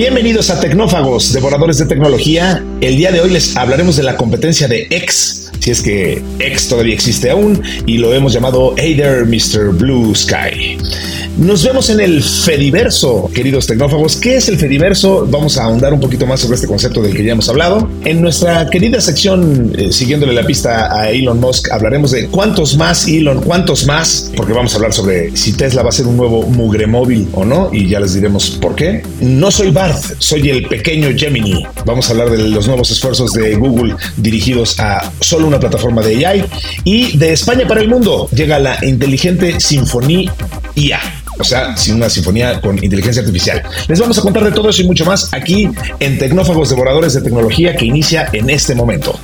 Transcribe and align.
Bienvenidos 0.00 0.48
a 0.48 0.58
Tecnófagos, 0.58 1.34
devoradores 1.34 1.76
de 1.76 1.84
tecnología. 1.84 2.64
El 2.80 2.96
día 2.96 3.12
de 3.12 3.20
hoy 3.20 3.28
les 3.28 3.54
hablaremos 3.54 3.96
de 3.96 4.02
la 4.02 4.16
competencia 4.16 4.66
de 4.66 4.86
X, 4.88 5.52
si 5.58 5.70
es 5.70 5.82
que 5.82 6.22
X 6.38 6.68
todavía 6.70 6.94
existe 6.94 7.28
aún, 7.28 7.62
y 7.84 7.98
lo 7.98 8.14
hemos 8.14 8.32
llamado 8.32 8.72
Hey 8.78 8.96
there, 8.96 9.26
Mr. 9.26 9.74
Blue 9.74 10.14
Sky. 10.14 10.78
Nos 11.38 11.64
vemos 11.64 11.88
en 11.88 12.00
el 12.00 12.22
Fediverso, 12.22 13.30
queridos 13.32 13.66
tecnófagos. 13.66 14.16
¿Qué 14.16 14.36
es 14.36 14.48
el 14.48 14.58
Fediverso? 14.58 15.26
Vamos 15.30 15.56
a 15.56 15.64
ahondar 15.64 15.94
un 15.94 16.00
poquito 16.00 16.26
más 16.26 16.40
sobre 16.40 16.56
este 16.56 16.66
concepto 16.66 17.00
del 17.00 17.14
que 17.14 17.24
ya 17.24 17.32
hemos 17.32 17.48
hablado. 17.48 17.88
En 18.04 18.20
nuestra 18.20 18.68
querida 18.68 19.00
sección, 19.00 19.72
eh, 19.78 19.92
siguiéndole 19.92 20.34
la 20.34 20.44
pista 20.44 20.94
a 20.94 21.10
Elon 21.10 21.40
Musk, 21.40 21.70
hablaremos 21.70 22.10
de 22.10 22.26
cuántos 22.26 22.76
más, 22.76 23.06
Elon, 23.08 23.40
cuántos 23.42 23.86
más, 23.86 24.30
porque 24.36 24.52
vamos 24.52 24.72
a 24.72 24.76
hablar 24.76 24.92
sobre 24.92 25.34
si 25.36 25.52
Tesla 25.52 25.82
va 25.82 25.88
a 25.90 25.92
ser 25.92 26.06
un 26.06 26.16
nuevo 26.16 26.42
mugre 26.42 26.86
móvil 26.86 27.28
o 27.32 27.44
no, 27.44 27.70
y 27.72 27.88
ya 27.88 28.00
les 28.00 28.14
diremos 28.14 28.58
por 28.60 28.74
qué. 28.74 29.02
No 29.20 29.50
soy 29.50 29.70
Barth, 29.70 30.16
soy 30.18 30.50
el 30.50 30.66
pequeño 30.66 31.08
Gemini. 31.16 31.64
Vamos 31.86 32.08
a 32.08 32.12
hablar 32.12 32.30
de 32.30 32.38
los 32.48 32.66
nuevos 32.66 32.90
esfuerzos 32.90 33.32
de 33.32 33.54
Google 33.54 33.94
dirigidos 34.16 34.78
a 34.78 35.10
solo 35.20 35.46
una 35.46 35.60
plataforma 35.60 36.02
de 36.02 36.26
AI. 36.26 36.44
Y 36.84 37.16
de 37.16 37.32
España 37.32 37.66
para 37.66 37.80
el 37.80 37.88
mundo 37.88 38.28
llega 38.32 38.58
la 38.58 38.84
inteligente 38.84 39.58
Sinfonía 39.60 40.32
IA 40.74 41.00
o 41.40 41.44
sea, 41.44 41.76
sin 41.76 41.96
una 41.96 42.08
sinfonía 42.08 42.60
con 42.60 42.82
inteligencia 42.82 43.22
artificial. 43.22 43.62
Les 43.88 43.98
vamos 43.98 44.18
a 44.18 44.22
contar 44.22 44.44
de 44.44 44.52
todo 44.52 44.70
eso 44.70 44.82
y 44.82 44.86
mucho 44.86 45.04
más 45.04 45.32
aquí 45.32 45.68
en 45.98 46.18
Tecnófagos 46.18 46.70
Devoradores 46.70 47.14
de 47.14 47.22
Tecnología 47.22 47.76
que 47.76 47.86
inicia 47.86 48.28
en 48.32 48.50
este 48.50 48.74
momento. 48.74 49.18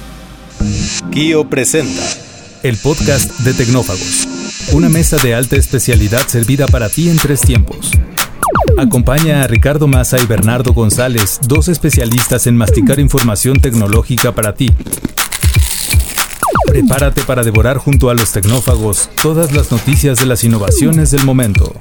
Kio 1.11 1.49
presenta 1.49 2.03
el 2.63 2.77
podcast 2.77 3.31
de 3.41 3.55
Tecnófagos, 3.55 4.27
una 4.73 4.89
mesa 4.89 5.19
de 5.19 5.35
alta 5.35 5.57
especialidad 5.57 6.27
servida 6.27 6.67
para 6.67 6.89
ti 6.89 7.09
en 7.09 7.19
tres 7.19 7.41
tiempos. 7.41 7.91
Acompaña 8.79 9.43
a 9.43 9.47
Ricardo 9.47 9.87
Massa 9.87 10.19
y 10.21 10.27
Bernardo 10.27 10.73
González, 10.73 11.39
dos 11.47 11.69
especialistas 11.69 12.47
en 12.47 12.57
masticar 12.57 13.01
información 13.01 13.61
tecnológica 13.61 14.35
para 14.35 14.55
ti. 14.55 14.71
Prepárate 16.67 17.23
para 17.23 17.43
devorar 17.43 17.79
junto 17.79 18.11
a 18.11 18.15
los 18.15 18.33
tecnófagos 18.33 19.09
todas 19.23 19.53
las 19.53 19.71
noticias 19.71 20.19
de 20.19 20.27
las 20.27 20.45
innovaciones 20.45 21.11
del 21.11 21.25
momento. 21.25 21.73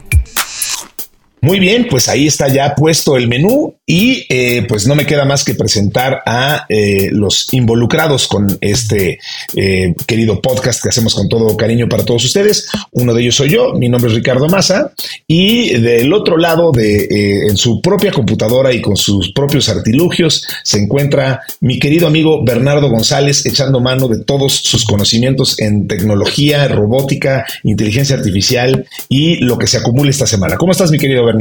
Muy 1.45 1.59
bien, 1.59 1.85
pues 1.88 2.09
ahí 2.09 2.25
está 2.25 2.47
ya 2.47 2.73
puesto 2.73 3.17
el 3.17 3.27
menú 3.27 3.75
y 3.85 4.25
eh, 4.29 4.65
pues 4.67 4.88
no 4.88 4.95
me 4.95 5.05
queda 5.05 5.25
más 5.25 5.43
que 5.43 5.53
presentar 5.53 6.23
a 6.25 6.65
eh, 6.69 7.09
los 7.11 7.53
involucrados 7.53 8.27
con 8.27 8.57
este 8.61 9.19
eh, 9.55 9.93
querido 10.07 10.41
podcast 10.41 10.81
que 10.81 10.89
hacemos 10.89 11.13
con 11.13 11.29
todo 11.29 11.55
cariño 11.55 11.88
para 11.88 12.03
todos 12.03 12.25
ustedes. 12.25 12.67
Uno 12.93 13.13
de 13.13 13.21
ellos 13.21 13.35
soy 13.35 13.49
yo, 13.49 13.73
mi 13.73 13.89
nombre 13.89 14.09
es 14.09 14.16
Ricardo 14.16 14.47
Massa 14.47 14.91
y 15.27 15.77
del 15.77 16.11
otro 16.13 16.35
lado 16.38 16.71
de 16.71 17.45
en 17.47 17.57
su 17.57 17.79
propia 17.79 18.11
computadora 18.11 18.73
y 18.73 18.81
con 18.81 18.97
sus 18.97 19.31
propios 19.31 19.69
artilugios 19.69 20.47
se 20.63 20.79
encuentra 20.79 21.41
mi 21.59 21.77
querido 21.77 22.07
amigo 22.07 22.43
Bernardo 22.43 22.89
González 22.89 23.45
echando 23.45 23.79
mano 23.79 24.07
de 24.07 24.23
todos 24.23 24.51
sus 24.51 24.83
conocimientos 24.83 25.59
en 25.59 25.88
tecnología, 25.88 26.67
robótica, 26.69 27.45
inteligencia 27.61 28.16
artificial 28.16 28.88
y 29.09 29.35
lo 29.43 29.59
que 29.59 29.67
se 29.67 29.77
acumula 29.77 30.09
esta 30.09 30.25
semana. 30.25 30.57
¿Cómo 30.57 30.71
estás 30.71 30.89
mi 30.89 30.97
querido 30.97 31.23
Bernardo? 31.23 31.34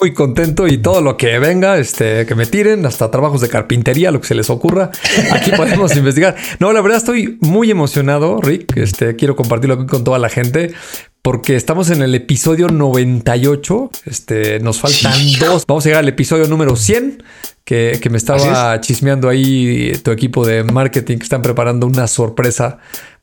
Muy 0.00 0.14
contento 0.14 0.66
y 0.66 0.78
todo 0.78 1.02
lo 1.02 1.16
que 1.16 1.38
venga, 1.38 1.76
este, 1.76 2.24
que 2.24 2.34
me 2.34 2.46
tiren, 2.46 2.86
hasta 2.86 3.10
trabajos 3.10 3.40
de 3.40 3.48
carpintería, 3.48 4.10
lo 4.10 4.20
que 4.20 4.28
se 4.28 4.34
les 4.34 4.48
ocurra. 4.48 4.90
Aquí 5.32 5.50
podemos 5.50 5.94
investigar. 5.96 6.36
No, 6.58 6.72
la 6.72 6.80
verdad 6.80 6.98
estoy 6.98 7.38
muy 7.40 7.70
emocionado, 7.70 8.40
Rick. 8.40 8.76
Este, 8.76 9.16
quiero 9.16 9.36
compartirlo 9.36 9.74
aquí 9.74 9.86
con 9.86 10.04
toda 10.04 10.18
la 10.18 10.28
gente 10.28 10.72
porque 11.22 11.56
estamos 11.56 11.90
en 11.90 12.02
el 12.02 12.14
episodio 12.14 12.68
98. 12.68 13.90
Este, 14.06 14.60
nos 14.60 14.80
faltan 14.80 15.12
dos. 15.38 15.66
Vamos 15.66 15.84
a 15.84 15.88
llegar 15.88 16.00
al 16.00 16.08
episodio 16.08 16.46
número 16.46 16.76
100, 16.76 17.22
que, 17.64 17.98
que 18.00 18.10
me 18.10 18.16
estaba 18.16 18.80
chismeando 18.80 19.28
ahí 19.28 19.92
tu 20.02 20.12
equipo 20.12 20.46
de 20.46 20.64
marketing 20.64 21.18
que 21.18 21.24
están 21.24 21.42
preparando 21.42 21.86
una 21.86 22.06
sorpresa 22.06 22.78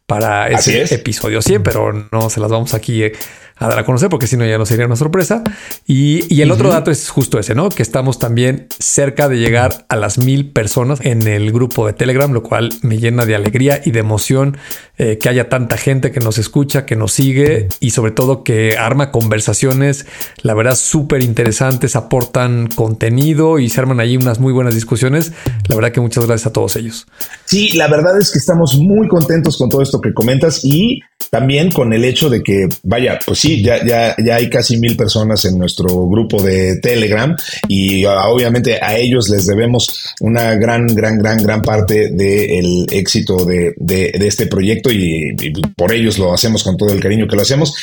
para 0.05 0.47
ese 0.47 0.93
episodio 0.93 1.41
100, 1.41 1.63
pero 1.63 2.07
no 2.11 2.29
se 2.29 2.39
las 2.39 2.49
vamos 2.49 2.73
aquí 2.73 3.03
eh, 3.03 3.13
a 3.59 3.67
dar 3.67 3.79
a 3.79 3.85
conocer 3.85 4.09
porque 4.09 4.27
si 4.27 4.37
no 4.37 4.45
ya 4.45 4.57
no 4.57 4.65
sería 4.65 4.85
una 4.85 4.95
sorpresa. 4.95 5.43
Y, 5.85 6.41
el 6.41 6.51
otro 6.51 6.69
dato 6.69 6.91
es 6.91 7.09
justo 7.09 7.39
ese, 7.39 7.55
¿no? 7.55 7.69
Que 7.69 7.81
estamos 7.81 8.19
también 8.19 8.67
cerca 8.79 9.27
de 9.27 9.37
llegar 9.37 9.85
a 9.89 9.95
las 9.95 10.17
mil 10.17 10.51
personas 10.51 10.99
en 11.03 11.27
el 11.27 11.51
grupo 11.51 11.87
de 11.87 11.93
Telegram, 11.93 12.31
lo 12.31 12.43
cual 12.43 12.69
me 12.81 12.97
llena 12.99 13.25
de 13.25 13.35
alegría 13.35 13.81
y 13.83 13.91
de 13.91 13.99
emoción 13.99 14.57
eh, 14.99 15.19
que 15.19 15.29
haya 15.29 15.47
tanta 15.47 15.77
gente 15.77 16.11
que 16.11 16.19
nos 16.19 16.37
escucha, 16.37 16.85
que 16.85 16.95
nos 16.95 17.11
sigue 17.11 17.67
y 17.79 17.91
sobre 17.91 18.11
todo 18.11 18.43
que 18.43 18.77
arma 18.77 19.11
conversaciones, 19.11 20.05
la 20.41 20.53
verdad, 20.55 20.75
súper 20.75 21.21
interesantes, 21.21 21.95
aportan 21.95 22.67
contenido 22.67 23.59
y 23.59 23.69
se 23.69 23.79
arman 23.79 23.99
ahí 23.99 24.17
unas 24.17 24.39
muy 24.39 24.53
buenas 24.53 24.73
discusiones. 24.73 25.33
La 25.67 25.75
verdad 25.75 25.91
que 25.91 26.01
muchas 26.01 26.25
gracias 26.25 26.47
a 26.47 26.53
todos 26.53 26.75
ellos. 26.75 27.05
Sí, 27.45 27.77
la 27.77 27.87
verdad 27.87 28.19
es 28.19 28.31
que 28.31 28.39
estamos 28.39 28.75
muy 28.77 29.07
contentos 29.07 29.57
con 29.57 29.69
todo 29.69 29.81
esto 29.81 30.01
que 30.01 30.13
comentas 30.13 30.63
y 30.63 31.01
también 31.29 31.71
con 31.71 31.93
el 31.93 32.03
hecho 32.05 32.29
de 32.29 32.41
que, 32.41 32.67
vaya, 32.83 33.19
pues 33.25 33.39
sí, 33.39 33.61
ya, 33.61 33.85
ya, 33.85 34.15
ya 34.17 34.35
hay 34.35 34.49
casi 34.49 34.77
mil 34.77 34.95
personas 34.95 35.43
en 35.45 35.57
nuestro 35.57 36.07
grupo 36.07 36.41
de 36.41 36.77
Telegram 36.77 37.35
y 37.67 38.05
ah, 38.05 38.27
obviamente 38.29 38.79
a 38.81 38.95
ellos 38.97 39.29
les 39.29 39.45
debemos 39.45 40.13
una 40.21 40.55
gran, 40.55 40.87
gran, 40.87 41.17
gran, 41.17 41.41
gran 41.43 41.61
parte 41.61 42.09
del 42.11 42.85
éxito 42.91 43.45
de, 43.45 43.73
de, 43.77 44.11
este 44.27 44.47
proyecto 44.47 44.86
y, 44.91 45.35
por 45.75 45.93
ellos 45.93 46.17
lo 46.17 46.33
hacemos 46.33 46.63
con 46.63 46.77
todo 46.77 46.93
el 46.93 46.99
cariño 46.99 47.27
que 47.27 47.35
lo 47.35 47.41
hacemos. 47.41 47.75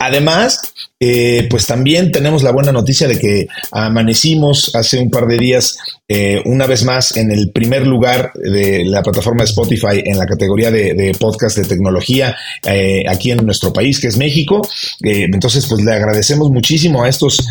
Además, 0.00 0.71
eh, 1.04 1.48
pues 1.50 1.66
también 1.66 2.12
tenemos 2.12 2.44
la 2.44 2.52
buena 2.52 2.70
noticia 2.70 3.08
de 3.08 3.18
que 3.18 3.48
amanecimos 3.72 4.70
hace 4.76 5.00
un 5.00 5.10
par 5.10 5.26
de 5.26 5.36
días 5.36 5.76
eh, 6.06 6.40
una 6.44 6.68
vez 6.68 6.84
más 6.84 7.16
en 7.16 7.32
el 7.32 7.50
primer 7.50 7.88
lugar 7.88 8.30
de 8.34 8.84
la 8.84 9.02
plataforma 9.02 9.42
Spotify 9.42 10.00
en 10.04 10.16
la 10.16 10.26
categoría 10.26 10.70
de, 10.70 11.12
podcast 11.18 11.56
de 11.56 11.64
tecnología 11.64 12.36
eh, 12.64 13.02
aquí 13.08 13.32
en 13.32 13.44
nuestro 13.44 13.72
país, 13.72 13.98
que 13.98 14.06
es 14.06 14.16
México. 14.16 14.62
entonces, 15.00 15.66
pues 15.66 15.82
le 15.82 15.92
agradecemos 15.92 16.50
muchísimo 16.50 17.02
a 17.02 17.08
estos, 17.08 17.48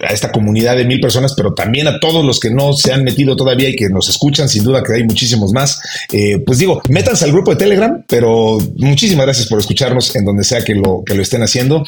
a 0.00 0.12
esta 0.12 0.32
comunidad 0.32 0.76
de 0.76 0.86
mil 0.86 1.00
personas, 1.00 1.34
pero 1.36 1.52
también 1.52 1.86
a 1.86 2.00
todos 2.00 2.24
los 2.24 2.40
que 2.40 2.50
no 2.50 2.72
se 2.72 2.94
han 2.94 3.04
metido 3.04 3.36
todavía 3.36 3.68
y 3.68 3.76
que 3.76 3.90
nos 3.90 4.08
escuchan, 4.08 4.48
sin 4.48 4.64
duda 4.64 4.82
que 4.82 4.94
hay 4.94 5.04
muchísimos 5.04 5.52
más. 5.52 5.80
pues 6.46 6.58
digo, 6.58 6.80
métanse 6.88 7.26
al 7.26 7.32
grupo 7.32 7.50
de 7.50 7.56
Telegram, 7.58 8.04
pero 8.08 8.58
muchísimas 8.76 9.26
gracias 9.26 9.48
por 9.48 9.58
escucharnos 9.58 10.16
en 10.16 10.24
donde 10.24 10.44
sea 10.44 10.64
que 10.64 10.74
lo, 10.74 11.02
que 11.04 11.14
lo 11.14 11.22
estén 11.22 11.42
haciendo 11.42 11.84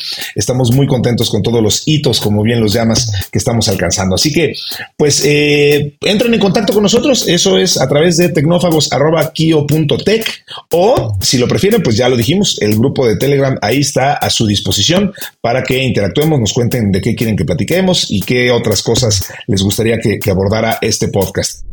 estamos 0.51 0.73
muy 0.73 0.87
contentos 0.87 1.31
con 1.31 1.43
todos 1.43 1.63
los 1.63 1.83
hitos, 1.87 2.21
como 2.21 2.43
bien 2.43 2.61
los 2.61 2.73
llamas, 2.73 3.29
que 3.31 3.39
estamos 3.39 3.69
alcanzando. 3.69 4.17
Así 4.17 4.33
que, 4.33 4.55
pues, 4.97 5.25
eh, 5.25 5.97
entren 6.01 6.35
en 6.35 6.41
contacto 6.41 6.73
con 6.73 6.83
nosotros. 6.83 7.29
Eso 7.29 7.57
es 7.57 7.81
a 7.81 7.89
través 7.89 8.17
de 8.17 8.31
tecnófagos.kio.tech 8.31 10.45
o, 10.73 11.17
si 11.21 11.39
lo 11.39 11.47
prefieren, 11.47 11.83
pues 11.83 11.97
ya 11.97 12.09
lo 12.09 12.17
dijimos, 12.17 12.59
el 12.61 12.77
grupo 12.77 13.07
de 13.07 13.17
Telegram 13.17 13.57
ahí 13.63 13.79
está 13.79 14.15
a 14.15 14.29
su 14.29 14.47
disposición 14.47 15.13
para 15.41 15.63
que 15.63 15.83
interactuemos, 15.83 16.41
nos 16.41 16.53
cuenten 16.53 16.91
de 16.91 17.01
qué 17.01 17.15
quieren 17.15 17.37
que 17.37 17.45
platiquemos 17.45 18.11
y 18.11 18.21
qué 18.21 18.51
otras 18.51 18.83
cosas 18.83 19.31
les 19.47 19.63
gustaría 19.63 19.99
que 19.99 20.31
abordara 20.31 20.79
este 20.81 21.09
podcast. 21.09 21.65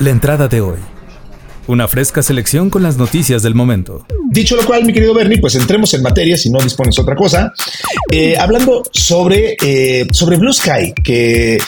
La 0.00 0.10
entrada 0.10 0.48
de 0.48 0.60
hoy. 0.60 0.97
Una 1.68 1.86
fresca 1.86 2.22
selección 2.22 2.70
con 2.70 2.82
las 2.82 2.96
noticias 2.96 3.42
del 3.42 3.54
momento. 3.54 4.06
Dicho 4.30 4.56
lo 4.56 4.64
cual, 4.64 4.86
mi 4.86 4.94
querido 4.94 5.12
Bernie, 5.12 5.38
pues 5.38 5.54
entremos 5.54 5.92
en 5.92 6.00
materia 6.00 6.38
si 6.38 6.48
no 6.48 6.60
dispones 6.60 6.98
otra 6.98 7.14
cosa. 7.14 7.52
Eh, 8.10 8.38
hablando 8.38 8.82
sobre, 8.90 9.54
eh, 9.62 10.06
sobre 10.10 10.38
Blue 10.38 10.54
Sky, 10.54 10.94
que 11.04 11.56
eh, 11.56 11.60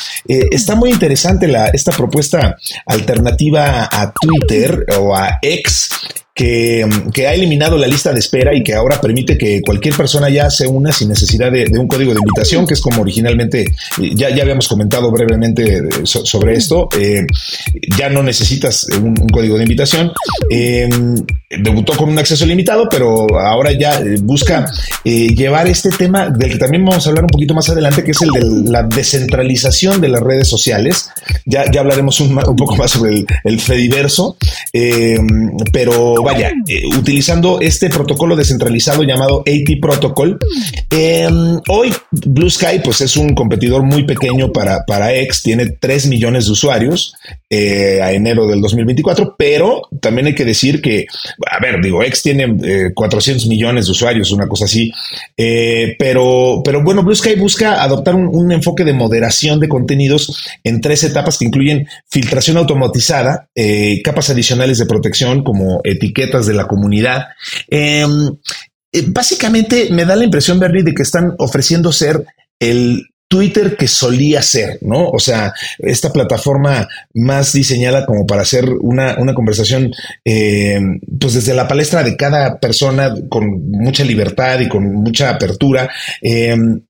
está 0.50 0.74
muy 0.74 0.90
interesante 0.90 1.46
la, 1.48 1.66
esta 1.66 1.92
propuesta 1.92 2.56
alternativa 2.86 3.90
a 3.92 4.10
Twitter 4.10 4.86
o 4.98 5.14
a 5.14 5.38
X 5.42 5.90
que, 6.34 6.86
ha 7.26 7.34
eliminado 7.34 7.76
la 7.76 7.86
lista 7.86 8.12
de 8.12 8.20
espera 8.20 8.54
y 8.54 8.62
que 8.62 8.74
ahora 8.74 9.00
permite 9.00 9.36
que 9.36 9.60
cualquier 9.62 9.94
persona 9.94 10.28
ya 10.30 10.50
se 10.50 10.66
una 10.66 10.92
sin 10.92 11.08
necesidad 11.08 11.50
de, 11.50 11.66
un 11.78 11.88
código 11.88 12.12
de 12.12 12.20
invitación, 12.20 12.66
que 12.66 12.74
es 12.74 12.80
como 12.80 13.02
originalmente, 13.02 13.66
ya, 14.14 14.30
ya 14.34 14.42
habíamos 14.42 14.68
comentado 14.68 15.10
brevemente 15.10 15.82
sobre 16.04 16.54
esto, 16.54 16.88
eh, 16.98 17.26
ya 17.96 18.08
no 18.08 18.22
necesitas 18.22 18.86
un, 19.02 19.14
código 19.28 19.56
de 19.56 19.64
invitación. 19.64 20.12
Em, 20.48 21.16
debutó 21.50 21.96
con 21.96 22.08
un 22.08 22.18
acceso 22.18 22.46
limitado, 22.46 22.88
pero 22.88 23.26
ahora 23.38 23.72
ya 23.72 23.98
eh, 24.00 24.16
busca 24.22 24.66
eh, 25.04 25.34
llevar 25.34 25.66
este 25.66 25.90
tema 25.90 26.30
del 26.30 26.52
que 26.52 26.58
también 26.58 26.84
vamos 26.84 27.04
a 27.04 27.10
hablar 27.10 27.24
un 27.24 27.30
poquito 27.30 27.54
más 27.54 27.68
adelante, 27.68 28.04
que 28.04 28.12
es 28.12 28.22
el 28.22 28.30
de 28.30 28.70
la 28.70 28.84
descentralización 28.84 30.00
de 30.00 30.08
las 30.08 30.20
redes 30.20 30.48
sociales. 30.48 31.10
Ya, 31.44 31.64
ya 31.70 31.80
hablaremos 31.80 32.20
un, 32.20 32.36
poco 32.56 32.76
más 32.76 32.92
sobre 32.92 33.14
el, 33.14 33.26
el 33.44 33.60
Fediverso, 33.60 34.36
em, 34.72 35.50
vaya, 36.22 36.52
eh, 36.68 36.82
utilizando 36.96 37.60
este 37.60 37.88
protocolo 37.88 38.36
descentralizado 38.36 39.02
llamado 39.02 39.40
AT 39.40 39.80
Protocol. 39.80 40.38
Em, 40.90 41.60
hoy 41.68 41.92
Blue 42.10 42.50
Sky 42.50 42.80
pues 42.82 43.00
es 43.00 43.16
un 43.16 43.34
competidor 43.34 43.82
muy 43.82 44.04
pequeño 44.04 44.52
para, 44.52 44.84
para 44.86 45.14
X, 45.14 45.42
tiene 45.42 45.66
3 45.66 46.06
millones 46.06 46.46
de 46.46 46.52
usuarios 46.52 47.14
eh, 47.48 48.00
a 48.02 48.12
enero 48.12 48.46
del 48.46 48.60
2024, 48.60 49.34
pero 49.36 49.82
también 50.00 50.28
hay 50.28 50.34
que 50.34 50.44
decir 50.44 50.80
que, 50.80 51.06
a 51.50 51.60
ver, 51.60 51.82
digo, 51.82 52.02
X 52.02 52.22
tiene 52.22 52.92
400 52.94 53.46
millones 53.46 53.86
de 53.86 53.92
usuarios, 53.92 54.30
una 54.30 54.46
cosa 54.46 54.66
así, 54.66 54.90
pero, 55.98 56.62
pero 56.64 56.82
bueno, 56.82 57.02
Blue 57.02 57.14
Sky 57.14 57.36
busca 57.36 57.82
adoptar 57.82 58.14
un, 58.14 58.50
enfoque 58.52 58.84
de 58.84 58.92
moderación 58.92 59.60
de 59.60 59.68
contenidos 59.68 60.58
en 60.64 60.80
tres 60.80 61.04
etapas 61.04 61.38
que 61.38 61.44
incluyen 61.44 61.86
filtración 62.08 62.56
automatizada, 62.56 63.48
eh, 63.54 64.00
capas 64.02 64.30
adicionales 64.30 64.78
de 64.78 64.86
protección 64.86 65.42
como 65.42 65.80
etiquetas 65.84 66.09
de 66.12 66.54
la 66.54 66.66
comunidad. 66.66 67.28
Em, 67.68 68.28
eh, 68.92 69.04
básicamente 69.08 69.88
me 69.90 70.04
da 70.04 70.16
la 70.16 70.24
impresión, 70.24 70.58
Bernie, 70.58 70.82
de 70.82 70.94
que 70.94 71.02
están 71.02 71.34
ofreciendo 71.38 71.92
ser 71.92 72.24
el 72.58 73.06
Twitter 73.30 73.76
que 73.76 73.86
solía 73.86 74.42
ser, 74.42 74.78
¿no? 74.80 75.08
O 75.08 75.20
sea, 75.20 75.54
esta 75.78 76.12
plataforma 76.12 76.88
más 77.14 77.52
diseñada 77.52 78.04
como 78.04 78.26
para 78.26 78.42
hacer 78.42 78.68
una, 78.80 79.14
conversación, 79.34 79.92
em, 80.24 80.98
pues 81.20 81.34
desde 81.34 81.54
la 81.54 81.68
palestra 81.68 82.02
de 82.02 82.16
cada 82.16 82.58
persona 82.58 83.14
con 83.28 83.70
mucha 83.70 84.02
libertad 84.02 84.58
y 84.58 84.68
con 84.68 84.92
mucha 84.94 85.30
apertura. 85.30 85.88
Em, 86.20 86.80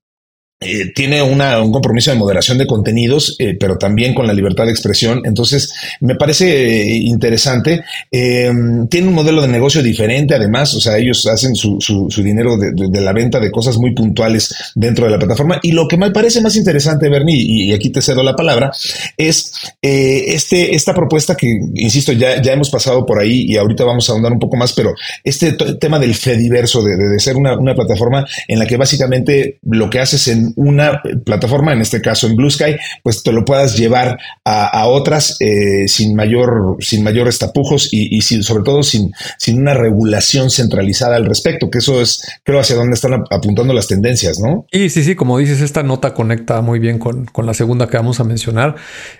eh, 0.63 0.91
tiene 0.93 1.23
un 1.23 1.71
compromiso 1.71 2.11
de 2.11 2.17
moderación 2.17 2.59
de 2.59 2.67
contenidos, 2.67 3.35
eh, 3.39 3.57
pero 3.59 3.79
también 3.79 4.13
con 4.13 4.27
la 4.27 4.33
libertad 4.33 4.65
de 4.65 4.69
expresión. 4.69 5.23
Entonces, 5.25 5.73
me 6.01 6.13
parece 6.13 6.83
eh, 6.83 6.97
interesante. 6.97 7.83
tiene 8.11 9.07
un 9.07 9.13
modelo 9.15 9.41
de 9.41 9.47
negocio 9.47 9.81
diferente, 9.81 10.35
además, 10.35 10.75
o 10.75 10.79
sea, 10.79 10.99
ellos 10.99 11.25
hacen 11.25 11.55
su, 11.55 11.79
dinero 12.23 12.57
de, 12.57 13.01
la 13.01 13.11
venta 13.11 13.39
de 13.39 13.49
cosas 13.49 13.77
muy 13.77 13.95
puntuales 13.95 14.53
dentro 14.75 15.05
de 15.05 15.11
la 15.11 15.17
plataforma. 15.17 15.59
Y 15.63 15.71
lo 15.71 15.87
que 15.87 15.97
me 15.97 16.11
parece 16.11 16.41
más 16.41 16.55
interesante, 16.55 17.09
Bernie, 17.09 17.37
y, 17.37 17.73
aquí 17.73 17.89
te 17.89 18.03
cedo 18.03 18.21
la 18.21 18.35
palabra, 18.35 18.71
es 19.17 19.53
este, 19.81 20.75
esta 20.75 20.93
propuesta 20.93 21.35
que, 21.35 21.59
insisto, 21.73 22.11
ya, 22.11 22.39
ya 22.39 22.53
hemos 22.53 22.69
pasado 22.69 23.03
por 23.03 23.17
ahí 23.17 23.45
y 23.47 23.57
ahorita 23.57 23.83
vamos 23.83 24.07
a 24.07 24.13
ahondar 24.13 24.31
un 24.31 24.39
poco 24.39 24.57
más, 24.57 24.73
pero 24.73 24.93
este 25.23 25.53
tema 25.79 25.97
del 25.97 26.13
Fediverso, 26.13 26.83
de, 26.83 26.95
de 26.97 27.19
ser 27.19 27.35
una, 27.35 27.57
una 27.57 27.73
plataforma 27.73 28.27
en 28.47 28.59
la 28.59 28.67
que 28.67 28.77
básicamente 28.77 29.57
lo 29.63 29.89
que 29.89 29.99
haces 29.99 30.27
en 30.27 30.50
una 30.55 31.01
plataforma, 31.25 31.73
en 31.73 31.81
este 31.81 32.01
caso 32.01 32.27
en 32.27 32.35
Blue 32.35 32.49
Sky, 32.49 32.75
pues 33.03 33.23
te 33.23 33.31
lo 33.31 33.45
puedas 33.45 33.77
llevar 33.77 34.17
a, 34.45 34.87
otras 34.87 35.37
eh, 35.39 35.87
sin 35.87 36.15
mayor, 36.15 36.77
sin 36.79 37.03
mayores 37.03 37.39
tapujos 37.39 37.89
y, 37.91 38.21
sobre 38.21 38.63
todo 38.63 38.83
sin, 38.83 39.11
sin 39.37 39.59
una 39.59 39.73
regulación 39.73 40.49
centralizada 40.49 41.15
al 41.15 41.25
respecto, 41.25 41.69
que 41.69 41.79
eso 41.79 42.01
es, 42.01 42.21
creo, 42.43 42.59
hacia 42.59 42.75
dónde 42.75 42.95
están 42.95 43.23
apuntando 43.29 43.73
las 43.73 43.87
tendencias, 43.87 44.39
¿no? 44.39 44.65
Y 44.71 44.89
sí, 44.89 45.03
sí, 45.03 45.15
como 45.15 45.37
dices, 45.37 45.61
esta 45.61 45.83
nota 45.83 46.13
conecta 46.13 46.61
muy 46.61 46.79
bien 46.79 46.99
con, 46.99 47.27
la 47.45 47.53
segunda 47.53 47.87
que 47.87 47.97
vamos 47.97 48.19
a 48.19 48.23
mencionar. 48.23 48.75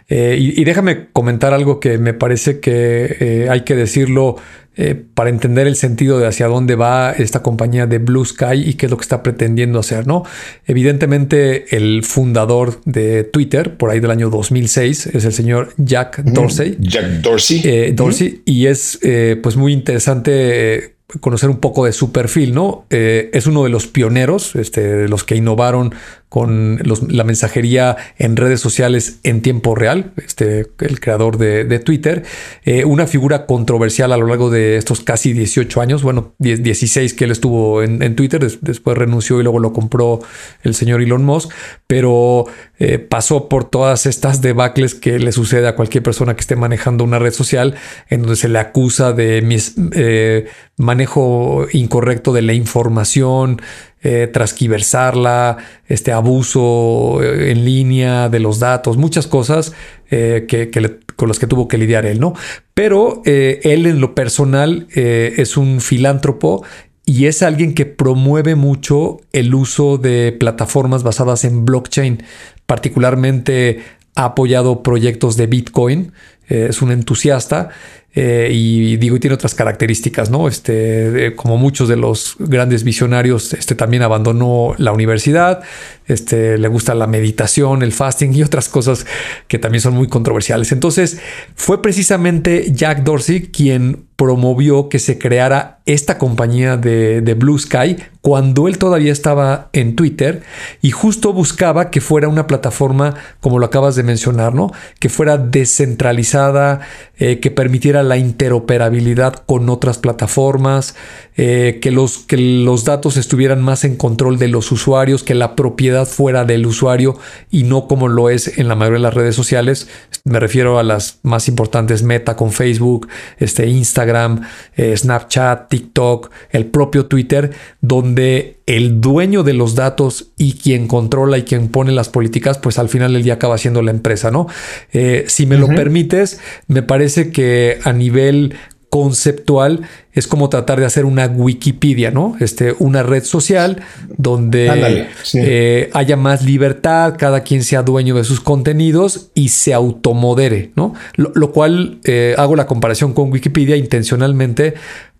Eh, 0.10 0.38
y, 0.40 0.64
déjame 0.64 1.10
comentar 1.12 1.54
algo 1.54 1.80
que 1.80 1.98
me 1.98 2.14
parece 2.14 2.60
que 2.60 3.18
eh, 3.20 3.48
hay 3.50 3.62
que 3.62 3.76
decirlo 3.76 4.38
eh, 4.78 4.96
para 4.96 5.30
entender 5.30 5.68
el 5.68 5.76
sentido 5.76 6.18
de 6.18 6.28
hacia 6.28 6.48
dónde 6.48 6.76
va 6.76 7.12
esta 7.12 7.44
compañía 7.44 7.88
de 7.88 7.98
Blue 7.98 8.24
Sky 8.24 8.64
y 8.66 8.76
qué 8.76 8.86
es 8.86 8.90
lo 8.90 8.96
que 8.98 9.02
está 9.02 9.22
pretendiendo 9.22 9.80
hacer, 9.80 10.08
¿no? 10.08 10.24
Evidentemente, 10.66 11.76
el 11.76 12.04
fundador 12.04 12.80
de 12.86 13.26
Twitter, 13.26 13.76
por 13.76 13.90
ahí 13.90 14.00
del 14.00 14.12
año 14.12 14.30
2006, 14.30 15.08
es 15.08 15.26
el 15.26 15.34
señor 15.34 15.74
Jack 15.76 16.24
Dorsey. 16.24 16.78
Jack 16.80 17.06
Dorsey. 17.22 17.62
Eh, 17.66 17.92
Dorsey. 17.94 18.44
Y 18.46 18.68
es 18.68 18.98
eh, 19.02 19.38
pues 19.44 19.58
muy 19.58 19.74
interesante 19.74 20.96
conocer 21.20 21.50
un 21.50 21.58
poco 21.58 21.84
de 21.84 21.92
su 21.92 22.14
perfil, 22.14 22.54
¿no? 22.54 22.86
es 22.90 23.46
uno 23.46 23.66
de 23.66 23.70
los 23.70 23.88
pioneros, 23.88 24.56
este, 24.56 24.82
de 24.82 25.10
los 25.10 25.26
que 25.26 25.36
innovaron 25.36 25.94
con 26.32 26.80
la 27.10 27.26
mensajería 27.26 27.98
en 28.18 28.38
redes 28.38 28.62
sociales 28.62 29.20
en 29.24 29.42
tiempo 29.42 29.76
real, 29.76 30.14
este, 30.16 30.66
el 30.80 31.02
creador 31.02 31.38
de, 31.38 31.80
Twitter, 31.80 32.24
eh, 32.64 32.86
una 32.86 33.06
figura 33.06 33.46
controversial 33.46 34.14
a 34.14 34.18
lo 34.18 34.28
largo 34.28 34.50
de 34.50 34.78
estos 34.78 35.02
casi 35.02 35.34
18 35.34 35.82
años, 35.82 36.04
bueno, 36.04 36.34
16 36.40 37.16
que 37.16 37.26
él 37.26 37.32
estuvo 37.32 37.84
en, 37.84 38.16
Twitter, 38.16 38.50
después 38.62 38.98
renunció 38.98 39.42
y 39.42 39.44
luego 39.44 39.60
lo 39.60 39.74
compró 39.74 40.22
el 40.64 40.74
señor 40.74 41.02
Elon 41.02 41.26
Musk, 41.26 41.52
pero 41.86 42.46
eh, 42.80 42.98
pasó 42.98 43.50
por 43.50 43.66
todas 43.66 44.06
estas 44.06 44.42
debacles 44.42 44.96
que 44.96 45.20
le 45.20 45.34
sucede 45.34 45.68
a 45.68 45.76
cualquier 45.76 46.02
persona 46.02 46.34
que 46.36 46.42
esté 46.42 46.56
manejando 46.56 47.04
una 47.04 47.20
red 47.20 47.34
social, 47.34 47.76
en 48.10 48.22
donde 48.22 48.38
se 48.38 48.48
le 48.48 48.58
acusa 48.58 49.12
de 49.12 49.42
mis, 49.42 49.76
eh, 49.92 50.46
manejo 50.78 51.68
incorrecto 51.72 52.34
de 52.34 52.42
la 52.42 52.54
información, 52.54 53.62
eh, 54.04 54.28
trasquiversarla, 54.34 55.58
este 55.86 56.12
abuso 56.12 57.22
eh, 57.22 57.52
en 57.52 57.64
línea 57.64 58.30
de 58.30 58.40
los 58.40 58.58
datos, 58.58 58.98
muchas 58.98 59.28
cosas 59.28 59.74
eh, 60.10 60.48
que, 60.48 60.72
con 61.16 61.28
las 61.28 61.38
que 61.38 61.46
tuvo 61.46 61.68
que 61.68 61.78
lidiar 61.78 62.08
él, 62.08 62.20
¿no? 62.20 62.34
Pero 62.74 63.22
él 63.26 63.86
en 63.86 64.02
lo 64.02 64.16
personal 64.16 64.88
es 64.96 65.56
un 65.56 65.82
filántropo 65.82 66.66
y 67.06 67.28
es 67.28 67.44
alguien 67.44 67.76
que 67.76 67.86
promueve 67.86 68.56
mucho 68.56 69.20
el 69.34 69.54
uso 69.54 70.00
de 70.00 70.32
plataformas 70.32 71.04
basadas 71.04 71.46
en 71.46 71.64
blockchain, 71.64 72.24
particularmente 72.66 73.84
ha 74.16 74.26
apoyado 74.26 74.82
proyectos 74.82 75.38
de 75.38 75.46
Bitcoin, 75.46 76.12
es 76.50 76.82
un 76.82 76.92
entusiasta 76.92 77.70
eh, 78.14 78.50
y 78.52 78.98
digo, 78.98 79.20
tiene 79.20 79.36
otras 79.36 79.56
características, 79.56 80.30
¿no? 80.30 80.50
Este, 80.50 81.34
como 81.38 81.58
muchos 81.58 81.88
de 81.88 81.96
los 81.96 82.36
grandes 82.40 82.84
visionarios, 82.84 83.54
este 83.54 83.74
también 83.74 84.04
abandonó 84.04 84.76
la 84.78 84.92
universidad, 84.92 85.62
este, 86.08 86.58
le 86.58 86.68
gusta 86.68 86.94
la 86.94 87.08
meditación, 87.08 87.84
el 87.84 87.94
fasting 87.94 88.34
y 88.34 88.44
otras 88.44 88.68
cosas 88.68 89.06
que 89.48 89.60
también 89.60 89.82
son 89.82 89.94
muy 89.94 90.08
controversiales. 90.08 90.74
Entonces, 90.74 91.20
fue 91.56 91.82
precisamente 91.82 92.74
Jack 92.74 93.04
Dorsey 93.04 93.44
quien 93.44 94.08
promovió 94.18 94.90
que 94.90 95.00
se 95.00 95.18
creara 95.18 95.80
esta 95.86 96.18
compañía 96.18 96.76
de, 96.76 97.22
de, 97.22 97.34
Blue 97.34 97.58
Sky 97.58 97.96
cuando 98.22 98.68
él 98.68 98.78
todavía 98.78 99.12
estaba 99.12 99.70
en 99.74 99.96
Twitter 99.96 100.44
y 100.82 100.92
justo 100.92 101.34
buscaba 101.34 101.90
que 101.90 102.02
fuera 102.02 102.28
una 102.28 102.46
plataforma, 102.46 103.16
como 103.40 103.58
lo 103.58 103.66
acabas 103.66 103.96
de 103.96 104.04
mencionar, 104.04 104.54
¿no? 104.54 104.72
Que 105.00 105.10
fuera 105.10 105.38
descentralizada, 105.40 106.82
eh, 107.18 107.40
que 107.40 107.50
permitiera 107.50 108.04
la 108.04 108.18
interoperabilidad 108.18 109.34
con 109.34 109.70
otras 109.70 109.98
plataformas, 109.98 110.96
eh, 111.36 111.80
que, 111.82 111.90
los, 111.90 112.20
que 112.20 112.38
los 112.38 112.86
datos 112.86 113.18
estuvieran 113.18 113.62
más 113.64 113.86
en 113.86 113.96
control 113.96 114.38
de 114.38 114.50
los 114.50 114.72
usuarios, 114.72 115.24
que 115.24 115.34
la 115.34 115.56
propiedad 115.56 116.06
fuera 116.08 116.46
del 116.46 116.68
usuario 116.68 117.18
y 117.50 117.64
no 117.64 117.88
como 117.88 118.08
lo 118.08 118.30
es 118.30 118.60
en 118.60 118.68
la 118.68 118.76
mayoría 118.76 119.00
de 119.00 119.04
las 119.04 119.14
redes 119.16 119.36
sociales. 119.36 119.88
Me 120.26 120.40
refiero 120.40 120.78
a 120.78 120.84
las 120.84 121.20
más 121.24 121.48
importantes, 121.48 122.04
Meta 122.04 122.36
con 122.36 122.52
Facebook, 122.52 123.08
este, 123.40 123.66
Instagram, 123.66 124.42
eh, 124.76 124.96
Snapchat, 124.96 125.70
TikTok, 125.70 126.30
el 126.52 126.68
propio 126.68 127.08
Twitter, 127.08 127.52
donde 127.82 128.11
el 128.16 129.02
dueño 129.02 129.44
de 129.44 129.54
los 129.54 129.76
datos 129.76 130.32
y 130.38 130.54
quien 130.54 130.88
controla 130.88 131.38
y 131.38 131.44
quien 131.44 131.68
pone 131.70 131.92
las 131.92 132.10
políticas, 132.10 132.58
pues 132.58 132.80
al 132.80 132.90
final 132.90 133.14
del 133.14 133.24
día 133.24 133.34
acaba 133.34 133.58
siendo 133.58 133.82
la 133.82 133.92
empresa, 133.92 134.32
¿no? 134.32 134.48
Eh, 134.94 135.26
si 135.28 135.46
me 135.46 135.58
lo 135.58 135.68
permites, 135.68 136.40
me 136.68 136.84
parece 136.84 137.32
que 137.32 137.80
a 137.84 137.94
nivel 137.94 138.56
conceptual 138.92 139.88
es 140.12 140.28
como 140.28 140.50
tratar 140.50 140.78
de 140.78 140.86
hacer 140.86 141.06
una 141.06 141.26
Wikipedia, 141.26 142.12
¿no? 142.12 142.36
Este, 142.42 142.76
una 142.80 143.04
red 143.04 143.24
social 143.24 143.82
donde 144.18 145.08
eh, 145.34 145.90
haya 145.94 146.18
más 146.18 146.44
libertad, 146.44 147.16
cada 147.18 147.42
quien 147.42 147.64
sea 147.64 147.84
dueño 147.84 148.16
de 148.16 148.26
sus 148.26 148.42
contenidos 148.42 149.30
y 149.34 149.48
se 149.48 149.74
automodere, 149.74 150.72
¿no? 150.76 150.94
Lo, 151.16 151.54
cual 151.54 152.00
eh, 152.04 152.36
hago 152.38 152.58
la 152.58 152.68
comparación 152.68 153.14
con 153.14 153.32
Wikipedia 153.32 153.78
intencionalmente 153.78 154.74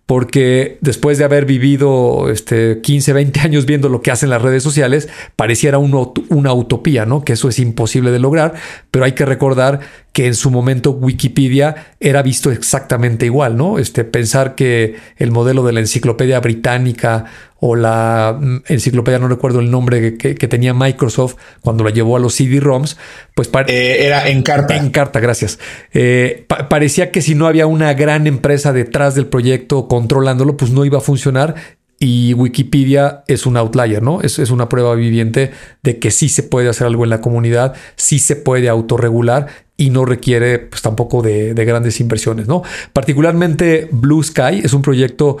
porque 0.06 0.78
después 0.80 1.18
de 1.18 1.24
haber 1.24 1.46
vivido 1.46 2.28
este, 2.30 2.80
15, 2.80 3.12
20 3.12 3.40
años 3.40 3.66
viendo 3.66 3.88
lo 3.88 4.02
que 4.02 4.10
hacen 4.10 4.30
las 4.30 4.42
redes 4.42 4.62
sociales, 4.62 5.08
pareciera 5.36 5.78
una 5.78 6.52
utopía, 6.52 7.06
¿no? 7.06 7.24
Que 7.24 7.34
eso 7.34 7.48
es 7.48 7.58
imposible 7.58 8.10
de 8.10 8.18
lograr, 8.18 8.54
pero 8.90 9.04
hay 9.04 9.12
que 9.12 9.24
recordar 9.24 9.80
que 10.12 10.26
en 10.26 10.34
su 10.34 10.50
momento 10.50 10.90
Wikipedia 10.90 11.94
era 11.98 12.22
visto 12.22 12.50
exactamente 12.50 13.26
igual, 13.26 13.56
¿no? 13.56 13.78
Este, 13.78 14.04
pensar 14.04 14.54
que 14.54 14.96
el 15.16 15.30
modelo 15.30 15.64
de 15.64 15.72
la 15.72 15.80
enciclopedia 15.80 16.38
británica 16.40 17.24
o 17.60 17.76
la 17.76 18.36
mm, 18.38 18.64
enciclopedia, 18.68 19.18
no 19.18 19.28
recuerdo 19.28 19.60
el 19.60 19.70
nombre 19.70 20.18
que, 20.18 20.34
tenía 20.34 20.74
Microsoft 20.74 21.36
cuando 21.62 21.84
la 21.84 21.90
llevó 21.90 22.16
a 22.16 22.20
los 22.20 22.34
CD-ROMs, 22.34 22.98
pues 23.34 23.48
eh, 23.68 23.98
era 24.00 24.28
en 24.28 24.42
carta. 24.42 24.76
En 24.76 24.90
carta, 24.90 25.20
gracias. 25.20 25.58
Eh, 25.94 26.44
parecía 26.68 27.10
que 27.10 27.22
si 27.22 27.34
no 27.34 27.46
había 27.46 27.66
una 27.66 27.94
gran 27.94 28.26
empresa 28.26 28.72
detrás 28.72 29.14
del 29.14 29.26
proyecto 29.26 29.88
controlándolo, 29.88 30.56
pues 30.56 30.72
no 30.72 30.84
iba 30.84 30.98
a 30.98 31.02
funcionar 31.02 31.54
y 32.02 32.34
Wikipedia 32.34 33.22
es 33.28 33.46
un 33.46 33.56
outlier, 33.56 34.02
¿no? 34.02 34.22
Es, 34.22 34.40
es, 34.40 34.50
una 34.50 34.68
prueba 34.68 34.96
viviente 34.96 35.52
de 35.84 36.00
que 36.00 36.10
sí 36.10 36.28
se 36.28 36.42
puede 36.42 36.68
hacer 36.68 36.88
algo 36.88 37.04
en 37.04 37.10
la 37.10 37.20
comunidad, 37.20 37.76
sí 37.94 38.18
se 38.18 38.34
puede 38.34 38.68
autorregular 38.68 39.46
y 39.76 39.90
no 39.90 40.04
requiere 40.04 40.58
pues 40.58 40.82
tampoco 40.82 41.22
de, 41.22 41.54
de 41.54 41.64
grandes 41.64 42.00
inversiones, 42.00 42.48
¿no? 42.48 42.64
Particularmente 42.92 43.88
Blue 43.92 44.20
Sky 44.20 44.62
es 44.64 44.72
un 44.72 44.82
proyecto 44.82 45.36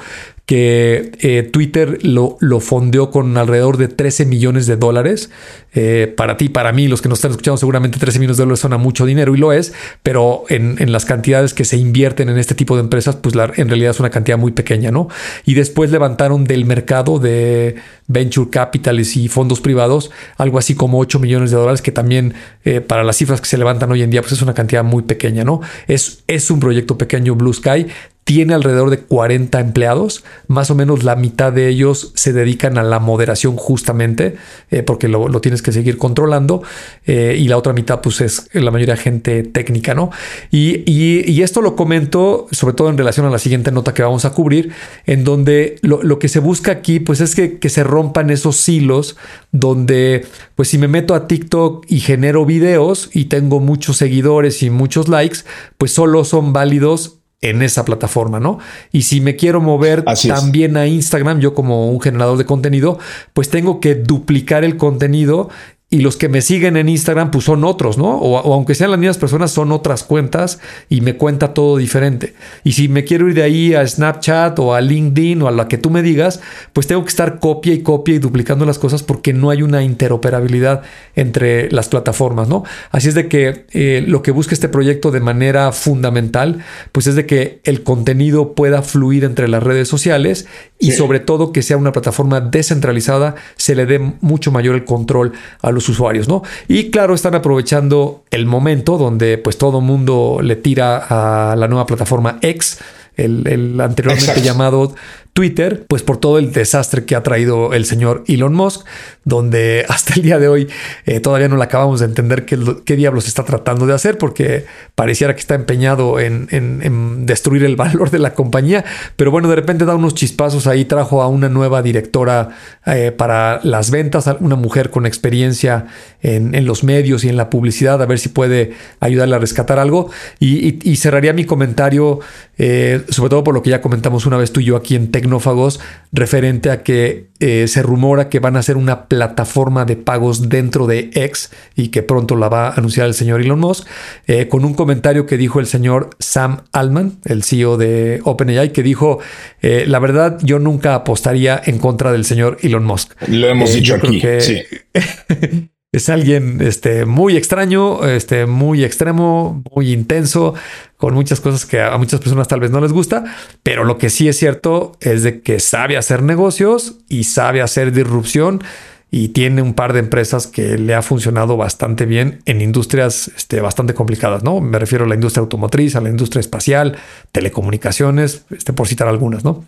que 0.52 1.12
eh, 1.20 1.44
Twitter 1.44 2.00
lo, 2.02 2.36
lo, 2.40 2.60
fondeó 2.60 3.10
con 3.10 3.38
alrededor 3.38 3.78
de 3.78 3.88
13 3.88 4.26
millones 4.26 4.66
de 4.66 4.76
dólares. 4.76 5.30
Eh, 5.72 6.12
para 6.14 6.36
ti, 6.36 6.50
para 6.50 6.72
mí, 6.72 6.88
los 6.88 7.00
que 7.00 7.08
nos 7.08 7.20
están 7.20 7.30
escuchando, 7.30 7.56
seguramente 7.56 7.98
13 7.98 8.18
millones 8.18 8.36
de 8.36 8.42
dólares 8.42 8.60
suena 8.60 8.76
mucho 8.76 9.06
dinero 9.06 9.34
y 9.34 9.38
lo 9.38 9.54
es, 9.54 9.72
pero 10.02 10.44
en, 10.50 10.76
en 10.78 10.92
las 10.92 11.06
cantidades 11.06 11.54
que 11.54 11.64
se 11.64 11.78
invierten 11.78 12.28
en 12.28 12.36
este 12.36 12.54
tipo 12.54 12.76
de 12.76 12.82
empresas, 12.82 13.16
pues 13.16 13.34
en 13.34 13.68
realidad 13.68 13.92
es 13.92 14.00
una 14.00 14.10
cantidad 14.10 14.36
muy 14.36 14.52
pequeña, 14.52 14.90
¿no? 14.90 15.08
Y 15.46 15.54
después 15.54 15.90
levantaron 15.90 16.44
del 16.44 16.66
mercado 16.66 17.18
de 17.18 17.76
venture 18.06 18.50
capitals 18.50 19.16
y 19.16 19.28
fondos 19.28 19.62
privados 19.62 20.10
algo 20.36 20.58
así 20.58 20.74
como 20.74 20.98
8 20.98 21.18
millones 21.18 21.50
de 21.50 21.56
dólares, 21.56 21.80
que 21.80 21.92
también 21.92 22.34
eh, 22.66 22.82
para 22.82 23.04
las 23.04 23.16
cifras 23.16 23.40
que 23.40 23.46
se 23.46 23.56
levantan 23.56 23.90
hoy 23.90 24.02
en 24.02 24.10
día, 24.10 24.20
pues 24.20 24.32
es 24.32 24.42
una 24.42 24.52
cantidad 24.52 24.84
muy 24.84 25.04
pequeña, 25.04 25.44
¿no? 25.44 25.62
Es, 25.88 26.24
es 26.26 26.50
un 26.50 26.60
proyecto 26.60 26.98
pequeño 26.98 27.34
Blue 27.36 27.54
Sky 27.54 27.86
tiene 28.24 28.54
alrededor 28.54 28.90
de 28.90 28.98
40 28.98 29.58
empleados, 29.58 30.24
más 30.46 30.70
o 30.70 30.74
menos 30.74 31.02
la 31.02 31.16
mitad 31.16 31.52
de 31.52 31.68
ellos 31.68 32.12
se 32.14 32.32
dedican 32.32 32.78
a 32.78 32.82
la 32.84 33.00
moderación 33.00 33.56
justamente, 33.56 34.36
eh, 34.70 34.82
porque 34.82 35.08
lo, 35.08 35.28
lo, 35.28 35.40
tienes 35.40 35.60
que 35.60 35.72
seguir 35.72 35.98
controlando, 35.98 36.62
eh, 37.04 37.36
y 37.38 37.48
la 37.48 37.56
otra 37.56 37.72
mitad 37.72 38.00
pues 38.00 38.20
es 38.20 38.48
la 38.52 38.70
mayoría 38.70 38.96
gente 38.96 39.42
técnica, 39.42 39.94
¿no? 39.94 40.10
Y, 40.50 40.88
y, 40.90 41.28
y, 41.28 41.42
esto 41.42 41.60
lo 41.60 41.74
comento 41.74 42.46
sobre 42.52 42.74
todo 42.74 42.90
en 42.90 42.96
relación 42.96 43.26
a 43.26 43.30
la 43.30 43.38
siguiente 43.38 43.72
nota 43.72 43.92
que 43.92 44.02
vamos 44.02 44.24
a 44.24 44.30
cubrir, 44.30 44.72
en 45.06 45.24
donde 45.24 45.76
lo, 45.82 46.02
lo 46.02 46.18
que 46.20 46.28
se 46.28 46.38
busca 46.38 46.70
aquí 46.70 47.00
pues 47.00 47.20
es 47.20 47.34
que, 47.34 47.58
que, 47.58 47.68
se 47.68 47.82
rompan 47.82 48.30
esos 48.30 48.56
silos 48.56 49.16
donde 49.50 50.26
pues 50.54 50.68
si 50.68 50.78
me 50.78 50.88
meto 50.88 51.14
a 51.14 51.26
TikTok 51.26 51.86
y 51.88 52.00
genero 52.00 52.46
videos 52.46 53.10
y 53.12 53.24
tengo 53.24 53.58
muchos 53.58 53.96
seguidores 53.96 54.62
y 54.62 54.70
muchos 54.70 55.08
likes, 55.08 55.38
pues 55.76 55.92
solo 55.92 56.24
son 56.24 56.52
válidos 56.52 57.18
en 57.42 57.60
esa 57.60 57.84
plataforma, 57.84 58.40
¿no? 58.40 58.58
Y 58.92 59.02
si 59.02 59.20
me 59.20 59.36
quiero 59.36 59.60
mover 59.60 60.04
Así 60.06 60.28
también 60.28 60.72
es. 60.72 60.76
a 60.76 60.86
Instagram, 60.86 61.40
yo 61.40 61.54
como 61.54 61.90
un 61.90 62.00
generador 62.00 62.38
de 62.38 62.46
contenido, 62.46 62.98
pues 63.34 63.50
tengo 63.50 63.80
que 63.80 63.96
duplicar 63.96 64.64
el 64.64 64.76
contenido 64.76 65.50
y 65.92 66.00
los 66.00 66.16
que 66.16 66.30
me 66.30 66.40
siguen 66.40 66.78
en 66.78 66.88
Instagram 66.88 67.30
pues 67.30 67.44
son 67.44 67.64
otros, 67.64 67.98
¿no? 67.98 68.16
O, 68.16 68.40
o, 68.40 68.54
aunque 68.54 68.74
sean 68.74 68.90
las 68.90 68.98
mismas 68.98 69.18
personas, 69.18 69.50
son 69.50 69.72
otras 69.72 70.04
cuentas 70.04 70.58
y 70.88 71.02
me 71.02 71.18
cuenta 71.18 71.52
todo 71.52 71.76
diferente. 71.76 72.32
Y 72.64 72.72
si 72.72 72.88
me 72.88 73.04
quiero 73.04 73.28
ir 73.28 73.34
de 73.34 73.42
ahí 73.42 73.74
a 73.74 73.86
Snapchat 73.86 74.58
o 74.58 74.74
a 74.74 74.80
LinkedIn 74.80 75.42
o 75.42 75.48
a 75.48 75.50
la 75.50 75.68
que 75.68 75.76
tú 75.76 75.90
me 75.90 76.00
digas, 76.00 76.40
pues 76.72 76.86
tengo 76.86 77.04
que 77.04 77.10
estar 77.10 77.40
copia 77.40 77.74
y 77.74 77.82
copia 77.82 78.14
y 78.14 78.20
duplicando 78.20 78.64
las 78.64 78.78
cosas 78.78 79.02
porque 79.02 79.34
no 79.34 79.50
hay 79.50 79.60
una 79.60 79.82
interoperabilidad 79.82 80.80
entre 81.14 81.70
las 81.70 81.90
plataformas, 81.90 82.48
¿no? 82.48 82.64
Así 82.90 83.08
es 83.08 83.14
de 83.14 83.28
que 83.28 83.66
eh, 83.72 84.02
lo 84.06 84.22
que 84.22 84.30
busca 84.30 84.54
este 84.54 84.70
proyecto 84.70 85.10
de 85.10 85.20
manera 85.20 85.72
fundamental, 85.72 86.64
pues 86.92 87.06
es 87.06 87.16
de 87.16 87.26
que 87.26 87.60
el 87.64 87.82
contenido 87.82 88.54
pueda 88.54 88.80
fluir 88.80 89.24
entre 89.24 89.46
las 89.46 89.62
redes 89.62 89.88
sociales 89.88 90.46
y 90.78 90.92
sí. 90.92 90.96
sobre 90.96 91.20
todo 91.20 91.52
que 91.52 91.60
sea 91.60 91.76
una 91.76 91.92
plataforma 91.92 92.40
descentralizada, 92.40 93.34
se 93.56 93.74
le 93.74 93.84
dé 93.84 93.98
mucho 93.98 94.50
mayor 94.50 94.74
el 94.74 94.86
control 94.86 95.32
a 95.60 95.70
los 95.70 95.81
usuarios, 95.88 96.28
¿no? 96.28 96.42
Y 96.68 96.90
claro, 96.90 97.14
están 97.14 97.34
aprovechando 97.34 98.24
el 98.30 98.46
momento 98.46 98.98
donde 98.98 99.38
pues 99.38 99.58
todo 99.58 99.80
mundo 99.80 100.40
le 100.42 100.56
tira 100.56 101.50
a 101.50 101.56
la 101.56 101.68
nueva 101.68 101.86
plataforma 101.86 102.38
X, 102.42 102.78
el, 103.16 103.46
el 103.46 103.80
anteriormente 103.80 104.30
Exacto. 104.30 104.42
llamado 104.42 104.94
Twitter, 105.32 105.86
pues 105.88 106.02
por 106.02 106.18
todo 106.18 106.38
el 106.38 106.52
desastre 106.52 107.06
que 107.06 107.16
ha 107.16 107.22
traído 107.22 107.72
el 107.72 107.86
señor 107.86 108.22
Elon 108.26 108.54
Musk, 108.54 108.84
donde 109.24 109.86
hasta 109.88 110.14
el 110.14 110.22
día 110.22 110.38
de 110.38 110.48
hoy 110.48 110.68
eh, 111.06 111.20
todavía 111.20 111.48
no 111.48 111.56
le 111.56 111.64
acabamos 111.64 112.00
de 112.00 112.06
entender 112.06 112.44
qué, 112.44 112.96
diablos 112.96 113.26
está 113.26 113.44
tratando 113.44 113.86
de 113.86 113.94
hacer, 113.94 114.18
porque 114.18 114.66
pareciera 114.94 115.34
que 115.34 115.40
está 115.40 115.54
empeñado 115.54 116.20
en, 116.20 117.26
destruir 117.26 117.64
el 117.64 117.76
valor 117.82 118.10
de 118.10 118.18
la 118.18 118.34
compañía, 118.34 118.84
pero 119.16 119.30
bueno, 119.30 119.48
de 119.48 119.56
repente 119.56 119.84
da 119.84 119.96
unos 119.96 120.14
chispazos 120.14 120.66
ahí, 120.66 120.84
trajo 120.84 121.22
a 121.22 121.28
una 121.28 121.48
nueva 121.48 121.82
directora 121.82 122.50
eh, 122.86 123.12
para 123.16 123.60
las 123.62 123.90
ventas, 123.90 124.28
una 124.40 124.56
mujer 124.56 124.90
con 124.90 125.06
experiencia 125.06 125.86
en, 126.20 126.66
los 126.66 126.84
medios 126.84 127.24
y 127.24 127.28
en 127.28 127.36
la 127.36 127.50
publicidad, 127.50 128.00
a 128.02 128.06
ver 128.06 128.18
si 128.18 128.28
puede 128.28 128.72
ayudarle 129.00 129.36
a 129.36 129.38
rescatar 129.38 129.78
algo, 129.78 130.10
y 130.38 130.96
cerraría 130.96 131.32
mi 131.32 131.44
comentario, 131.44 132.20
eh, 132.58 133.02
sobre 133.08 133.30
todo 133.30 133.42
por 133.42 133.54
lo 133.54 133.62
que 133.62 133.70
ya 133.70 133.80
comentamos 133.80 134.26
una 134.26 134.36
vez 134.36 134.52
tú 134.52 134.60
y 134.60 134.64
yo 134.66 134.76
aquí 134.76 134.94
en 134.94 135.10
Tech 135.10 135.21
tecnófagos 135.22 135.80
referente 136.12 136.70
a 136.70 136.82
que 136.82 137.28
eh, 137.40 137.66
se 137.68 137.82
rumora 137.82 138.28
que 138.28 138.40
van 138.40 138.56
a 138.56 138.58
hacer 138.58 138.76
una 138.76 139.06
plataforma 139.06 139.84
de 139.84 139.96
pagos 139.96 140.48
dentro 140.48 140.86
de 140.86 141.10
X 141.14 141.50
y 141.74 141.88
que 141.88 142.02
pronto 142.02 142.36
la 142.36 142.48
va 142.48 142.68
a 142.68 142.74
anunciar 142.74 143.06
el 143.06 143.14
señor 143.14 143.40
Elon 143.40 143.60
Musk, 143.60 143.86
eh, 144.26 144.48
con 144.48 144.64
un 144.64 144.74
comentario 144.74 145.26
que 145.26 145.36
dijo 145.36 145.60
el 145.60 145.66
señor 145.66 146.10
Sam 146.18 146.64
Altman, 146.72 147.18
el 147.24 147.42
CEO 147.42 147.76
de 147.76 148.20
OpenAI, 148.24 148.72
que 148.72 148.82
dijo, 148.82 149.20
eh, 149.62 149.84
la 149.86 149.98
verdad 150.00 150.38
yo 150.42 150.58
nunca 150.58 150.94
apostaría 150.94 151.60
en 151.64 151.78
contra 151.78 152.12
del 152.12 152.24
señor 152.24 152.58
Elon 152.62 152.84
Musk. 152.84 153.12
Lo 153.28 153.48
hemos 153.48 153.72
dicho 153.72 153.94
aquí, 153.94 154.20
que 154.20 154.40
sí. 154.40 154.62
es 155.92 156.08
alguien 156.08 156.58
este, 156.62 157.04
muy 157.04 157.36
extraño, 157.36 158.04
este, 158.06 158.46
muy 158.46 158.82
extremo, 158.82 159.62
muy 159.74 159.92
intenso, 159.92 160.54
con 160.96 161.12
muchas 161.12 161.40
cosas 161.40 161.66
que 161.66 161.82
a 161.82 161.96
muchas 161.98 162.18
personas 162.18 162.48
tal 162.48 162.60
vez 162.60 162.70
no 162.70 162.80
les 162.80 162.92
gusta, 162.92 163.24
pero 163.62 163.84
lo 163.84 163.98
que 163.98 164.08
sí 164.08 164.26
es 164.26 164.38
cierto 164.38 164.92
es 165.00 165.22
de 165.22 165.42
que 165.42 165.60
sabe 165.60 165.98
hacer 165.98 166.22
negocios 166.22 166.96
y 167.10 167.24
sabe 167.24 167.60
hacer 167.60 167.92
disrupción 167.92 168.62
y 169.10 169.28
tiene 169.28 169.60
un 169.60 169.74
par 169.74 169.92
de 169.92 169.98
empresas 169.98 170.46
que 170.46 170.78
le 170.78 170.94
ha 170.94 171.02
funcionado 171.02 171.58
bastante 171.58 172.06
bien 172.06 172.40
en 172.46 172.62
industrias 172.62 173.30
este, 173.36 173.60
bastante 173.60 173.92
complicadas, 173.92 174.42
¿no? 174.42 174.62
Me 174.62 174.78
refiero 174.78 175.04
a 175.04 175.08
la 175.08 175.14
industria 175.14 175.42
automotriz, 175.42 175.94
a 175.94 176.00
la 176.00 176.08
industria 176.08 176.40
espacial, 176.40 176.96
telecomunicaciones, 177.30 178.46
este, 178.50 178.72
por 178.72 178.88
citar 178.88 179.08
algunas, 179.08 179.44
¿no? 179.44 179.66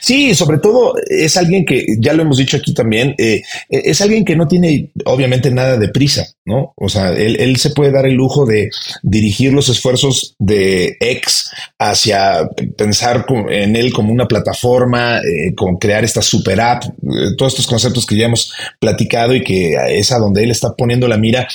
Sí, 0.00 0.34
sobre 0.34 0.58
todo 0.58 0.94
es 1.08 1.36
alguien 1.36 1.64
que, 1.64 1.84
ya 1.98 2.12
lo 2.12 2.22
hemos 2.22 2.38
dicho 2.38 2.56
aquí 2.56 2.74
también, 2.74 3.14
eh, 3.18 3.42
es 3.68 4.00
alguien 4.00 4.24
que 4.24 4.36
no 4.36 4.48
tiene 4.48 4.90
obviamente 5.04 5.50
nada 5.50 5.76
de 5.76 5.88
prisa, 5.88 6.26
¿no? 6.44 6.72
O 6.76 6.88
sea, 6.88 7.10
él, 7.10 7.36
él, 7.38 7.56
se 7.56 7.70
puede 7.70 7.92
dar 7.92 8.06
el 8.06 8.14
lujo 8.14 8.46
de 8.46 8.70
dirigir 9.02 9.52
los 9.52 9.68
esfuerzos 9.68 10.34
de 10.38 10.96
X 11.00 11.50
hacia 11.78 12.48
pensar 12.76 13.26
en 13.50 13.76
él 13.76 13.92
como 13.92 14.12
una 14.12 14.26
plataforma, 14.26 15.18
eh, 15.18 15.54
con 15.54 15.76
crear 15.76 16.04
esta 16.04 16.22
super 16.22 16.60
app, 16.60 16.84
eh, 16.84 17.34
todos 17.36 17.52
estos 17.52 17.66
conceptos 17.66 18.06
que 18.06 18.16
ya 18.16 18.26
hemos 18.26 18.52
platicado 18.78 19.34
y 19.34 19.44
que 19.44 19.76
es 19.90 20.10
a 20.12 20.18
donde 20.18 20.42
él 20.42 20.50
está 20.50 20.74
poniendo 20.74 21.06
la 21.06 21.16
mira 21.18 21.46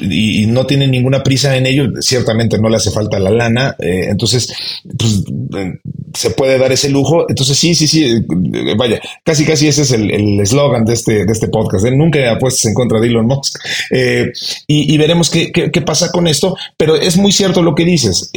y, 0.00 0.46
no 0.46 0.66
tiene 0.66 0.86
ninguna 0.86 1.22
prisa 1.22 1.56
en 1.56 1.66
ello, 1.66 1.84
ciertamente 2.00 2.58
no 2.58 2.68
le 2.68 2.76
hace 2.76 2.90
falta 2.90 3.18
la 3.18 3.30
lana, 3.30 3.76
eh, 3.78 4.06
entonces 4.08 4.52
pues, 4.98 5.22
se 6.14 6.30
puede 6.30 6.58
dar 6.58 6.72
ese 6.72 6.88
lujo 6.88 7.26
entonces, 7.28 7.58
sí, 7.58 7.74
sí, 7.74 7.86
sí, 7.86 8.24
vaya, 8.76 9.00
casi, 9.24 9.44
casi 9.44 9.68
ese 9.68 9.82
es 9.82 9.92
el 9.92 10.40
eslogan 10.40 10.84
de 10.84 10.94
este, 10.94 11.24
de 11.24 11.32
este 11.32 11.48
podcast. 11.48 11.86
¿eh? 11.86 11.90
Nunca 11.90 12.30
apuestas 12.30 12.66
en 12.66 12.74
contra 12.74 13.00
de 13.00 13.06
Elon 13.08 13.26
Musk. 13.26 13.58
Eh, 13.90 14.32
y, 14.66 14.94
y, 14.94 14.98
veremos 14.98 15.30
qué, 15.30 15.52
qué, 15.52 15.70
qué, 15.70 15.82
pasa 15.82 16.10
con 16.10 16.26
esto. 16.26 16.56
Pero 16.76 16.96
es 16.96 17.16
muy 17.16 17.32
cierto 17.32 17.62
lo 17.62 17.74
que 17.74 17.84
dices. 17.84 18.30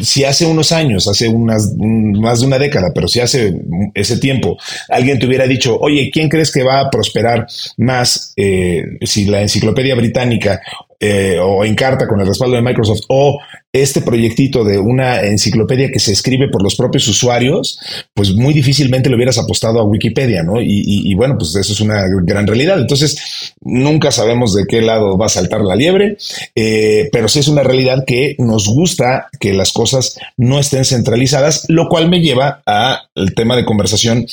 Si 0.00 0.24
hace 0.24 0.46
unos 0.46 0.72
años, 0.72 1.08
hace 1.08 1.28
unas 1.28 1.72
más 1.76 2.40
de 2.40 2.46
una 2.46 2.58
década, 2.58 2.92
pero 2.94 3.08
si 3.08 3.20
hace 3.20 3.54
ese 3.94 4.18
tiempo 4.18 4.56
alguien 4.88 5.18
te 5.18 5.26
hubiera 5.26 5.46
dicho, 5.46 5.78
oye, 5.78 6.10
¿quién 6.12 6.28
crees 6.28 6.52
que 6.52 6.62
va 6.62 6.80
a 6.80 6.90
prosperar 6.90 7.46
más 7.76 8.32
eh, 8.36 8.82
si 9.02 9.24
la 9.26 9.42
enciclopedia 9.42 9.94
británica 9.94 10.60
eh, 11.00 11.38
o 11.42 11.64
Encarta 11.64 12.06
con 12.08 12.20
el 12.20 12.26
respaldo 12.26 12.56
de 12.56 12.62
Microsoft 12.62 13.02
o 13.08 13.38
este 13.72 14.00
proyectito 14.00 14.64
de 14.64 14.78
una 14.78 15.20
enciclopedia 15.20 15.90
que 15.90 15.98
se 15.98 16.12
escribe 16.12 16.48
por 16.48 16.62
los 16.62 16.76
propios 16.76 17.06
usuarios, 17.08 17.78
pues 18.14 18.32
muy 18.32 18.54
difícilmente 18.54 19.10
le 19.10 19.16
hubieras 19.16 19.38
apostado 19.38 19.80
a 19.80 19.84
Wikipedia, 19.84 20.42
¿no? 20.42 20.60
Y, 20.60 21.12
bueno, 21.14 21.36
pues 21.38 21.54
eso 21.56 21.72
es 21.72 21.80
una 21.80 22.04
gran 22.22 22.46
realidad. 22.46 22.80
Entonces, 22.80 23.52
nunca 23.60 24.10
sabemos 24.10 24.54
de 24.54 24.64
qué 24.66 24.80
lado 24.80 25.18
va 25.18 25.26
a 25.26 25.30
saltar 25.30 25.60
la 25.60 25.76
liebre, 25.76 26.16
eh, 26.54 27.08
pero 27.12 27.28
sí 27.28 27.40
es 27.40 27.48
una 27.48 27.62
realidad 27.62 28.04
que 28.06 28.36
nos 28.38 28.66
gusta 28.66 29.28
que 29.38 29.52
las 29.52 29.72
cosas 29.72 30.18
no 30.36 30.58
estén 30.58 30.84
centralizadas, 30.84 31.66
lo 31.68 31.88
cual 31.88 32.08
me 32.08 32.20
lleva 32.20 32.62
al 32.64 33.34
tema 33.34 33.56
de 33.56 33.66
conversación 33.66 34.26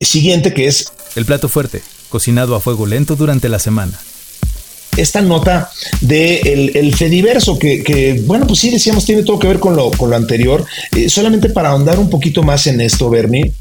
siguiente, 0.00 0.54
que 0.54 0.68
es... 0.68 0.92
El 1.16 1.26
plato 1.26 1.48
fuerte, 1.48 1.82
cocinado 2.08 2.54
a 2.54 2.60
fuego 2.60 2.86
lento 2.86 3.16
durante 3.16 3.48
la 3.48 3.58
semana 3.58 3.98
esta 4.96 5.20
nota 5.20 5.70
de 6.00 6.38
el, 6.40 6.76
el 6.76 6.94
Fediverso, 6.94 7.58
que, 7.58 7.82
que, 7.82 8.22
bueno, 8.24 8.46
pues 8.46 8.60
sí 8.60 8.70
decíamos, 8.70 9.04
tiene 9.04 9.22
todo 9.22 9.38
que 9.38 9.48
ver 9.48 9.60
con 9.60 9.76
lo, 9.76 9.90
con 9.90 10.10
lo 10.10 10.16
anterior. 10.16 10.64
Eh, 10.94 11.08
solamente 11.08 11.50
para 11.50 11.70
ahondar 11.70 11.98
un 11.98 12.10
poquito 12.10 12.42
más 12.42 12.66
en 12.66 12.80
esto, 12.80 13.10
Bernie, 13.10 13.52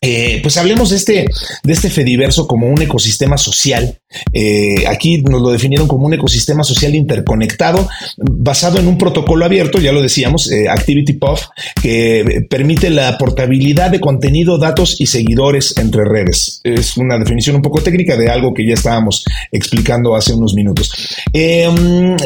eh, 0.00 0.40
pues 0.42 0.56
hablemos 0.56 0.90
de 0.90 0.96
este, 0.96 1.26
de 1.62 1.72
este 1.72 1.90
Fediverso 1.90 2.46
como 2.46 2.66
un 2.68 2.80
ecosistema 2.80 3.36
social 3.36 3.99
Eh, 4.32 4.84
aquí 4.88 5.22
nos 5.22 5.40
lo 5.40 5.50
definieron 5.50 5.86
como 5.86 6.06
un 6.06 6.14
ecosistema 6.14 6.64
social 6.64 6.94
interconectado 6.94 7.88
basado 8.16 8.78
en 8.78 8.88
un 8.88 8.98
protocolo 8.98 9.44
abierto, 9.44 9.78
ya 9.78 9.92
lo 9.92 10.02
decíamos, 10.02 10.50
eh, 10.50 10.68
ActivityPub, 10.68 11.38
que 11.82 12.46
permite 12.48 12.90
la 12.90 13.16
portabilidad 13.18 13.90
de 13.90 14.00
contenido, 14.00 14.58
datos 14.58 15.00
y 15.00 15.06
seguidores 15.06 15.76
entre 15.78 16.04
redes. 16.04 16.60
Es 16.64 16.96
una 16.96 17.18
definición 17.18 17.56
un 17.56 17.62
poco 17.62 17.80
técnica 17.80 18.16
de 18.16 18.28
algo 18.28 18.52
que 18.52 18.66
ya 18.66 18.74
estábamos 18.74 19.24
explicando 19.52 20.16
hace 20.16 20.32
unos 20.32 20.54
minutos. 20.54 20.92
Em, 21.32 22.16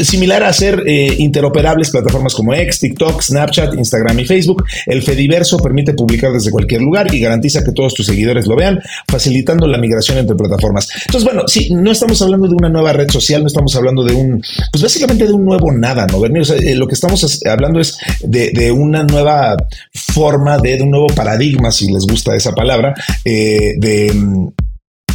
similar 0.00 0.42
a 0.44 0.52
ser 0.52 0.82
eh, 0.86 1.14
interoperables 1.18 1.90
plataformas 1.90 2.34
como 2.34 2.54
X, 2.54 2.80
TikTok, 2.80 3.20
Snapchat, 3.20 3.74
Instagram 3.74 4.20
y 4.20 4.24
Facebook, 4.24 4.64
el 4.86 5.02
Fediverso 5.02 5.58
permite 5.58 5.94
publicar 5.94 6.32
desde 6.32 6.50
cualquier 6.50 6.82
lugar 6.82 7.12
y 7.14 7.20
garantiza 7.20 7.64
que 7.64 7.72
todos 7.72 7.94
tus 7.94 8.06
seguidores 8.06 8.46
lo 8.46 8.56
vean, 8.56 8.80
facilitando 9.08 9.66
la 9.66 9.78
migración 9.78 10.18
entre 10.18 10.36
plataformas. 10.36 10.88
Entonces, 11.06 11.24
bueno, 11.32 11.48
sí, 11.48 11.70
no 11.72 11.90
estamos 11.90 12.20
hablando 12.20 12.46
de 12.46 12.54
una 12.54 12.68
nueva 12.68 12.92
red 12.92 13.08
social, 13.08 13.40
no 13.40 13.46
estamos 13.46 13.74
hablando 13.74 14.04
de 14.04 14.12
un, 14.12 14.42
pues 14.70 14.82
básicamente 14.82 15.26
de 15.26 15.32
un 15.32 15.46
nuevo 15.46 15.72
nada, 15.72 16.06
¿no? 16.06 16.22
Eh, 16.26 16.74
lo 16.74 16.86
que 16.86 16.94
estamos 16.94 17.40
hablando 17.46 17.80
es 17.80 17.96
de, 18.20 18.70
una 18.70 19.02
nueva 19.02 19.56
forma, 19.92 20.58
de, 20.58 20.76
de, 20.76 20.82
un 20.82 20.90
nuevo 20.90 21.06
paradigma, 21.06 21.70
si 21.70 21.90
les 21.90 22.06
gusta 22.06 22.36
esa 22.36 22.52
palabra, 22.52 22.94
eh, 23.24 23.72
de 23.78 24.12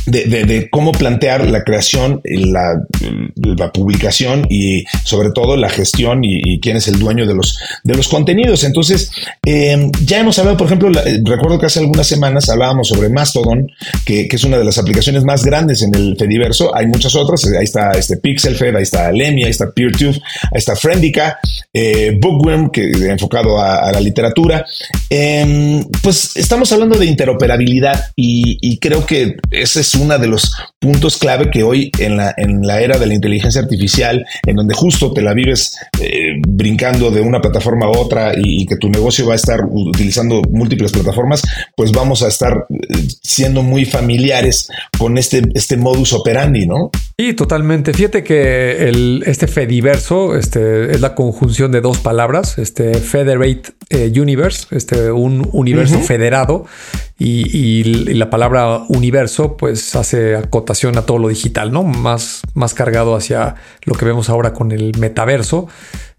de, 0.08 0.70
cómo 0.72 0.92
plantear 0.92 1.48
la 1.50 1.64
creación, 1.64 2.22
la, 2.24 2.82
publicación 3.74 4.48
y 4.50 4.84
sobre 5.04 5.32
todo 5.32 5.58
la 5.58 5.70
gestión 5.70 6.24
y, 6.24 6.60
quién 6.60 6.78
es 6.78 6.88
el 6.88 6.98
dueño 6.98 7.26
de 7.26 7.36
los, 7.36 7.58
de 7.84 7.96
los 7.96 8.08
contenidos. 8.08 8.64
Entonces, 8.64 9.12
em, 9.46 9.92
ya 10.06 10.20
hemos 10.20 10.40
hablado, 10.40 10.58
por 10.58 10.68
ejemplo, 10.68 10.90
recuerdo 11.24 11.60
que 11.60 11.66
hace 11.66 11.80
algunas 11.80 12.08
semanas 12.08 12.50
hablábamos 12.50 12.88
sobre 12.88 13.10
Mastodon, 13.10 13.70
que, 14.06 14.28
es 14.38 14.44
una 14.44 14.58
de 14.58 14.66
las 14.66 14.78
aplicaciones 14.78 15.24
más 15.24 15.44
grandes 15.44 15.82
en 15.82 15.94
el 15.96 16.16
Fediverso. 16.18 16.76
Hay 16.76 16.86
muchas 16.86 17.16
otras, 17.16 17.44
ahí 17.46 17.64
está 17.64 17.92
este 17.92 18.18
PixelFed, 18.18 18.76
ahí 18.76 18.84
está 18.84 19.12
Lemmy, 19.12 19.44
ahí 19.44 19.50
está 19.50 19.72
PeerTube, 19.72 20.16
ahí 20.16 20.58
está 20.58 20.76
Friendica, 20.76 21.40
eh, 21.74 22.16
Bookworm, 22.20 22.70
que 22.70 22.84
enfocado 23.10 23.60
a, 23.60 23.92
la 23.92 24.00
literatura. 24.00 24.64
Em, 25.10 25.84
pues 26.04 26.36
estamos 26.36 26.72
hablando 26.72 26.98
de 26.98 27.08
interoperabilidad 27.08 28.12
y, 28.16 28.58
y 28.62 28.78
creo 28.78 29.06
que 29.06 29.38
ese 29.50 29.82
es 29.82 29.97
uno 30.00 30.18
de 30.18 30.28
los 30.28 30.54
puntos 30.80 31.18
clave 31.18 31.50
que 31.50 31.64
hoy 31.64 31.92
en 32.00 32.18
la, 32.18 32.34
en 32.38 32.62
la 32.66 32.82
era 32.82 32.98
de 32.98 33.06
la 33.08 33.14
inteligencia 33.14 33.62
artificial, 33.62 34.26
en 34.46 34.56
donde 34.56 34.74
justo 34.74 35.12
te 35.12 35.22
la 35.22 35.34
vives 35.34 35.78
eh, 36.00 36.34
brincando 36.48 37.12
de 37.12 37.22
una 37.22 37.42
plataforma 37.42 37.88
a 37.88 37.90
otra 37.90 38.34
y, 38.36 38.66
que 38.66 38.78
tu 38.78 38.90
negocio 38.90 39.26
va 39.26 39.34
a 39.34 39.38
estar 39.38 39.62
utilizando 39.70 40.42
múltiples 40.50 40.92
plataformas, 40.92 41.42
pues 41.76 41.92
vamos 41.92 42.24
a 42.24 42.28
estar 42.28 42.66
eh, 42.70 43.08
siendo 43.22 43.64
muy 43.64 43.86
familiares 43.86 44.70
con 44.98 45.18
este, 45.18 45.42
este 45.54 45.78
modus 45.78 46.14
operandi, 46.14 46.66
¿no? 46.66 46.92
Sí, 47.20 47.34
totalmente. 47.34 47.94
Fíjate 47.96 48.24
que 48.24 48.88
el, 48.88 49.24
este 49.26 49.48
Fediverso 49.48 50.36
este, 50.36 50.92
es 50.92 51.02
la 51.02 51.16
conjunción 51.16 51.72
de 51.72 51.82
dos 51.82 51.98
palabras, 51.98 52.60
este 52.60 52.94
Federate 52.94 53.64
eh, 53.90 54.14
Universe, 54.16 54.68
este, 54.70 55.10
un 55.10 55.50
universo 55.52 55.98
federado 55.98 56.68
y, 57.18 57.84
la 58.14 58.30
palabra 58.30 58.84
universo 58.90 59.58
pues 59.58 59.96
hace 59.96 60.36
acotación 60.36 60.96
a 61.00 61.08
todo 61.08 61.18
lo 61.18 61.30
digital, 61.30 61.72
¿no? 61.72 61.82
Más, 61.82 62.44
más 62.54 62.76
cargado 62.76 63.16
hacia 63.16 63.56
lo 63.86 63.96
que 63.96 64.06
vemos 64.06 64.30
ahora 64.30 64.54
con 64.54 64.72
el 64.72 64.96
metaverso, 65.00 65.68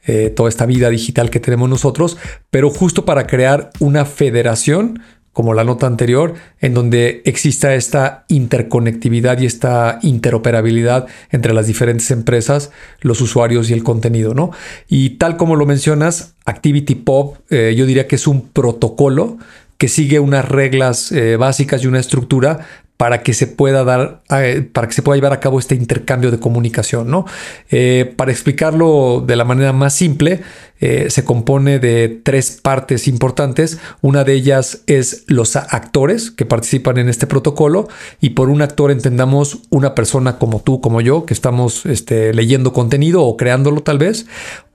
eh, 0.05 0.31
toda 0.35 0.49
esta 0.49 0.67
vida 0.67 0.91
digital 0.91 1.31
que 1.31 1.39
tenemos 1.39 1.69
nosotros, 1.69 2.19
pero 2.51 2.71
justo 2.71 3.05
para 3.05 3.29
crear 3.29 3.71
una 3.79 4.05
federación 4.05 5.01
como 5.33 5.55
la 5.55 5.65
nota 5.65 5.87
anterior, 5.87 6.35
en 6.61 6.75
donde 6.75 7.23
exista 7.25 7.75
esta 7.75 8.25
interconectividad 8.29 9.39
y 9.41 9.47
esta 9.47 9.99
interoperabilidad 10.03 11.07
entre 11.31 11.53
las 11.53 11.67
diferentes 11.67 12.11
empresas, 12.11 12.71
los 13.01 13.21
usuarios 13.21 13.71
y 13.71 13.73
el 13.73 13.85
contenido, 13.85 14.35
¿no? 14.35 14.51
Y 14.89 15.11
tal 15.11 15.37
como 15.37 15.57
lo 15.57 15.67
mencionas, 15.67 16.35
Activity 16.45 16.95
Pop, 16.97 17.37
eh, 17.51 17.75
yo 17.77 17.87
diría 17.87 18.09
que 18.09 18.17
es 18.17 18.27
un 18.27 18.49
protocolo 18.49 19.39
que 19.79 19.89
sigue 19.89 20.19
unas 20.21 20.47
reglas 20.47 21.13
eh, 21.13 21.37
básicas 21.37 21.83
y 21.83 21.87
una 21.87 22.01
estructura 22.01 22.67
para 22.97 23.23
que 23.23 23.33
se 23.33 23.47
pueda 23.47 23.85
dar, 23.85 24.23
eh, 24.31 24.69
para 24.73 24.89
que 24.89 24.93
se 24.93 25.03
pueda 25.03 25.17
llevar 25.17 25.33
a 25.33 25.39
cabo 25.39 25.61
este 25.61 25.77
intercambio 25.77 26.33
de 26.33 26.41
comunicación, 26.41 27.09
¿no? 27.09 27.27
Eh, 27.71 28.13
para 28.17 28.33
explicarlo 28.33 29.23
de 29.25 29.37
la 29.37 29.45
manera 29.45 29.73
más 29.73 29.95
simple, 29.95 30.43
se 30.81 31.25
compone 31.25 31.81
de 31.81 32.21
tres 32.23 32.61
partes 32.63 33.09
importantes. 33.09 33.81
Una 34.01 34.23
de 34.23 34.35
ellas 34.35 34.83
es 34.87 35.25
los 35.27 35.57
actores 35.57 36.31
que 36.31 36.47
participan 36.47 36.99
en 36.99 37.09
este 37.09 37.27
protocolo 37.27 37.89
y 38.21 38.31
por 38.31 38.49
un 38.49 38.63
actor 38.63 38.93
entendamos 38.93 39.59
una 39.71 39.97
persona 39.97 40.39
como 40.39 40.61
tú, 40.61 40.81
como 40.81 41.01
yo, 41.01 41.27
que 41.27 41.35
estamos 41.35 41.85
este, 41.85 42.33
leyendo 42.33 42.73
contenido 42.73 43.25
o 43.25 43.37
creándolo 43.37 43.81
tal 43.81 43.99
vez 43.99 44.27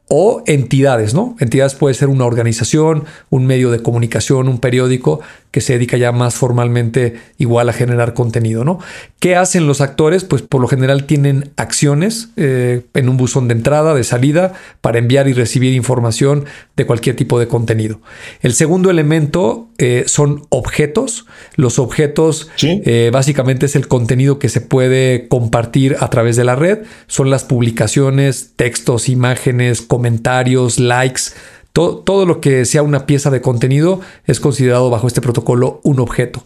o 0.08 0.44
entidades, 0.46 1.14
¿no? 1.14 1.36
Entidades 1.40 1.76
puede 1.76 1.96
ser 1.96 2.10
una 2.10 2.26
organización, 2.26 3.06
un 3.30 3.46
medio 3.46 3.72
de 3.72 3.82
comunicación, 3.82 4.48
un 4.48 4.60
periódico 4.60 5.22
que 5.54 5.62
se 5.62 5.74
dedica 5.74 5.98
ya 5.98 6.12
más 6.12 6.34
formalmente 6.34 7.22
igual 7.38 7.70
a 7.70 7.74
generar 7.74 8.16
contenido, 8.16 8.66
¿no? 8.66 8.80
¿Qué 9.20 9.36
hacen 9.36 9.68
los 9.68 9.82
actores? 9.82 10.24
Pues 10.24 10.42
por 10.42 10.60
lo 10.60 10.68
general 10.68 11.04
tienen 11.04 11.52
acciones 11.58 12.30
eh, 12.38 12.88
en 12.96 13.08
un 13.08 13.18
buzón 13.18 13.48
de 13.48 13.54
entrada, 13.54 13.94
de 13.94 14.04
salida, 14.04 14.54
para 14.82 14.98
enviar 14.98 15.28
y 15.28 15.34
recibir 15.34 15.74
información 15.74 16.46
de 16.76 16.88
cualquier 16.88 17.16
tipo 17.16 17.40
de 17.40 17.48
contenido. 17.48 18.02
El 18.42 18.56
segundo 18.56 18.90
elemento 18.90 19.70
eh, 19.78 20.06
son 20.08 20.42
objetos. 20.50 21.28
Los 21.56 21.78
objetos 21.78 22.50
eh, 22.64 23.12
básicamente 23.14 23.68
es 23.68 23.76
el 23.76 23.88
contenido 23.88 24.40
que 24.40 24.50
se 24.50 24.60
puede 24.60 25.28
compartir 25.28 25.98
a 26.00 26.10
través 26.10 26.36
de 26.36 26.46
la 26.46 26.56
red. 26.56 26.80
Son 27.06 27.30
las 27.30 27.44
publicaciones, 27.44 28.54
textos, 28.56 29.08
imágenes, 29.08 29.84
comentarios, 29.84 30.80
likes 30.80 31.22
todo, 31.74 32.28
lo 32.28 32.40
que 32.40 32.66
sea 32.66 32.84
una 32.84 33.08
pieza 33.08 33.32
de 33.32 33.42
contenido 33.42 34.00
es 34.26 34.40
considerado 34.40 34.92
bajo 34.92 35.08
este 35.08 35.22
protocolo 35.22 35.82
un 35.84 36.00
objeto. 36.00 36.44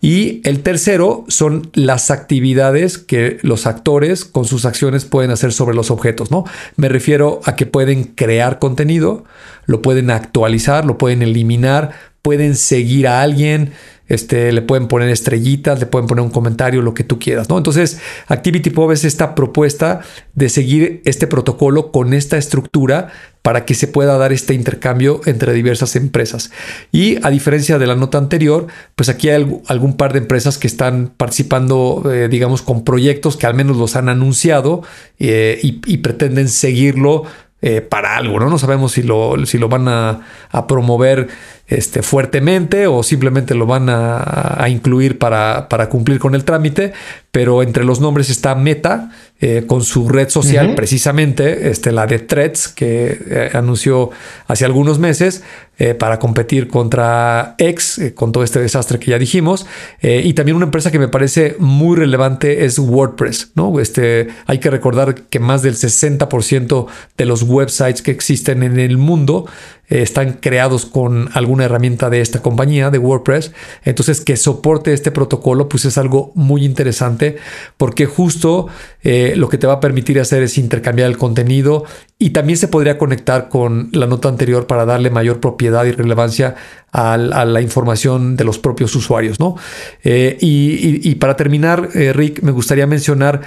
Y 0.00 0.40
el 0.48 0.62
tercero 0.62 1.26
son 1.28 1.70
las 1.74 2.10
actividades 2.10 2.96
que 2.96 3.36
los 3.42 3.66
actores 3.66 4.24
con 4.24 4.46
sus 4.46 4.64
acciones 4.64 5.04
pueden 5.04 5.30
hacer 5.32 5.52
sobre 5.52 5.76
los 5.76 5.90
objetos, 5.90 6.30
¿no? 6.30 6.44
Me 6.76 6.88
refiero 6.88 7.40
a 7.44 7.56
que 7.56 7.66
pueden 7.66 8.04
crear 8.04 8.58
contenido, 8.58 9.24
lo 9.66 9.82
pueden 9.82 10.10
actualizar, 10.10 10.86
lo 10.86 10.96
pueden 10.96 11.20
eliminar, 11.20 11.90
pueden 12.22 12.56
seguir 12.56 13.06
a 13.06 13.20
alguien, 13.20 13.74
este, 14.10 14.52
le 14.52 14.60
pueden 14.60 14.88
poner 14.88 15.08
estrellitas, 15.08 15.80
le 15.80 15.86
pueden 15.86 16.06
poner 16.06 16.22
un 16.22 16.30
comentario, 16.30 16.82
lo 16.82 16.92
que 16.92 17.04
tú 17.04 17.18
quieras, 17.18 17.48
¿no? 17.48 17.56
Entonces, 17.56 18.00
ActivityPub 18.26 18.90
es 18.90 19.04
esta 19.04 19.34
propuesta 19.34 20.00
de 20.34 20.48
seguir 20.48 21.00
este 21.04 21.26
protocolo 21.26 21.92
con 21.92 22.12
esta 22.12 22.36
estructura 22.36 23.08
para 23.42 23.64
que 23.64 23.74
se 23.74 23.86
pueda 23.86 24.18
dar 24.18 24.32
este 24.32 24.52
intercambio 24.52 25.20
entre 25.26 25.52
diversas 25.52 25.96
empresas. 25.96 26.50
Y 26.92 27.24
a 27.24 27.30
diferencia 27.30 27.78
de 27.78 27.86
la 27.86 27.94
nota 27.94 28.18
anterior, 28.18 28.66
pues 28.96 29.08
aquí 29.08 29.30
hay 29.30 29.60
algún 29.68 29.96
par 29.96 30.12
de 30.12 30.18
empresas 30.18 30.58
que 30.58 30.66
están 30.66 31.12
participando, 31.16 32.02
eh, 32.12 32.28
digamos, 32.28 32.62
con 32.62 32.84
proyectos 32.84 33.36
que 33.36 33.46
al 33.46 33.54
menos 33.54 33.76
los 33.76 33.96
han 33.96 34.08
anunciado 34.08 34.82
eh, 35.20 35.58
y, 35.62 35.96
pretenden 35.98 36.48
seguirlo 36.48 37.24
eh, 37.62 37.80
para 37.80 38.16
algo, 38.16 38.40
¿no? 38.40 38.48
No 38.50 38.58
sabemos 38.58 38.92
si 38.92 39.02
lo, 39.02 39.46
si 39.46 39.58
lo 39.58 39.68
van 39.68 39.86
a, 39.86 40.20
a 40.50 40.66
promover 40.66 41.28
este, 41.70 42.02
fuertemente 42.02 42.88
o 42.88 43.02
simplemente 43.04 43.54
lo 43.54 43.64
van 43.64 43.86
a, 43.88 44.66
incluir 44.68 45.18
para, 45.18 45.68
para, 45.68 45.88
cumplir 45.88 46.18
con 46.18 46.34
el 46.34 46.44
trámite, 46.44 46.92
pero 47.30 47.62
entre 47.62 47.84
los 47.84 48.00
nombres 48.00 48.28
está 48.28 48.56
Meta 48.56 49.10
eh, 49.40 49.64
con 49.66 49.84
su 49.84 50.08
red 50.08 50.28
social, 50.28 50.74
precisamente 50.74 51.70
este, 51.70 51.92
la 51.92 52.06
de 52.06 52.18
Threads, 52.18 52.68
que 52.68 53.18
eh, 53.24 53.50
anunció 53.54 54.10
hace 54.48 54.64
algunos 54.64 54.98
meses 54.98 55.44
eh, 55.78 55.94
para 55.94 56.18
competir 56.18 56.66
contra 56.66 57.54
X, 57.56 58.00
con 58.16 58.32
todo 58.32 58.42
este 58.42 58.60
desastre 58.60 58.98
que 58.98 59.12
ya 59.12 59.18
dijimos, 59.18 59.64
y 60.02 60.34
también 60.34 60.56
una 60.56 60.66
empresa 60.66 60.90
que 60.90 60.98
me 60.98 61.08
parece 61.08 61.56
muy 61.58 61.96
relevante 61.96 62.66
es 62.66 62.78
WordPress. 62.78 63.52
¿no? 63.54 63.80
Este, 63.80 64.28
hay 64.46 64.58
que 64.58 64.68
recordar 64.68 65.14
que 65.14 65.38
más 65.38 65.62
del 65.62 65.76
60% 65.76 66.86
de 67.16 67.24
los 67.24 67.44
websites 67.44 68.02
que 68.02 68.10
existen 68.10 68.62
en 68.62 68.78
el 68.78 68.98
mundo 68.98 69.46
están 69.90 70.34
creados 70.34 70.86
con 70.86 71.28
alguna 71.34 71.64
herramienta 71.64 72.10
de 72.10 72.20
esta 72.20 72.40
compañía, 72.40 72.90
de 72.90 72.98
WordPress. 72.98 73.52
Entonces, 73.84 74.20
que 74.20 74.36
soporte 74.36 74.92
este 74.92 75.10
protocolo, 75.10 75.68
pues 75.68 75.84
es 75.84 75.98
algo 75.98 76.30
muy 76.36 76.64
interesante 76.64 77.36
porque 77.76 78.06
justo 78.06 78.68
eh, 79.02 79.34
lo 79.36 79.48
que 79.48 79.58
te 79.58 79.66
va 79.66 79.74
a 79.74 79.80
permitir 79.80 80.20
hacer 80.20 80.44
es 80.44 80.58
intercambiar 80.58 81.08
el 81.08 81.18
contenido 81.18 81.84
y 82.18 82.30
también 82.30 82.58
se 82.58 82.68
podría 82.68 82.98
conectar 82.98 83.48
con 83.48 83.88
la 83.92 84.06
nota 84.06 84.28
anterior 84.28 84.66
para 84.66 84.84
darle 84.84 85.10
mayor 85.10 85.40
propiedad 85.40 85.84
y 85.86 85.92
relevancia 85.92 86.54
a, 86.92 87.16
la 87.16 87.60
información 87.60 88.36
de 88.36 88.44
los 88.44 88.58
propios 88.58 88.94
usuarios, 88.94 89.40
¿no? 89.40 89.56
Eh, 90.04 90.36
y, 90.40 91.14
para 91.14 91.36
terminar, 91.36 91.88
eh, 91.94 92.12
Rick, 92.12 92.42
me 92.42 92.50
gustaría 92.50 92.86
mencionar 92.86 93.40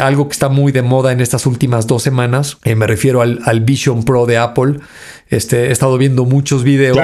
algo 0.00 0.28
que 0.28 0.32
está 0.32 0.48
muy 0.48 0.72
de 0.72 0.82
moda 0.82 1.12
en 1.12 1.20
estas 1.20 1.46
últimas 1.46 1.86
dos 1.86 2.02
semanas. 2.02 2.58
me 2.64 2.86
refiero 2.86 3.20
al 3.20 3.60
Vision 3.60 4.04
Pro 4.04 4.24
de 4.24 4.38
Apple. 4.38 4.78
Este, 5.28 5.68
he 5.68 5.72
estado 5.72 5.98
viendo 5.98 6.24
muchos 6.24 6.64
videos. 6.64 6.98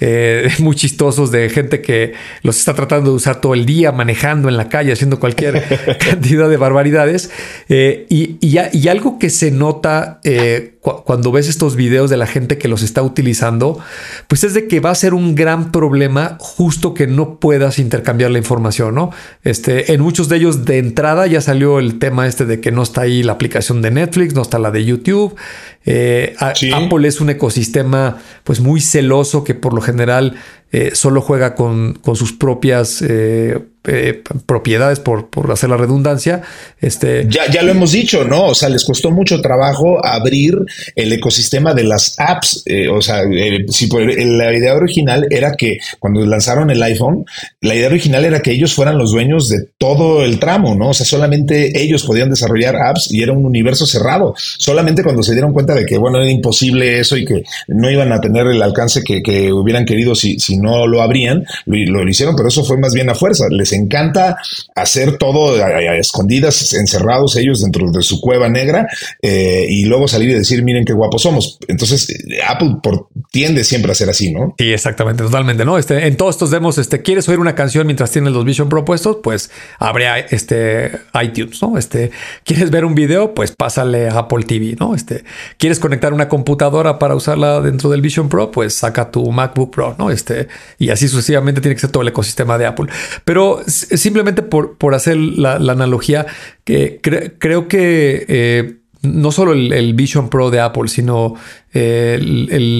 eh, 0.00 0.50
muy 0.58 0.74
chistosos 0.74 1.30
de 1.30 1.48
gente 1.48 1.80
que 1.80 2.12
los 2.42 2.58
está 2.58 2.74
tratando 2.74 3.10
de 3.10 3.16
usar 3.16 3.40
todo 3.40 3.54
el 3.54 3.66
día, 3.66 3.92
manejando 3.92 4.48
en 4.48 4.56
la 4.56 4.68
calle, 4.68 4.92
haciendo 4.92 5.20
cualquier 5.20 5.62
cantidad 5.98 6.48
de 6.48 6.56
barbaridades. 6.56 7.30
Eh, 7.68 8.06
y, 8.08 8.36
y, 8.40 8.88
algo 8.88 9.18
que 9.18 9.30
se 9.30 9.50
nota 9.50 10.20
eh, 10.24 10.71
cuando 10.82 11.30
ves 11.30 11.48
estos 11.48 11.76
videos 11.76 12.10
de 12.10 12.16
la 12.16 12.26
gente 12.26 12.58
que 12.58 12.66
los 12.66 12.82
está 12.82 13.02
utilizando, 13.02 13.78
pues 14.26 14.42
es 14.42 14.52
de 14.52 14.66
que 14.66 14.80
va 14.80 14.90
a 14.90 14.94
ser 14.96 15.14
un 15.14 15.36
gran 15.36 15.70
problema 15.70 16.36
justo 16.40 16.92
que 16.92 17.06
no 17.06 17.38
puedas 17.38 17.78
intercambiar 17.78 18.32
la 18.32 18.38
información, 18.38 18.96
¿no? 18.96 19.10
Este, 19.44 19.92
en 19.92 20.00
muchos 20.00 20.28
de 20.28 20.38
ellos 20.38 20.64
de 20.64 20.78
entrada 20.78 21.28
ya 21.28 21.40
salió 21.40 21.78
el 21.78 22.00
tema 22.00 22.26
este 22.26 22.46
de 22.46 22.60
que 22.60 22.72
no 22.72 22.82
está 22.82 23.02
ahí 23.02 23.22
la 23.22 23.32
aplicación 23.32 23.80
de 23.80 23.92
Netflix, 23.92 24.34
no 24.34 24.42
está 24.42 24.58
la 24.58 24.72
de 24.72 24.84
YouTube. 24.84 25.36
Eh, 25.84 26.34
Apple 26.38 27.06
es 27.06 27.20
un 27.20 27.30
ecosistema 27.30 28.18
pues 28.42 28.58
muy 28.58 28.80
celoso 28.80 29.44
que 29.44 29.54
por 29.54 29.74
lo 29.74 29.80
general 29.80 30.34
eh, 30.72 30.92
solo 30.94 31.20
juega 31.20 31.54
con, 31.54 31.94
con 32.02 32.16
sus 32.16 32.32
propias 32.32 33.02
eh, 33.02 33.58
eh, 33.84 34.22
propiedades, 34.46 35.00
por, 35.00 35.28
por, 35.28 35.50
hacer 35.50 35.68
la 35.68 35.76
redundancia. 35.76 36.42
Este... 36.80 37.26
Ya, 37.28 37.50
ya 37.50 37.62
lo 37.62 37.72
hemos 37.72 37.90
dicho, 37.90 38.22
¿no? 38.22 38.46
O 38.46 38.54
sea, 38.54 38.68
les 38.68 38.84
costó 38.84 39.10
mucho 39.10 39.40
trabajo 39.40 40.04
abrir 40.06 40.56
el 40.94 41.12
ecosistema 41.12 41.74
de 41.74 41.82
las 41.82 42.14
apps. 42.16 42.62
Eh, 42.66 42.86
o 42.86 43.02
sea, 43.02 43.22
si 43.70 43.88
la 43.88 44.54
idea 44.56 44.76
original 44.76 45.26
era 45.30 45.56
que 45.56 45.78
cuando 45.98 46.24
lanzaron 46.24 46.70
el 46.70 46.80
iPhone, 46.80 47.24
la 47.60 47.74
idea 47.74 47.88
original 47.88 48.24
era 48.24 48.40
que 48.40 48.52
ellos 48.52 48.72
fueran 48.72 48.98
los 48.98 49.10
dueños 49.10 49.48
de 49.48 49.66
todo 49.78 50.24
el 50.24 50.38
tramo, 50.38 50.76
¿no? 50.76 50.90
O 50.90 50.94
sea, 50.94 51.04
solamente 51.04 51.82
ellos 51.82 52.04
podían 52.04 52.30
desarrollar 52.30 52.76
apps 52.76 53.10
y 53.10 53.20
era 53.20 53.32
un 53.32 53.44
universo 53.44 53.84
cerrado. 53.84 54.36
Solamente 54.36 55.02
cuando 55.02 55.24
se 55.24 55.32
dieron 55.32 55.52
cuenta 55.52 55.74
de 55.74 55.86
que, 55.86 55.98
bueno, 55.98 56.18
era 56.20 56.30
imposible 56.30 57.00
eso 57.00 57.16
y 57.16 57.24
que 57.24 57.42
no 57.66 57.90
iban 57.90 58.12
a 58.12 58.20
tener 58.20 58.46
el 58.46 58.62
alcance 58.62 59.02
que, 59.02 59.24
que 59.24 59.52
hubieran 59.52 59.84
querido 59.84 60.14
si, 60.14 60.38
si 60.38 60.56
no 60.62 60.86
lo 60.86 61.02
abrían, 61.02 61.44
lo, 61.66 61.76
lo 62.02 62.08
hicieron, 62.08 62.36
pero 62.36 62.48
eso 62.48 62.64
fue 62.64 62.78
más 62.78 62.94
bien 62.94 63.10
a 63.10 63.14
fuerza. 63.14 63.46
Les 63.50 63.72
encanta 63.72 64.36
hacer 64.74 65.18
todo 65.18 65.62
a, 65.62 65.96
escondidas, 65.96 66.72
encerrados 66.74 67.36
ellos 67.36 67.62
dentro 67.62 67.90
de 67.90 68.02
su 68.02 68.20
cueva 68.20 68.48
negra 68.48 68.86
eh, 69.20 69.66
y 69.68 69.84
luego 69.84 70.08
salir 70.08 70.30
y 70.30 70.34
decir, 70.34 70.62
miren 70.62 70.84
qué 70.84 70.92
guapos 70.92 71.22
somos. 71.22 71.58
Entonces, 71.68 72.08
Apple 72.46 72.76
por, 72.82 73.08
tiende 73.30 73.64
siempre 73.64 73.92
a 73.92 73.94
ser 73.94 74.10
así, 74.10 74.32
¿no? 74.32 74.54
Sí, 74.58 74.72
exactamente, 74.72 75.22
totalmente, 75.22 75.64
¿no? 75.64 75.78
Este, 75.78 76.06
en 76.06 76.16
todos 76.16 76.36
estos 76.36 76.50
demos, 76.50 76.78
este, 76.78 77.02
¿quieres 77.02 77.28
oír 77.28 77.38
una 77.38 77.54
canción 77.54 77.86
mientras 77.86 78.10
tienes 78.10 78.32
los 78.32 78.44
Vision 78.44 78.68
propuestos? 78.68 79.18
Pues 79.22 79.50
abre 79.78 80.06
este 80.30 80.92
iTunes, 81.22 81.62
¿no? 81.62 81.78
Este, 81.78 82.10
¿quieres 82.44 82.70
ver 82.70 82.84
un 82.84 82.94
video? 82.94 83.34
Pues 83.34 83.52
pásale 83.52 84.08
a 84.08 84.18
Apple 84.18 84.44
TV, 84.44 84.76
¿no? 84.78 84.94
Este, 84.94 85.24
¿quieres 85.58 85.78
conectar 85.78 86.12
una 86.12 86.28
computadora 86.28 86.98
para 86.98 87.14
usarla 87.14 87.60
dentro 87.60 87.90
del 87.90 88.00
Vision 88.00 88.28
Pro? 88.28 88.50
Pues 88.50 88.74
saca 88.74 89.10
tu 89.10 89.30
MacBook 89.30 89.74
Pro, 89.74 89.94
¿no? 89.98 90.10
Este, 90.10 90.48
y 90.78 90.90
así 90.90 91.08
sucesivamente 91.08 91.60
tiene 91.60 91.74
que 91.74 91.80
ser 91.80 91.90
todo 91.90 92.02
el 92.02 92.08
ecosistema 92.08 92.58
de 92.58 92.66
Apple. 92.66 92.86
Pero 93.24 93.62
simplemente 93.66 94.42
por, 94.42 94.76
por 94.76 94.94
hacer 94.94 95.16
la, 95.16 95.54
analogía, 95.54 96.26
que 96.64 97.00
creo 97.38 97.68
que 97.68 98.24
eh, 98.28 98.76
no 99.02 99.32
solo 99.32 99.52
el, 99.52 99.94
Vision 99.94 100.28
Pro 100.28 100.50
de 100.50 100.60
Apple, 100.60 100.88
sino 100.88 101.34
eh, 101.74 102.18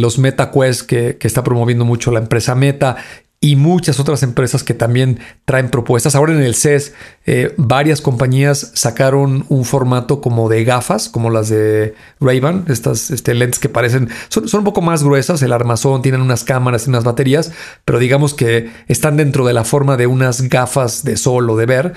los 0.01 0.19
Meta 0.19 0.51
Quest 0.51 0.83
que, 0.83 1.17
que, 1.17 1.27
está 1.27 1.43
promoviendo 1.43 1.85
mucho 1.85 2.13
la 2.13 2.21
empresa 2.21 2.55
Meta 2.55 2.97
y 3.45 3.57
muchas 3.57 3.99
otras 3.99 4.23
empresas 4.23 4.63
que 4.63 4.73
también 4.73 5.19
traen 5.45 5.69
propuestas. 5.69 6.15
Ahora 6.15 6.33
en 6.33 6.43
el 6.43 6.55
CES, 6.55 6.95
eh, 7.27 7.53
varias 7.57 8.01
compañías 8.01 8.71
sacaron 8.75 9.47
un 9.49 9.65
formato 9.65 10.21
como 10.21 10.49
de 10.49 10.63
gafas, 10.63 11.09
como 11.09 11.29
las 11.29 11.49
de 11.49 11.97
Ray-Ban, 12.21 12.67
estas 12.69 13.11
este, 13.11 13.35
lentes 13.35 13.59
que 13.59 13.69
parecen, 13.69 14.09
son, 14.29 14.49
son, 14.49 14.59
un 14.61 14.65
poco 14.65 14.81
más 14.81 15.03
gruesas, 15.03 15.43
el 15.43 15.53
armazón, 15.53 16.03
tienen 16.03 16.21
unas 16.21 16.45
cámaras 16.45 16.87
y 16.87 16.91
unas 16.91 17.03
baterías, 17.03 17.51
pero 17.85 17.99
digamos 17.99 18.33
que 18.33 18.71
están 18.87 19.17
dentro 19.17 19.45
de 19.45 19.55
la 19.55 19.65
forma 19.65 19.97
de 19.97 20.07
unas 20.07 20.43
gafas 20.43 21.03
de 21.03 21.17
sol 21.17 21.51
o 21.51 21.57
de 21.57 21.67
ver. 21.67 21.95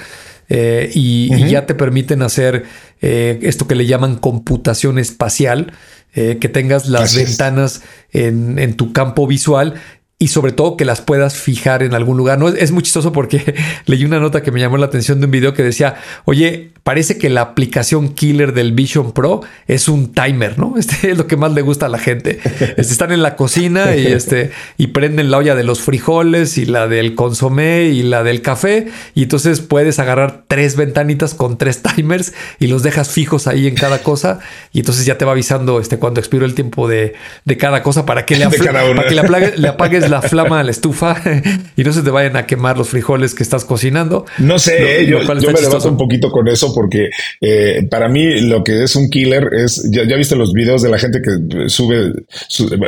Eh, 0.49 0.89
y, 0.95 1.47
ya 1.47 1.67
te 1.67 1.75
permiten 1.75 2.23
hacer 2.23 2.65
eh, 3.01 3.39
esto 3.43 3.67
que 3.67 3.75
le 3.75 3.85
llaman 3.85 4.15
computación 4.15 4.97
espacial, 4.97 5.73
que 6.13 6.47
tengas 6.47 6.87
las 6.87 7.13
ventanas 7.13 7.81
en, 8.13 8.57
en, 8.57 8.75
tu 8.77 8.93
campo 8.93 9.27
visual 9.27 9.73
y 10.17 10.29
sobre 10.29 10.53
todo 10.53 10.77
que 10.77 10.85
las 10.85 11.01
puedas 11.01 11.35
fijar 11.35 11.83
en 11.83 11.93
algún 11.93 12.15
lugar. 12.15 12.39
No 12.39 12.47
es, 12.47 12.71
muy 12.71 12.83
chistoso 12.83 13.11
porque 13.11 13.53
leí 13.85 14.05
una 14.05 14.19
nota 14.19 14.41
que 14.41 14.51
me 14.51 14.61
llamó 14.61 14.77
la 14.77 14.85
atención 14.85 15.19
de 15.19 15.25
un 15.25 15.31
video 15.31 15.53
que 15.53 15.61
decía, 15.61 15.95
oye, 16.23 16.71
parece 16.83 17.17
que 17.17 17.29
la 17.29 17.41
aplicación 17.41 18.09
killer 18.09 18.53
del 18.53 18.71
Vision 18.71 19.11
Pro 19.11 19.41
es 19.67 19.89
un 19.89 20.13
timer, 20.13 20.57
¿no? 20.57 20.75
Este 20.85 21.11
es 21.11 21.17
lo 21.17 21.27
que 21.27 21.35
más 21.35 21.51
le 21.53 21.61
gusta 21.61 21.87
a 21.87 21.89
la 21.89 21.99
gente. 21.99 22.39
Este, 22.55 22.81
están 22.81 23.11
en 23.11 23.21
la 23.21 23.35
cocina 23.35 23.95
y 23.95 24.07
este 24.07 24.51
y 24.77 24.87
prenden 24.87 25.29
la 25.29 25.37
olla 25.37 25.55
de 25.55 25.63
los 25.63 25.81
frijoles 25.81 26.57
y 26.57 26.65
la 26.65 26.87
del 26.87 27.15
consomé 27.15 27.83
y 27.85 28.01
la 28.01 28.23
del 28.23 28.41
café 28.41 28.87
y 29.13 29.23
entonces 29.23 29.61
puedes 29.61 29.99
agarrar 29.99 30.43
tres 30.47 30.75
ventanitas 30.75 31.33
con 31.33 31.57
tres 31.57 31.81
timers 31.83 32.33
y 32.59 32.67
los 32.67 32.83
dejas 32.83 33.09
fijos 33.09 33.47
ahí 33.47 33.67
en 33.67 33.75
cada 33.75 33.99
cosa 33.99 34.39
y 34.73 34.79
entonces 34.79 35.05
ya 35.05 35.17
te 35.17 35.25
va 35.25 35.33
avisando 35.33 35.79
este 35.79 35.97
cuando 35.99 36.19
expiró 36.19 36.45
el 36.45 36.53
tiempo 36.55 36.87
de, 36.87 37.15
cada 37.57 37.83
cosa 37.83 38.05
para 38.05 38.25
que 38.25 38.35
le, 38.35 38.47
para 38.49 39.51
que 39.51 39.57
le 39.57 39.67
apagues 39.67 40.04
la 40.09 40.21
flama 40.21 40.59
a 40.59 40.63
la 40.63 40.71
estufa 40.71 41.21
y 41.75 41.83
no 41.83 41.93
se 41.93 42.01
te 42.01 42.09
vayan 42.09 42.35
a 42.35 42.45
quemar 42.45 42.77
los 42.77 42.89
frijoles 42.89 43.33
que 43.33 43.43
estás 43.43 43.65
cocinando. 43.65 44.25
No 44.37 44.59
sé, 44.59 45.05
yo, 45.05 45.19
me 45.19 45.35
debato 45.35 45.89
un 45.89 45.97
poquito 45.97 46.31
con 46.31 46.47
eso 46.47 46.73
porque 46.73 47.09
eh, 47.41 47.87
para 47.89 48.07
mí 48.07 48.41
lo 48.41 48.63
que 48.63 48.83
es 48.83 48.95
un 48.95 49.09
killer 49.09 49.49
es, 49.53 49.89
ya, 49.91 50.03
viste 50.15 50.35
los 50.35 50.53
videos 50.53 50.81
de 50.81 50.89
la 50.89 50.97
gente 50.97 51.21
que 51.21 51.69
sube, 51.69 52.13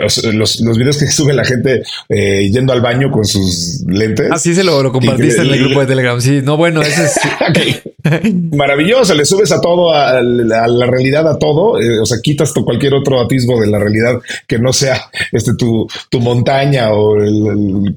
los, 0.01 0.23
los, 0.61 0.77
videos 0.77 0.97
que 0.97 1.07
sube 1.11 1.33
la 1.33 1.45
gente 1.45 1.83
eh, 2.09 2.49
yendo 2.51 2.73
al 2.73 2.81
baño 2.81 3.11
con 3.11 3.25
sus 3.25 3.83
lentes. 3.87 4.31
Así 4.31 4.53
se 4.53 4.63
lo, 4.63 4.91
compartiste 4.91 5.41
en 5.41 5.53
el 5.53 5.59
grupo 5.59 5.81
de 5.81 5.87
Telegram. 5.87 6.19
Sí, 6.21 6.41
no, 6.43 6.57
bueno, 6.57 6.81
ese 6.81 7.05
es... 7.05 7.19
Maravilloso, 8.55 9.13
le 9.13 9.25
subes 9.25 9.51
a 9.51 9.59
todo, 9.59 9.93
a, 9.93 10.21
la 10.21 10.85
realidad, 10.85 11.27
a 11.29 11.37
todo, 11.37 11.79
eh, 11.79 11.99
o 11.99 12.05
sea, 12.05 12.19
quitas 12.21 12.53
cualquier 12.53 12.93
otro 12.93 13.21
atisbo 13.21 13.59
de 13.59 13.67
la 13.67 13.79
realidad 13.79 14.19
que 14.47 14.59
no 14.59 14.73
sea 14.73 15.09
este 15.31 15.55
tu, 15.55 15.87
tu 16.09 16.19
montaña 16.19 16.91
o 16.91 17.06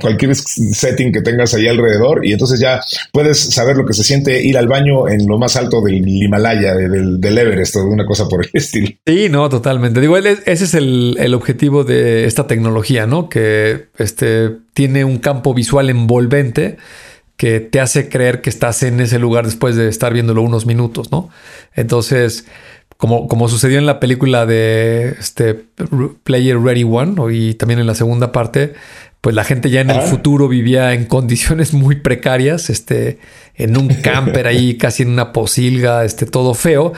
cualquier 0.00 0.34
setting 0.34 1.12
que 1.12 1.22
tengas 1.22 1.54
ahí 1.54 1.68
alrededor 1.68 2.24
y 2.24 2.32
entonces 2.32 2.60
ya 2.60 2.80
puedes 3.12 3.38
saber 3.38 3.76
lo 3.76 3.86
que 3.86 3.94
se 3.94 4.04
siente 4.04 4.42
ir 4.42 4.56
al 4.58 4.68
baño 4.68 5.08
en 5.08 5.26
lo 5.26 5.38
más 5.38 5.56
alto 5.56 5.80
del 5.80 6.06
Himalaya, 6.06 6.74
del, 6.74 7.38
Everest 7.38 7.76
o 7.76 7.86
una 7.86 8.04
cosa 8.04 8.28
por 8.28 8.44
el 8.44 8.50
estilo. 8.54 8.88
Sí, 9.06 9.28
no, 9.28 9.48
totalmente. 9.48 10.00
Digo, 10.00 10.16
ese 10.16 10.38
es 10.46 10.74
el, 10.74 11.16
el 11.18 11.34
objetivo 11.34 11.84
de 11.84 12.26
esta 12.26 12.46
tecnología, 12.46 13.06
¿no? 13.06 13.28
Que 13.28 13.88
este, 13.98 14.50
tiene 14.74 15.04
un 15.04 15.18
campo 15.18 15.54
visual 15.54 15.90
envolvente 15.90 16.76
que 17.36 17.60
te 17.60 17.80
hace 17.80 18.10
creer 18.10 18.42
que 18.42 18.50
estás 18.50 18.82
en 18.82 19.00
ese 19.00 19.18
lugar 19.18 19.46
después 19.46 19.74
de 19.74 19.88
estar 19.88 20.12
viéndolo 20.12 20.42
unos 20.42 20.66
minutos, 20.66 21.10
¿no? 21.10 21.30
Entonces, 21.74 22.44
como, 23.00 23.28
como 23.28 23.48
sucedió 23.48 23.78
en 23.78 23.86
la 23.86 23.98
película 23.98 24.44
de 24.44 25.16
este 25.18 25.64
Player 26.22 26.60
Ready 26.60 26.84
One 26.84 27.34
y 27.34 27.54
también 27.54 27.80
en 27.80 27.86
la 27.86 27.94
segunda 27.94 28.30
parte, 28.30 28.74
pues 29.22 29.34
la 29.34 29.42
gente 29.42 29.70
ya 29.70 29.80
en 29.80 29.88
el 29.88 30.02
futuro 30.02 30.48
vivía 30.48 30.92
en 30.92 31.06
condiciones 31.06 31.72
muy 31.72 31.96
precarias, 31.96 32.68
este, 32.68 33.18
en 33.54 33.78
un 33.78 33.88
camper 33.88 34.46
ahí, 34.46 34.76
casi 34.78 35.04
en 35.04 35.08
una 35.12 35.32
posilga, 35.32 36.04
este, 36.04 36.26
todo 36.26 36.52
feo, 36.52 36.92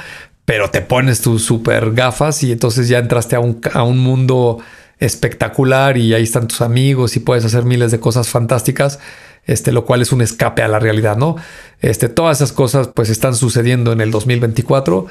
pero 0.45 0.71
te 0.71 0.81
pones 0.81 1.21
tus 1.21 1.45
super 1.45 1.93
gafas 1.93 2.43
y 2.43 2.51
entonces 2.51 2.88
ya 2.88 2.99
entraste 2.99 3.37
a 3.37 3.41
un, 3.41 3.61
a 3.73 3.85
un 3.85 4.01
mundo 4.01 4.59
espectacular 4.99 5.99
y 5.99 6.15
ahí 6.15 6.25
están 6.25 6.49
tus 6.49 6.62
amigos 6.62 7.15
y 7.15 7.21
puedes 7.21 7.45
hacer 7.45 7.62
miles 7.65 7.93
de 7.93 8.01
cosas 8.01 8.29
fantásticas 8.29 8.99
este, 9.47 9.73
lo 9.73 9.85
cual 9.85 10.03
es 10.03 10.12
un 10.12 10.23
escape 10.23 10.62
a 10.62 10.69
la 10.69 10.79
realidad, 10.79 11.17
¿no? 11.17 11.37
Este, 11.81 12.09
todas 12.09 12.38
esas 12.38 12.53
cosas 12.53 12.88
pues 12.88 13.11
están 13.11 13.35
sucediendo 13.35 13.93
en 13.93 14.01
el 14.01 14.11
2024 14.11 15.07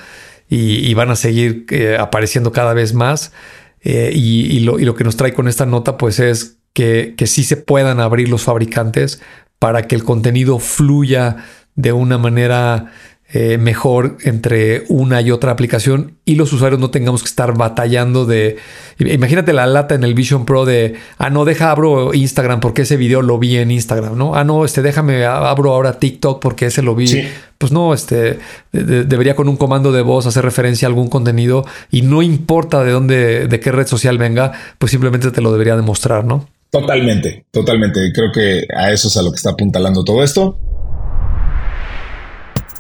y, 0.54 0.94
van 0.96 1.10
a 1.10 1.16
seguir 1.16 1.66
eh, 1.70 1.96
apareciendo 1.98 2.52
cada 2.52 2.74
vez 2.74 2.94
más. 2.94 3.32
Eh, 3.80 4.12
y, 4.14 4.60
lo, 4.60 4.80
y, 4.80 4.84
lo, 4.84 4.96
que 4.96 5.06
nos 5.06 5.16
trae 5.16 5.34
con 5.34 5.48
esta 5.48 5.66
nota 5.66 5.98
pues 5.98 6.20
es 6.20 6.58
que, 6.74 7.16
que 7.18 7.26
sí 7.26 7.46
se 7.46 7.56
puedan 7.56 8.02
abrir 8.02 8.28
los 8.28 8.44
fabricantes 8.44 9.22
para 9.60 9.88
que 9.88 9.96
el 9.96 10.04
contenido 10.04 10.60
fluya 10.60 11.38
de 11.76 11.94
una 11.94 12.18
manera 12.18 12.92
eh, 13.34 13.58
mejor 13.58 14.17
entre 14.24 14.84
una 14.89 15.22
y 15.22 15.32
otra 15.32 15.52
aplicación 15.52 16.17
y 16.26 16.36
los 16.36 16.52
usuarios 16.52 16.82
no 16.82 16.89
tengamos 16.89 17.24
que 17.24 17.30
estar 17.30 17.58
batallando 17.58 18.26
de... 18.26 18.58
Imagínate 19.00 19.54
la 19.54 19.65
lata 19.67 19.96
en 19.96 20.04
el 20.04 20.13
Vision 20.13 20.46
Pro 20.46 20.65
de, 20.65 20.96
ah, 21.17 21.30
no, 21.30 21.46
deja, 21.46 21.72
abro 21.72 22.13
Instagram 22.13 22.60
porque 22.60 22.82
ese 22.82 22.98
video 22.98 23.22
lo 23.22 23.39
vi 23.39 23.56
en 23.56 23.72
Instagram, 23.72 24.17
¿no? 24.17 24.36
Ah, 24.36 24.44
no, 24.44 24.65
este, 24.65 24.82
déjame, 24.82 25.26
abro 25.26 25.72
ahora 25.72 25.98
TikTok 25.98 26.41
porque 26.41 26.65
ese 26.65 26.82
lo 26.82 26.94
vi. 26.94 27.24
Pues 27.58 27.72
no, 27.72 27.94
este, 27.94 28.39
debería 28.72 29.36
con 29.36 29.48
un 29.48 29.56
comando 29.56 29.94
de 29.94 30.02
voz 30.02 30.26
hacer 30.26 30.44
referencia 30.44 30.88
a 30.88 30.89
algún 30.89 31.08
contenido 31.08 31.65
y 31.89 32.02
no 32.02 32.22
importa 32.22 32.84
de 32.84 32.91
dónde, 32.91 33.48
de 33.48 33.60
qué 33.60 33.72
red 33.72 33.88
social 33.88 34.17
venga, 34.17 34.52
pues 34.78 34.91
simplemente 34.91 35.32
te 35.32 35.41
lo 35.41 35.52
debería 35.52 35.78
demostrar, 35.78 36.26
¿no? 36.26 36.50
Totalmente, 36.72 37.46
totalmente. 37.52 38.12
Creo 38.13 38.32
que 38.34 38.65
a 38.76 38.91
eso 38.91 39.10
es 39.10 39.17
a 39.17 39.22
lo 39.22 39.32
que 39.32 39.36
está 39.36 39.52
apuntalando 39.52 40.04
todo 40.04 40.24
esto. 40.24 40.58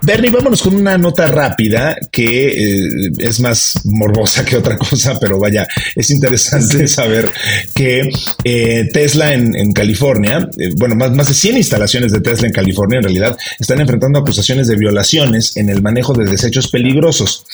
Bernie, 0.03 0.31
vámonos 0.31 0.61
con 0.63 0.75
una 0.75 0.97
nota 0.97 1.27
rápida 1.27 1.95
que 2.11 2.47
eh, 2.47 3.11
es 3.19 3.39
más 3.39 3.73
morbosa 3.85 4.43
que 4.43 4.57
otra 4.57 4.77
cosa, 4.77 5.19
pero 5.19 5.37
vaya, 5.37 5.67
es 5.95 6.09
interesante 6.09 6.87
saber 6.87 7.29
que 7.75 8.09
eh, 8.43 8.89
Tesla 8.91 9.33
en, 9.33 9.71
California, 9.73 10.49
eh, 10.57 10.69
bueno, 10.75 10.95
más, 10.95 11.11
más 11.11 11.27
de 11.27 11.33
100 11.33 11.57
instalaciones 11.57 12.11
de 12.11 12.21
Tesla 12.21 12.47
en 12.47 12.53
California 12.53 12.97
en 12.97 13.03
realidad 13.03 13.37
están 13.59 13.79
enfrentando 13.79 14.19
acusaciones 14.19 14.67
de 14.67 14.75
violaciones 14.75 15.55
en 15.57 15.69
el 15.69 15.81
manejo 15.81 16.13
de 16.13 16.29
desechos 16.29 16.69
peligrosos. 16.69 17.45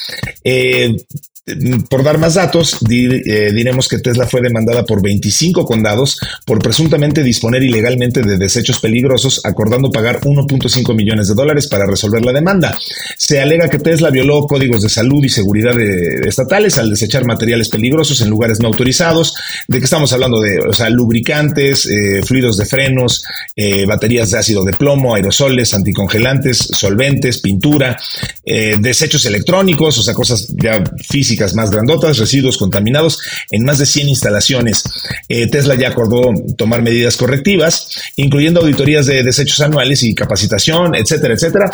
Por 1.89 2.03
dar 2.03 2.17
más 2.17 2.33
datos, 2.33 2.77
eh, 2.89 3.51
diremos 3.53 3.88
que 3.88 3.99
Tesla 3.99 4.27
fue 4.27 4.41
demandada 4.41 4.83
por 4.83 5.01
25 5.01 5.65
condados 5.65 6.19
por 6.43 6.60
presuntamente 6.60 7.23
disponer 7.23 7.63
ilegalmente 7.63 8.21
de 8.21 8.38
desechos 8.38 8.79
peligrosos, 8.79 9.39
acordando 9.45 9.89
pagar 9.89 10.19
1.5 10.19 10.93
millones 10.93 11.29
de 11.29 11.36
dólares 11.36 11.67
para 11.67 11.86
resolver 11.86 12.25
la 12.25 12.33
demanda. 12.33 12.77
Se 13.15 13.39
alega 13.39 13.69
que 13.69 13.79
Tesla 13.79 14.10
violó 14.10 14.45
códigos 14.45 14.81
de 14.81 14.89
salud 14.89 15.23
y 15.23 15.29
seguridad 15.29 15.79
estatales 15.79 16.77
al 16.77 16.89
desechar 16.89 17.23
materiales 17.25 17.69
peligrosos 17.69 18.19
en 18.19 18.29
lugares 18.29 18.60
no 18.60 18.67
autorizados. 18.67 19.33
¿De 19.69 19.79
qué 19.79 19.86
estamos 19.86 20.12
hablando? 20.12 20.41
De 20.41 20.60
o 20.60 20.73
sea, 20.73 20.89
lubricantes, 20.89 21.86
eh, 21.86 22.23
fluidos 22.25 22.57
de 22.57 22.65
frenos, 22.65 23.23
eh, 23.55 23.86
baterías 23.86 24.31
de 24.31 24.38
ácido 24.38 24.65
de 24.65 24.73
plomo, 24.73 25.15
aerosoles, 25.15 25.73
anticongelantes, 25.73 26.57
solventes, 26.57 27.38
pintura, 27.38 27.97
desechos 28.43 29.25
electrónicos, 29.25 29.97
o 29.97 30.03
sea, 30.03 30.13
cosas 30.13 30.47
ya 30.49 30.83
físicas 31.07 31.37
más 31.56 31.71
grandotas, 31.71 32.17
residuos 32.17 32.58
contaminados 32.58 33.19
en 33.52 33.63
más 33.63 33.80
de 33.80 33.86
100 33.86 34.10
instalaciones. 34.10 34.84
Eh, 35.30 35.47
Tesla 35.47 35.76
ya 35.76 35.89
acordó 35.89 36.34
tomar 36.58 36.82
medidas 36.82 37.17
correctivas, 37.17 37.89
incluyendo 38.15 38.62
auditorías 38.62 39.06
de 39.06 39.23
desechos 39.23 39.60
anuales 39.62 40.04
y 40.04 40.13
capacitación, 40.13 40.95
etcétera, 40.95 41.34
etcétera, 41.34 41.71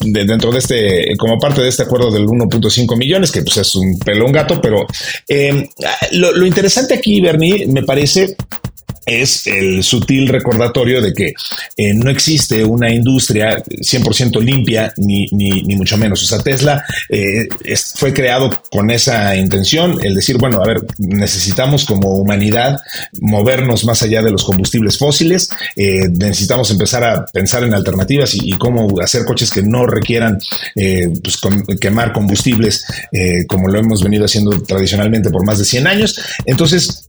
dentro 0.00 0.50
de 0.52 0.58
este, 0.58 1.16
como 1.16 1.38
parte 1.38 1.62
de 1.62 1.68
este 1.68 1.84
acuerdo 1.84 2.10
del 2.10 2.26
1.5 2.26 2.96
millones, 2.96 3.30
que 3.30 3.42
pues 3.42 3.56
es 3.58 3.74
un 3.74 3.98
pelón 3.98 4.32
gato, 4.32 4.60
pero 4.60 4.86
eh, 5.28 5.68
lo, 6.12 6.32
lo 6.32 6.46
interesante 6.46 6.94
aquí, 6.94 7.20
Bernie, 7.20 7.66
me 7.66 7.82
parece 7.82 8.36
es 9.04 9.46
el 9.46 9.82
sutil 9.82 10.28
recordatorio 10.28 11.00
de 11.00 11.12
que 11.12 11.34
eh, 11.76 11.94
no 11.94 12.10
existe 12.10 12.64
una 12.64 12.92
industria 12.92 13.62
100% 13.62 14.42
limpia, 14.42 14.92
ni, 14.96 15.26
ni, 15.32 15.76
mucho 15.76 15.96
menos. 15.96 16.22
O 16.22 16.26
sea, 16.26 16.38
Tesla 16.38 16.84
eh, 17.08 17.48
fue 17.94 18.12
creado 18.12 18.50
con 18.70 18.90
esa 18.90 19.36
intención, 19.36 19.98
el 20.02 20.14
decir, 20.14 20.38
bueno, 20.38 20.62
a 20.62 20.66
ver, 20.66 20.82
necesitamos 20.98 21.84
como 21.84 22.16
humanidad 22.16 22.78
movernos 23.20 23.84
más 23.84 24.02
allá 24.02 24.22
de 24.22 24.30
los 24.30 24.44
combustibles 24.44 24.98
fósiles, 24.98 25.50
eh, 25.76 26.08
necesitamos 26.08 26.70
empezar 26.70 27.04
a 27.04 27.24
pensar 27.26 27.62
en 27.64 27.74
alternativas 27.74 28.34
y, 28.34 28.56
cómo 28.56 29.00
hacer 29.02 29.24
coches 29.26 29.50
que 29.50 29.62
no 29.62 29.86
requieran 29.86 30.38
pues, 30.74 31.38
quemar 31.78 32.12
combustibles 32.12 32.84
como 33.46 33.68
lo 33.68 33.78
hemos 33.78 34.02
venido 34.02 34.24
haciendo 34.24 34.62
tradicionalmente 34.62 35.28
por 35.28 35.44
más 35.44 35.58
de 35.58 35.66
100 35.66 35.86
años. 35.86 36.18
Entonces, 36.46 37.04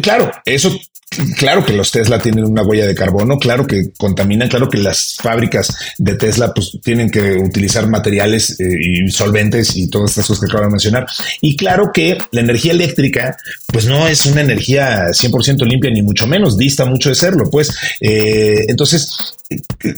claro, 0.00 0.32
eso 0.54 0.78
Claro 1.36 1.64
que 1.64 1.72
los 1.72 1.90
Tesla 1.90 2.18
tienen 2.18 2.44
una 2.44 2.62
huella 2.62 2.86
de 2.86 2.94
carbono, 2.94 3.38
claro 3.38 3.66
que 3.66 3.92
contaminan, 3.96 4.48
claro 4.48 4.68
que 4.68 4.78
las 4.78 5.16
fábricas 5.20 5.74
de 5.98 6.16
Tesla 6.16 6.52
pues 6.52 6.78
tienen 6.82 7.10
que 7.10 7.36
utilizar 7.36 7.86
materiales 7.88 8.58
eh, 8.58 8.64
y 8.80 9.10
solventes 9.10 9.76
y 9.76 9.88
todas 9.88 10.10
estas 10.10 10.26
cosas 10.26 10.40
que 10.40 10.46
acabo 10.46 10.64
de 10.64 10.70
mencionar. 10.70 11.06
Y 11.40 11.56
claro 11.56 11.90
que 11.92 12.18
la 12.32 12.40
energía 12.40 12.72
eléctrica 12.72 13.36
pues 13.66 13.86
no 13.86 14.08
es 14.08 14.26
una 14.26 14.40
energía 14.40 15.06
100% 15.08 15.66
limpia 15.66 15.90
ni 15.90 16.02
mucho 16.02 16.26
menos, 16.26 16.56
dista 16.56 16.84
mucho 16.84 17.10
de 17.10 17.14
serlo. 17.14 17.48
Pues 17.50 17.70
eh, 18.00 18.64
entonces 18.68 19.34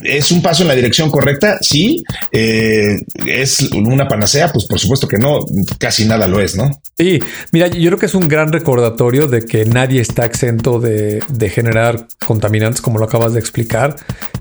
¿Es 0.02 0.30
un 0.30 0.42
paso 0.42 0.62
en 0.62 0.68
la 0.68 0.74
dirección 0.74 1.10
correcta? 1.10 1.58
Sí. 1.60 2.02
Eh, 2.32 2.96
¿Es 3.26 3.60
una 3.72 4.08
panacea? 4.08 4.52
Pues 4.52 4.66
por 4.66 4.78
supuesto 4.78 5.06
que 5.06 5.18
no, 5.18 5.40
casi 5.78 6.04
nada 6.04 6.26
lo 6.28 6.40
es, 6.40 6.56
¿no? 6.56 6.70
Sí, 6.98 7.20
mira, 7.52 7.68
yo 7.68 7.90
creo 7.90 7.98
que 7.98 8.06
es 8.06 8.14
un 8.14 8.26
gran 8.26 8.52
recordatorio 8.52 9.28
de 9.28 9.44
que 9.44 9.66
nadie 9.66 10.00
está 10.00 10.24
exento 10.24 10.80
de, 10.80 11.22
generar 11.50 12.08
contaminantes, 12.26 12.80
como 12.80 12.98
lo 12.98 13.04
acabas 13.04 13.34
de 13.34 13.40
explicar, 13.40 13.96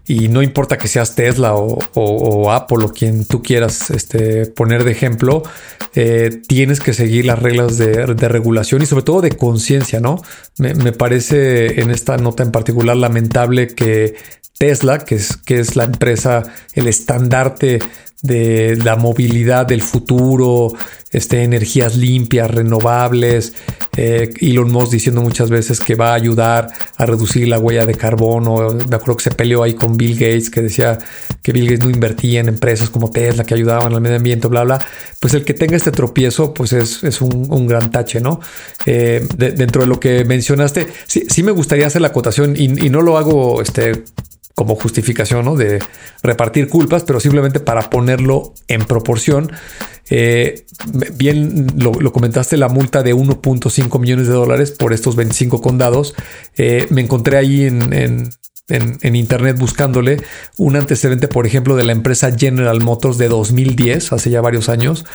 y 0.07 0.29
no 0.29 0.41
importa 0.41 0.77
que 0.77 0.87
seas 0.87 1.15
Tesla 1.15 1.53
o, 1.55 2.51
Apple 2.51 2.85
o 2.85 2.93
quien 2.93 3.25
tú 3.25 3.43
quieras 3.43 3.89
este, 3.89 4.45
poner 4.45 4.83
de 4.83 4.91
ejemplo, 4.91 5.43
eh, 5.95 6.41
tienes 6.47 6.79
que 6.79 6.93
seguir 6.93 7.25
las 7.25 7.39
reglas 7.39 7.77
de, 7.77 8.05
regulación 8.05 8.81
y 8.81 8.85
sobre 8.85 9.03
todo 9.03 9.21
de 9.21 9.31
conciencia, 9.31 9.99
¿no? 9.99 10.21
me 10.57 10.93
parece 10.93 11.81
en 11.81 11.91
esta 11.91 12.17
nota 12.17 12.43
en 12.43 12.51
particular 12.51 12.95
lamentable 12.95 13.67
que 13.67 14.15
Tesla, 14.57 14.99
que 15.05 15.15
es, 15.15 15.37
que 15.37 15.59
es 15.59 15.75
la 15.75 15.85
empresa, 15.85 16.43
el 16.73 16.87
estandarte 16.87 17.79
de 18.25 18.77
la 18.77 18.95
movilidad 18.95 19.65
del 19.65 19.81
futuro, 19.81 20.73
este, 21.11 21.43
energías 21.43 21.95
limpias, 21.95 22.49
renovables. 22.49 23.53
Eh, 23.95 24.33
Elon 24.41 24.71
Musk 24.71 24.91
diciendo 24.91 25.21
muchas 25.21 25.49
veces 25.49 25.79
que 25.79 25.95
va 25.95 26.11
a 26.11 26.13
ayudar 26.15 26.67
a 26.97 27.05
reducir 27.05 27.47
la 27.47 27.59
huella 27.59 27.85
de 27.85 27.93
carbono. 27.93 28.73
Me 28.89 28.95
acuerdo 28.95 29.17
que 29.17 29.25
se 29.25 29.31
peleó 29.31 29.63
ahí 29.63 29.75
con 29.75 29.95
Bill 29.95 30.15
Gates, 30.15 30.49
que 30.49 30.61
decía 30.61 30.97
que 31.41 31.51
Bill 31.51 31.65
Gates 31.65 31.85
no 31.85 31.91
invertía 31.91 32.39
en 32.39 32.47
empresas 32.47 32.89
como 32.89 33.11
Tesla 33.11 33.43
que 33.43 33.53
ayudaban 33.53 33.93
al 33.93 34.01
medio 34.01 34.17
ambiente, 34.17 34.47
bla, 34.47 34.63
bla. 34.63 34.85
Pues 35.19 35.33
el 35.33 35.45
que 35.45 35.53
tenga 35.53 35.77
este 35.77 35.91
tropiezo, 35.91 36.53
pues 36.53 36.73
es, 36.73 37.03
es 37.03 37.21
un, 37.21 37.67
gran 37.67 37.91
tache, 37.91 38.19
¿no? 38.19 38.39
Eh, 38.85 39.25
dentro 39.37 39.81
de 39.81 39.87
lo 39.87 39.99
que 39.99 40.25
mencionaste, 40.25 40.87
sí, 41.07 41.25
sí, 41.29 41.43
me 41.43 41.51
gustaría 41.51 41.87
hacer 41.87 42.01
la 42.01 42.09
acotación 42.09 42.55
y, 42.57 42.65
y 42.85 42.89
no 42.89 43.01
lo 43.01 43.17
hago 43.17 43.61
este, 43.61 44.03
como 44.55 44.75
justificación 44.75 45.45
¿no? 45.45 45.55
de 45.55 45.79
repartir 46.23 46.69
culpas, 46.69 47.03
pero 47.03 47.19
simplemente 47.19 47.59
para 47.59 47.89
ponerlo 47.89 48.53
en 48.67 48.85
proporción. 48.85 49.51
Eh, 50.09 50.65
bien 51.13 51.67
lo, 51.77 51.93
comentaste, 52.13 52.57
la 52.57 52.69
multa 52.69 53.03
de 53.03 53.13
1.5 53.13 53.99
millones 53.99 54.27
de 54.27 54.33
dólares 54.33 54.71
por 54.71 54.93
estos 54.93 55.15
25 55.15 55.61
condados. 55.61 56.15
Eh, 56.55 56.87
me 56.89 57.01
encontré 57.01 57.37
ahí 57.37 57.65
en 57.65 57.91
en, 57.93 58.29
internet 58.67 59.57
buscándole 59.59 60.17
un 60.57 60.75
antecedente, 60.75 61.27
por 61.27 61.45
ejemplo, 61.45 61.75
de 61.75 61.83
la 61.83 61.91
empresa 61.91 62.35
General 62.35 62.81
Motors 62.81 63.19
de 63.19 63.27
2010, 63.27 64.11
hace 64.11 64.31
ya 64.31 64.41
varios 64.41 64.69
años. 64.69 65.05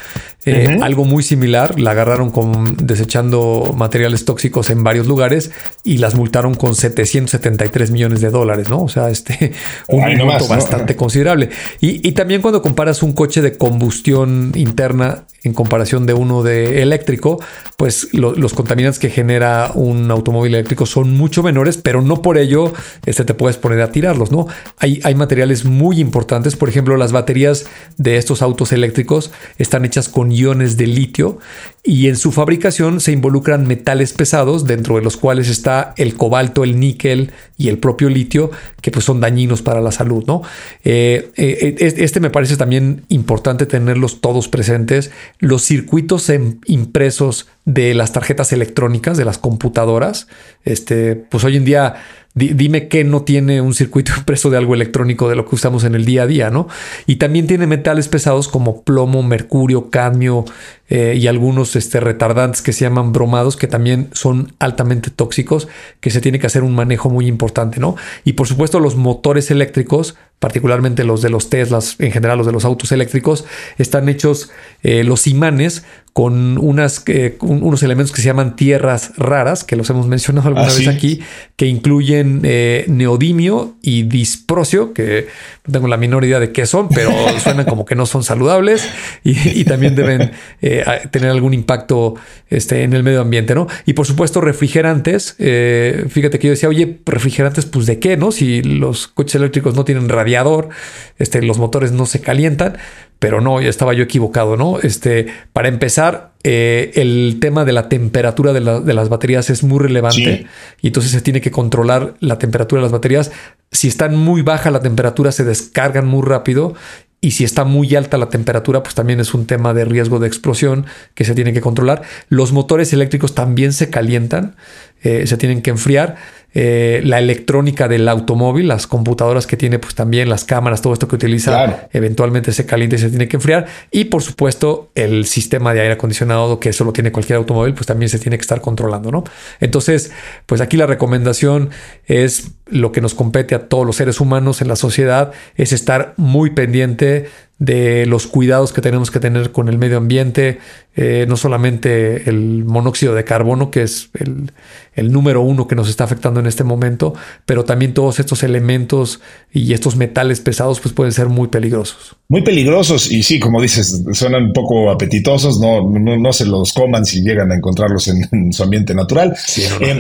Eh, 0.45 0.79
algo 0.81 1.05
muy 1.05 1.25
similar, 1.25 1.81
la 1.81 1.91
agarraron 1.91 2.31
con 2.31 2.77
desechando 2.77 3.75
materiales 3.77 4.25
tóxicos 4.25 4.71
en 4.71 4.85
varios 4.85 5.09
lugares 5.09 5.51
y 5.83 5.99
las 5.99 6.15
multaron 6.15 6.55
con 6.55 6.77
773 6.77 7.91
millones 7.91 8.21
de 8.21 8.31
dólares, 8.31 8.71
¿no? 8.71 8.83
O 8.83 8.89
sea, 8.89 9.11
este 9.11 9.53
un 9.89 10.17
monto 10.17 10.47
bastante 10.47 10.95
considerable. 10.95 11.51
Y, 11.81 12.07
y 12.09 12.13
también 12.13 12.43
cuando 12.43 12.63
comparas 12.63 13.03
un 13.03 13.13
coche 13.13 13.43
de 13.43 13.59
combustión 13.59 14.53
interna 14.55 15.25
en 15.43 15.55
comparación 15.55 16.07
de 16.07 16.15
uno 16.15 16.43
de 16.43 16.83
eléctrico, 16.83 17.43
pues 17.77 18.09
los 18.13 18.53
contaminantes 18.53 18.99
que 18.99 19.09
genera 19.09 19.71
un 19.75 20.11
automóvil 20.11 20.55
eléctrico 20.55 20.85
son 20.87 21.17
mucho 21.17 21.43
menores, 21.43 21.79
pero 21.79 22.03
no 22.03 22.21
por 22.21 22.37
ello 22.37 22.73
este, 23.07 23.25
te 23.25 23.35
puedes 23.41 23.57
poner 23.57 23.81
a 23.81 23.91
tirarlos, 23.91 24.31
¿no? 24.31 24.49
Hay, 24.77 25.01
hay 25.03 25.15
materiales 25.15 25.65
muy 25.65 25.99
importantes, 25.99 26.57
por 26.57 26.69
ejemplo, 26.69 26.99
las 26.99 27.11
baterías 27.11 27.65
de 27.97 28.19
estos 28.19 28.43
autos 28.43 28.71
eléctricos 28.71 29.31
están 29.57 29.87
hechas 29.87 30.11
con 30.11 30.31
iones 30.31 30.77
de 30.77 30.87
litio 30.87 31.39
y 31.83 32.09
en 32.09 32.17
su 32.17 32.33
fabricación 32.33 33.01
se 33.01 33.13
involucran 33.13 33.67
metales 33.67 34.13
pesados, 34.13 34.67
dentro 34.67 34.97
de 34.97 35.03
los 35.03 35.17
cuales 35.17 35.49
está 35.49 35.95
el 35.97 36.17
cobalto, 36.17 36.65
el 36.65 36.79
níquel 36.79 37.31
y 37.57 37.69
el 37.71 37.79
propio 37.79 38.11
litio, 38.11 38.51
que 38.83 38.91
pues 38.91 39.07
son 39.07 39.21
dañinos 39.21 39.63
para 39.63 39.81
la 39.81 39.91
salud, 39.91 40.23
¿no? 40.27 40.43
Eh, 40.85 41.31
eh, 41.37 41.77
este 41.79 42.21
me 42.21 42.29
parece 42.29 42.59
también 42.59 43.05
importante 43.09 43.65
tenerlos 43.65 44.21
todos 44.21 44.49
presentes 44.49 45.13
los 45.39 45.63
circuitos 45.63 46.31
impresos 46.67 47.49
de 47.65 47.95
las 47.95 48.13
tarjetas 48.13 48.53
electrónicas, 48.53 49.17
de 49.17 49.25
las 49.25 49.39
computadoras. 49.39 50.27
Este, 50.65 51.17
pues 51.17 51.45
hoy 51.45 51.57
en 51.57 51.65
día 51.65 51.95
dime 52.35 52.87
que 52.87 53.03
no 53.03 53.23
tiene 53.23 53.61
un 53.61 53.75
circuito 53.75 54.13
impreso 54.17 54.51
de 54.51 54.57
algo 54.57 54.75
electrónico 54.75 55.29
de 55.29 55.37
lo 55.37 55.47
que 55.47 55.57
usamos 55.57 55.85
en 55.85 55.95
el 55.95 56.05
día 56.05 56.23
a 56.23 56.27
día, 56.27 56.51
¿no? 56.51 56.69
Y 57.07 57.17
también 57.17 57.47
tiene 57.47 57.67
metales 57.67 58.09
pesados 58.09 58.49
como 58.49 58.83
plomo, 58.83 59.23
mercurio, 59.23 59.91
cadmio 59.91 60.45
eh, 60.89 61.17
y 61.17 61.27
algunos 61.27 61.77
este, 61.77 62.01
retardantes 62.01 62.63
que 62.63 62.73
se 62.73 62.85
llaman 62.85 63.13
bromados, 63.13 63.57
que 63.57 63.67
también 63.67 64.11
son 64.13 64.53
altamente 64.59 65.11
tóxicos, 65.11 65.69
que 66.01 66.11
se 66.11 66.21
tiene 66.21 66.39
que 66.39 66.47
hacer 66.47 66.63
un 66.63 66.75
manejo 66.75 67.11
muy 67.11 67.27
importante, 67.27 67.81
¿no? 67.81 67.97
Y 68.25 68.35
por 68.35 68.47
supuesto 68.47 68.81
los 68.81 68.97
motores 68.97 69.51
eléctricos, 69.51 70.17
particularmente 70.39 71.05
los 71.05 71.23
de 71.23 71.31
los 71.31 71.51
Teslas, 71.51 71.97
en 71.99 72.13
general 72.13 72.39
los 72.39 72.47
de 72.47 72.53
los 72.53 72.65
autos 72.65 72.93
eléctricos, 72.93 73.45
están 73.79 74.09
hechos 74.09 74.51
eh, 74.83 75.05
los 75.05 75.27
imanes 75.27 75.85
con 76.13 76.59
unas, 76.59 77.05
unos 77.41 77.83
elementos 77.83 78.13
que 78.15 78.21
se 78.21 78.27
llaman 78.27 78.57
tierras 78.57 79.13
raras, 79.17 79.63
que 79.63 79.77
los 79.77 79.89
hemos 79.91 80.07
mencionado 80.09 80.49
alguna 80.49 80.67
ah, 80.67 80.75
vez 80.75 80.89
aquí, 80.89 81.21
que 81.57 81.67
incluyen 81.67 82.41
eh, 82.43 82.85
neodimio 82.89 83.77
y 83.81 84.03
disprocio, 84.03 84.93
que 84.93 85.29
no 85.67 85.73
tengo 85.73 85.87
la 85.87 85.97
menor 85.97 86.25
idea 86.25 86.41
de 86.41 86.51
qué 86.51 86.67
son, 86.67 86.89
pero 86.89 87.13
suenan 87.43 87.65
como 87.65 87.85
que 87.85 87.95
no 87.95 88.07
son 88.07 88.25
saludables 88.25 88.89
y, 89.23 89.65
también 89.65 89.95
deben 89.95 90.33
eh, 90.63 90.85
tener 91.13 91.31
algún 91.31 91.55
impacto 91.55 92.17
este, 92.49 92.83
en 92.83 92.93
el 92.93 93.05
medio 93.05 93.21
ambiente, 93.21 93.55
¿no? 93.55 93.69
Y 93.87 93.93
por 93.93 94.07
supuesto, 94.07 94.41
refrigerantes. 94.41 95.37
Eh, 95.39 96.07
fíjate 96.09 96.39
que 96.39 96.49
yo 96.49 96.53
decía, 96.53 96.69
oye, 96.69 96.99
refrigerantes, 97.07 97.67
pues 97.67 97.87
de 97.87 98.01
qué, 98.01 98.17
¿no? 98.17 98.33
Si 98.33 98.63
los 98.63 99.07
coches 99.07 99.37
eléctricos 99.37 99.77
no 99.77 99.85
tienen 99.85 100.09
radiador, 100.09 100.71
este, 101.19 101.41
los 101.43 101.59
motores 101.59 101.93
no 101.93 102.07
se 102.07 102.21
calientan, 102.21 102.79
pero 103.21 103.41
no, 103.43 103.61
ya 103.61 103.69
estaba 103.69 103.93
yo 103.93 104.03
equivocado, 104.03 104.57
¿no? 104.57 104.81
Este, 104.81 105.27
para 105.53 105.69
empezar, 105.69 106.33
eh, 106.43 106.91
el 106.95 107.37
tema 107.39 107.67
de 107.67 107.73
la 107.73 107.91
temperatura 107.91 108.55
de, 108.55 108.61
las 108.61 109.09
baterías 109.11 109.51
es 109.51 109.63
muy 109.63 109.79
relevante 109.79 110.47
y 110.81 110.87
entonces 110.87 111.13
se 111.13 111.21
tiene 111.21 111.43
que 111.43 111.51
controlar 111.51 112.15
la 112.21 112.39
temperatura 112.39 112.81
de 112.81 112.85
las 112.85 112.93
baterías. 112.93 113.31
Si 113.71 113.89
están 113.89 114.17
muy 114.17 114.41
baja 114.41 114.71
la 114.71 114.81
temperatura, 114.81 115.33
se 115.33 115.45
descargan 115.45 116.07
muy 116.07 116.27
rápido 116.27 116.75
y 117.21 117.33
si 117.33 117.45
está 117.45 117.65
muy 117.65 117.95
alta 117.95 118.17
la 118.17 118.31
temperatura, 118.31 118.83
pues 118.83 118.95
también 118.95 119.21
es 119.21 119.35
un 119.35 119.45
tema 119.45 119.75
de 119.75 119.85
riesgo 119.85 120.19
de 120.19 120.27
explosión 120.27 120.87
que 121.15 121.27
se 121.27 121.35
tiene 121.35 121.53
que 121.53 121.61
controlar. 121.61 122.01
Los 122.31 122.53
motores 122.53 122.95
eléctricos 122.95 123.35
también 123.35 123.75
se 123.75 123.91
calientan, 123.91 124.57
eh, 125.03 125.27
se 125.27 125.37
tienen 125.37 125.63
que 125.63 125.71
enfriar. 125.71 126.17
Eh, 126.53 127.01
la 127.05 127.21
electrónica 127.21 127.87
del 127.87 128.09
automóvil, 128.09 128.67
las 128.67 128.89
computadoras 128.89 129.47
que 129.47 129.57
tiene, 129.57 129.79
pues 129.79 129.95
también 129.95 130.29
las 130.29 130.45
cámaras, 130.45 130.83
todo 130.83 130.93
esto 130.93 131.07
que 131.07 131.15
utiliza, 131.15 131.89
eventualmente 131.93 132.51
se 132.51 132.67
calienta 132.67 132.97
y 132.97 132.99
se 132.99 133.09
tiene 133.09 133.29
que 133.29 133.37
enfriar. 133.37 133.67
Y 133.93 134.07
por 134.07 134.23
supuesto, 134.23 134.91
el 134.97 135.27
sistema 135.27 135.73
de 135.75 135.83
aire 135.83 135.95
acondicionado, 135.95 136.59
que 136.59 136.71
eso 136.71 136.83
lo 136.85 136.93
tiene 136.93 137.13
cualquier 137.13 137.37
automóvil, 137.37 137.75
pues 137.75 137.87
también 137.87 138.09
se 138.09 138.19
tiene 138.19 138.37
que 138.37 138.43
estar 138.43 138.61
controlando, 138.61 139.13
¿no? 139.13 139.23
Entonces, 139.61 140.11
pues 140.47 140.61
aquí 140.61 140.77
la 140.77 140.87
recomendación 140.87 141.71
es 142.07 142.51
lo 142.67 142.91
que 142.91 143.01
nos 143.01 143.15
compete 143.15 143.55
a 143.55 143.69
todos 143.69 143.87
los 143.87 143.95
seres 143.97 144.21
humanos 144.21 144.61
en 144.61 144.67
la 144.67 144.77
sociedad, 144.77 145.31
es 145.55 145.73
estar 145.73 146.15
muy 146.17 146.51
pendiente 146.51 147.29
de 147.61 148.07
los 148.07 148.27
cuidados 148.27 148.73
que 148.73 148.81
tenemos 148.81 149.11
que 149.11 149.21
tener 149.21 149.53
con 149.53 149.69
el 149.69 149.77
medio 149.77 149.99
ambiente, 149.99 150.59
eh, 150.97 151.27
no 151.29 151.37
solamente 151.37 152.29
el 152.29 152.65
monóxido 152.65 153.15
de 153.15 153.23
carbono, 153.23 153.71
que 153.71 153.83
es 153.83 154.09
el, 154.15 154.51
el, 154.95 155.13
número 155.13 155.43
uno 155.43 155.69
que 155.69 155.77
nos 155.77 155.89
está 155.89 156.05
afectando 156.05 156.41
en 156.41 156.47
este 156.47 156.65
momento, 156.65 157.15
pero 157.45 157.65
también 157.65 157.93
todos 157.95 158.19
estos 158.19 158.43
elementos 158.43 159.21
y 159.53 159.73
estos 159.75 159.95
metales 159.95 160.41
pesados 160.41 160.81
pues 160.81 160.95
pueden 160.95 161.13
ser 161.13 161.29
muy 161.29 161.49
peligrosos. 161.49 162.17
Muy 162.29 162.43
peligrosos 162.43 163.11
y 163.11 163.23
sí, 163.23 163.39
como 163.39 163.61
dices, 163.61 164.05
suenan 164.13 164.45
un 164.45 164.53
poco 164.53 164.91
apetitosos, 164.91 165.61
no, 165.61 165.83
no, 165.83 166.33
se 166.33 166.47
los 166.47 166.73
coman 166.73 167.05
si 167.05 167.23
llegan 167.23 167.53
a 167.53 167.57
encontrarlos 167.57 168.09
en, 168.09 168.53
su 168.53 168.63
ambiente 168.63 168.95
natural. 168.95 169.37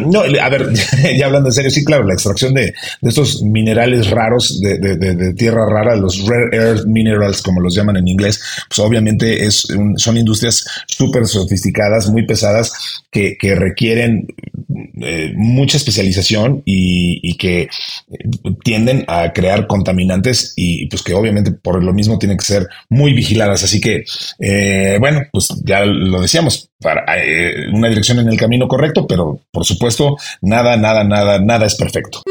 no, 0.07 0.25
eh, 0.25 0.41
a 0.41 0.49
ver, 0.49 0.71
ya 1.19 1.27
hablando 1.27 1.51
en 1.51 1.53
serio, 1.53 1.71
sí, 1.71 1.85
claro, 1.85 2.05
la 2.05 2.15
extracción 2.15 2.55
de, 2.55 2.73
de 3.01 3.09
estos 3.09 3.43
minerales 3.43 4.11
raros 4.11 4.61
de, 4.61 4.79
de, 4.79 4.97
de, 4.97 5.35
tierra 5.35 5.67
rara, 5.69 5.95
los 5.97 6.27
rare 6.27 6.49
earth 6.53 6.87
minerals, 6.87 7.43
como 7.51 7.61
los 7.61 7.75
llaman 7.75 7.97
en 7.97 8.07
inglés, 8.07 8.41
pues 8.69 8.79
obviamente 8.79 9.45
es 9.45 9.67
son 9.97 10.17
industrias 10.17 10.65
súper 10.87 11.27
sofisticadas, 11.27 12.09
muy 12.09 12.25
pesadas, 12.27 12.73
que, 13.11 13.37
requieren 13.57 14.29
eh, 15.03 15.33
mucha 15.35 15.77
especialización 15.77 16.63
y, 16.65 17.37
que 17.37 17.69
tienden 18.63 19.05
a 19.09 19.33
crear 19.33 19.67
contaminantes 19.67 20.53
y 20.57 20.87
pues 20.87 21.03
que 21.03 21.15
obviamente 21.15 21.51
por 21.51 21.83
lo 21.83 21.93
mismo 21.93 22.19
tienen 22.19 22.39
que 22.39 22.45
ser 22.45 22.69
muy 22.89 23.13
vigiladas. 23.13 23.65
Así 23.65 23.81
que, 23.81 24.05
eh, 24.39 24.99
bueno, 25.01 25.23
pues 25.33 25.49
ya 25.65 25.85
lo 25.85 26.21
decíamos, 26.21 26.71
para 26.81 27.05
eh, 27.19 27.69
una 27.73 27.89
dirección 27.89 28.21
en 28.21 28.29
el 28.29 28.39
camino 28.39 28.69
correcto, 28.69 29.07
pero 29.09 29.41
por 29.51 29.65
supuesto, 29.65 30.17
nada, 30.41 30.77
nada, 30.77 31.03
nada, 31.03 31.41
nada 31.41 31.67
es 31.67 31.75
perfecto. 31.75 32.23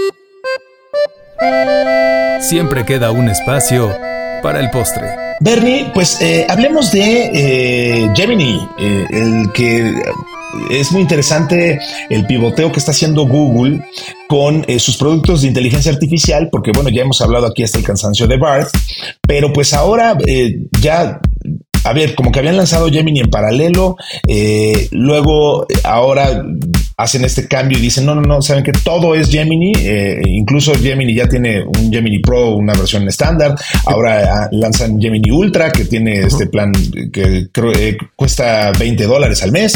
Siempre 2.39 2.85
queda 2.85 3.11
un 3.11 3.27
espacio 3.27 4.08
para 4.41 4.59
el 4.59 4.69
postre. 4.69 5.07
Bernie, 5.39 5.91
pues 5.93 6.19
hablemos 6.49 6.91
de 6.91 8.11
Gemini, 8.15 8.67
el 8.77 9.51
que 9.53 9.93
es 10.69 10.91
muy 10.91 11.01
interesante 11.01 11.79
el 12.09 12.25
pivoteo 12.25 12.71
que 12.71 12.79
está 12.79 12.91
haciendo 12.91 13.27
Google 13.27 13.81
con 14.27 14.65
eh, 14.67 14.79
sus 14.79 14.97
productos 14.97 15.41
de 15.41 15.47
inteligencia 15.47 15.91
artificial, 15.91 16.49
porque 16.51 16.71
bueno, 16.71 16.89
ya 16.89 17.01
hemos 17.01 17.21
hablado 17.21 17.47
aquí 17.47 17.63
hasta 17.63 17.77
el 17.77 17.83
cansancio 17.83 18.27
de 18.27 18.37
Bart, 18.37 18.69
pero 19.21 19.51
pues 19.53 19.73
ahora 19.73 20.17
eh, 20.25 20.65
ya 20.81 21.19
a 21.83 21.93
ver, 21.93 22.15
como 22.15 22.31
que 22.31 22.39
habían 22.39 22.57
lanzado 22.57 22.89
Gemini 22.89 23.21
en 23.21 23.29
paralelo, 23.29 23.95
eh, 24.27 24.87
luego 24.91 25.65
ahora 25.83 26.43
hacen 26.97 27.23
este 27.23 27.47
cambio 27.47 27.77
y 27.77 27.81
dicen, 27.81 28.05
no, 28.05 28.15
no, 28.15 28.21
no, 28.21 28.41
saben 28.41 28.63
que 28.63 28.71
todo 28.71 29.15
es 29.15 29.29
Gemini, 29.29 29.71
eh, 29.77 30.21
incluso 30.25 30.73
Gemini 30.73 31.13
ya 31.13 31.27
tiene 31.27 31.63
un 31.63 31.91
Gemini 31.91 32.19
Pro, 32.19 32.55
una 32.55 32.73
versión 32.73 33.07
estándar, 33.07 33.55
ahora 33.85 34.43
ah, 34.43 34.49
lanzan 34.51 34.99
Gemini 34.99 35.31
Ultra, 35.31 35.71
que 35.71 35.85
tiene 35.85 36.21
este 36.21 36.47
plan 36.47 36.71
que 37.11 37.47
eh, 37.53 37.97
cuesta 38.15 38.71
20 38.77 39.03
dólares 39.05 39.41
al 39.43 39.51
mes. 39.51 39.73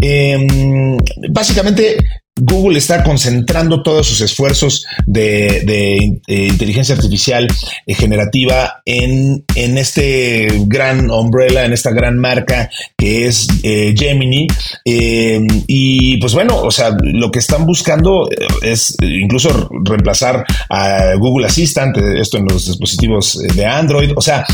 Em, 0.00 0.96
básicamente 1.30 1.96
Google 2.36 2.78
está 2.78 3.04
concentrando 3.04 3.84
todos 3.84 4.08
sus 4.08 4.20
esfuerzos 4.20 4.84
de, 5.06 6.20
eh, 6.26 6.46
inteligencia 6.48 6.96
artificial 6.96 7.46
eh, 7.86 7.94
generativa 7.94 8.82
en, 8.84 9.44
en, 9.54 9.78
este 9.78 10.48
gran 10.66 11.12
umbrella, 11.12 11.64
en 11.64 11.72
esta 11.72 11.92
gran 11.92 12.18
marca 12.18 12.68
que 12.96 13.26
es 13.26 13.46
eh, 13.62 13.94
Gemini. 13.96 14.48
y 14.84 16.16
pues 16.16 16.34
bueno, 16.34 16.60
o 16.60 16.72
sea, 16.72 16.96
lo 17.00 17.30
que 17.30 17.38
están 17.38 17.66
buscando 17.66 18.28
es 18.62 18.96
incluso 19.00 19.68
reemplazar 19.84 20.44
a 20.68 21.14
Google 21.14 21.46
Assistant, 21.46 21.96
esto 21.98 22.38
en 22.38 22.46
los 22.46 22.66
dispositivos 22.66 23.38
de 23.54 23.64
Android. 23.64 24.10
O 24.16 24.20
sea, 24.20 24.44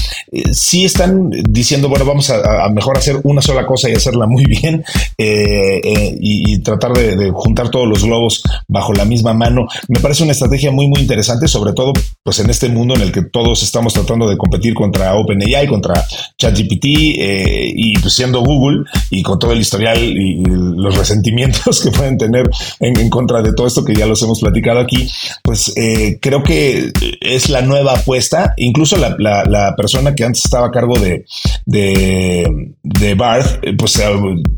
sí 0.52 0.84
están 0.84 1.30
diciendo, 1.30 1.88
bueno, 1.88 2.04
vamos 2.04 2.28
a, 2.28 2.68
mejor 2.68 2.98
hacer 2.98 3.20
una 3.22 3.40
sola 3.40 3.64
cosa 3.64 3.88
y 3.88 3.94
hacerla 3.94 4.26
muy 4.26 4.44
bien 4.44 4.84
y, 5.16 6.58
tratar 6.60 6.92
de 6.92 7.30
juntar 7.30 7.69
todos 7.70 7.88
los 7.88 8.04
globos 8.04 8.42
bajo 8.68 8.92
la 8.92 9.04
misma 9.04 9.32
mano. 9.34 9.66
Me 9.88 10.00
parece 10.00 10.22
una 10.22 10.32
estrategia 10.32 10.70
muy, 10.70 10.86
muy 10.86 11.00
interesante, 11.00 11.48
sobre 11.48 11.72
todo 11.72 11.92
pues 12.22 12.38
en 12.40 12.50
este 12.50 12.68
mundo 12.68 12.94
en 12.94 13.02
el 13.02 13.12
que 13.12 13.22
todos 13.22 13.62
estamos 13.62 13.94
tratando 13.94 14.28
de 14.28 14.36
competir 14.36 14.74
contra 14.74 15.14
OpenAI, 15.14 15.66
contra 15.66 16.04
ChatGPT 16.38 16.84
eh, 16.84 17.72
y 17.74 17.98
pues 17.98 18.14
siendo 18.14 18.42
Google 18.42 18.84
y 19.10 19.22
con 19.22 19.38
todo 19.38 19.52
el 19.52 19.60
historial 19.60 19.98
y, 20.02 20.40
los 20.50 20.96
resentimientos 20.96 21.80
que 21.82 21.90
pueden 21.90 22.18
tener 22.18 22.48
en, 22.80 23.10
contra 23.10 23.42
de 23.42 23.52
todo 23.52 23.66
esto 23.66 23.84
que 23.84 23.94
ya 23.94 24.06
los 24.06 24.22
hemos 24.22 24.40
platicado 24.40 24.80
aquí, 24.80 25.08
pues 25.42 25.72
eh, 25.76 26.18
creo 26.20 26.42
que 26.42 26.92
es 27.20 27.50
la 27.50 27.62
nueva 27.62 27.94
apuesta. 27.94 28.54
Incluso 28.56 28.96
la, 28.96 29.74
persona 29.76 30.14
que 30.14 30.24
antes 30.24 30.44
estaba 30.44 30.68
a 30.68 30.70
cargo 30.70 30.98
de, 30.98 31.24
de, 31.66 32.72
de 32.82 33.14
Barth, 33.14 33.62
eh, 33.62 33.74
pues 33.76 34.00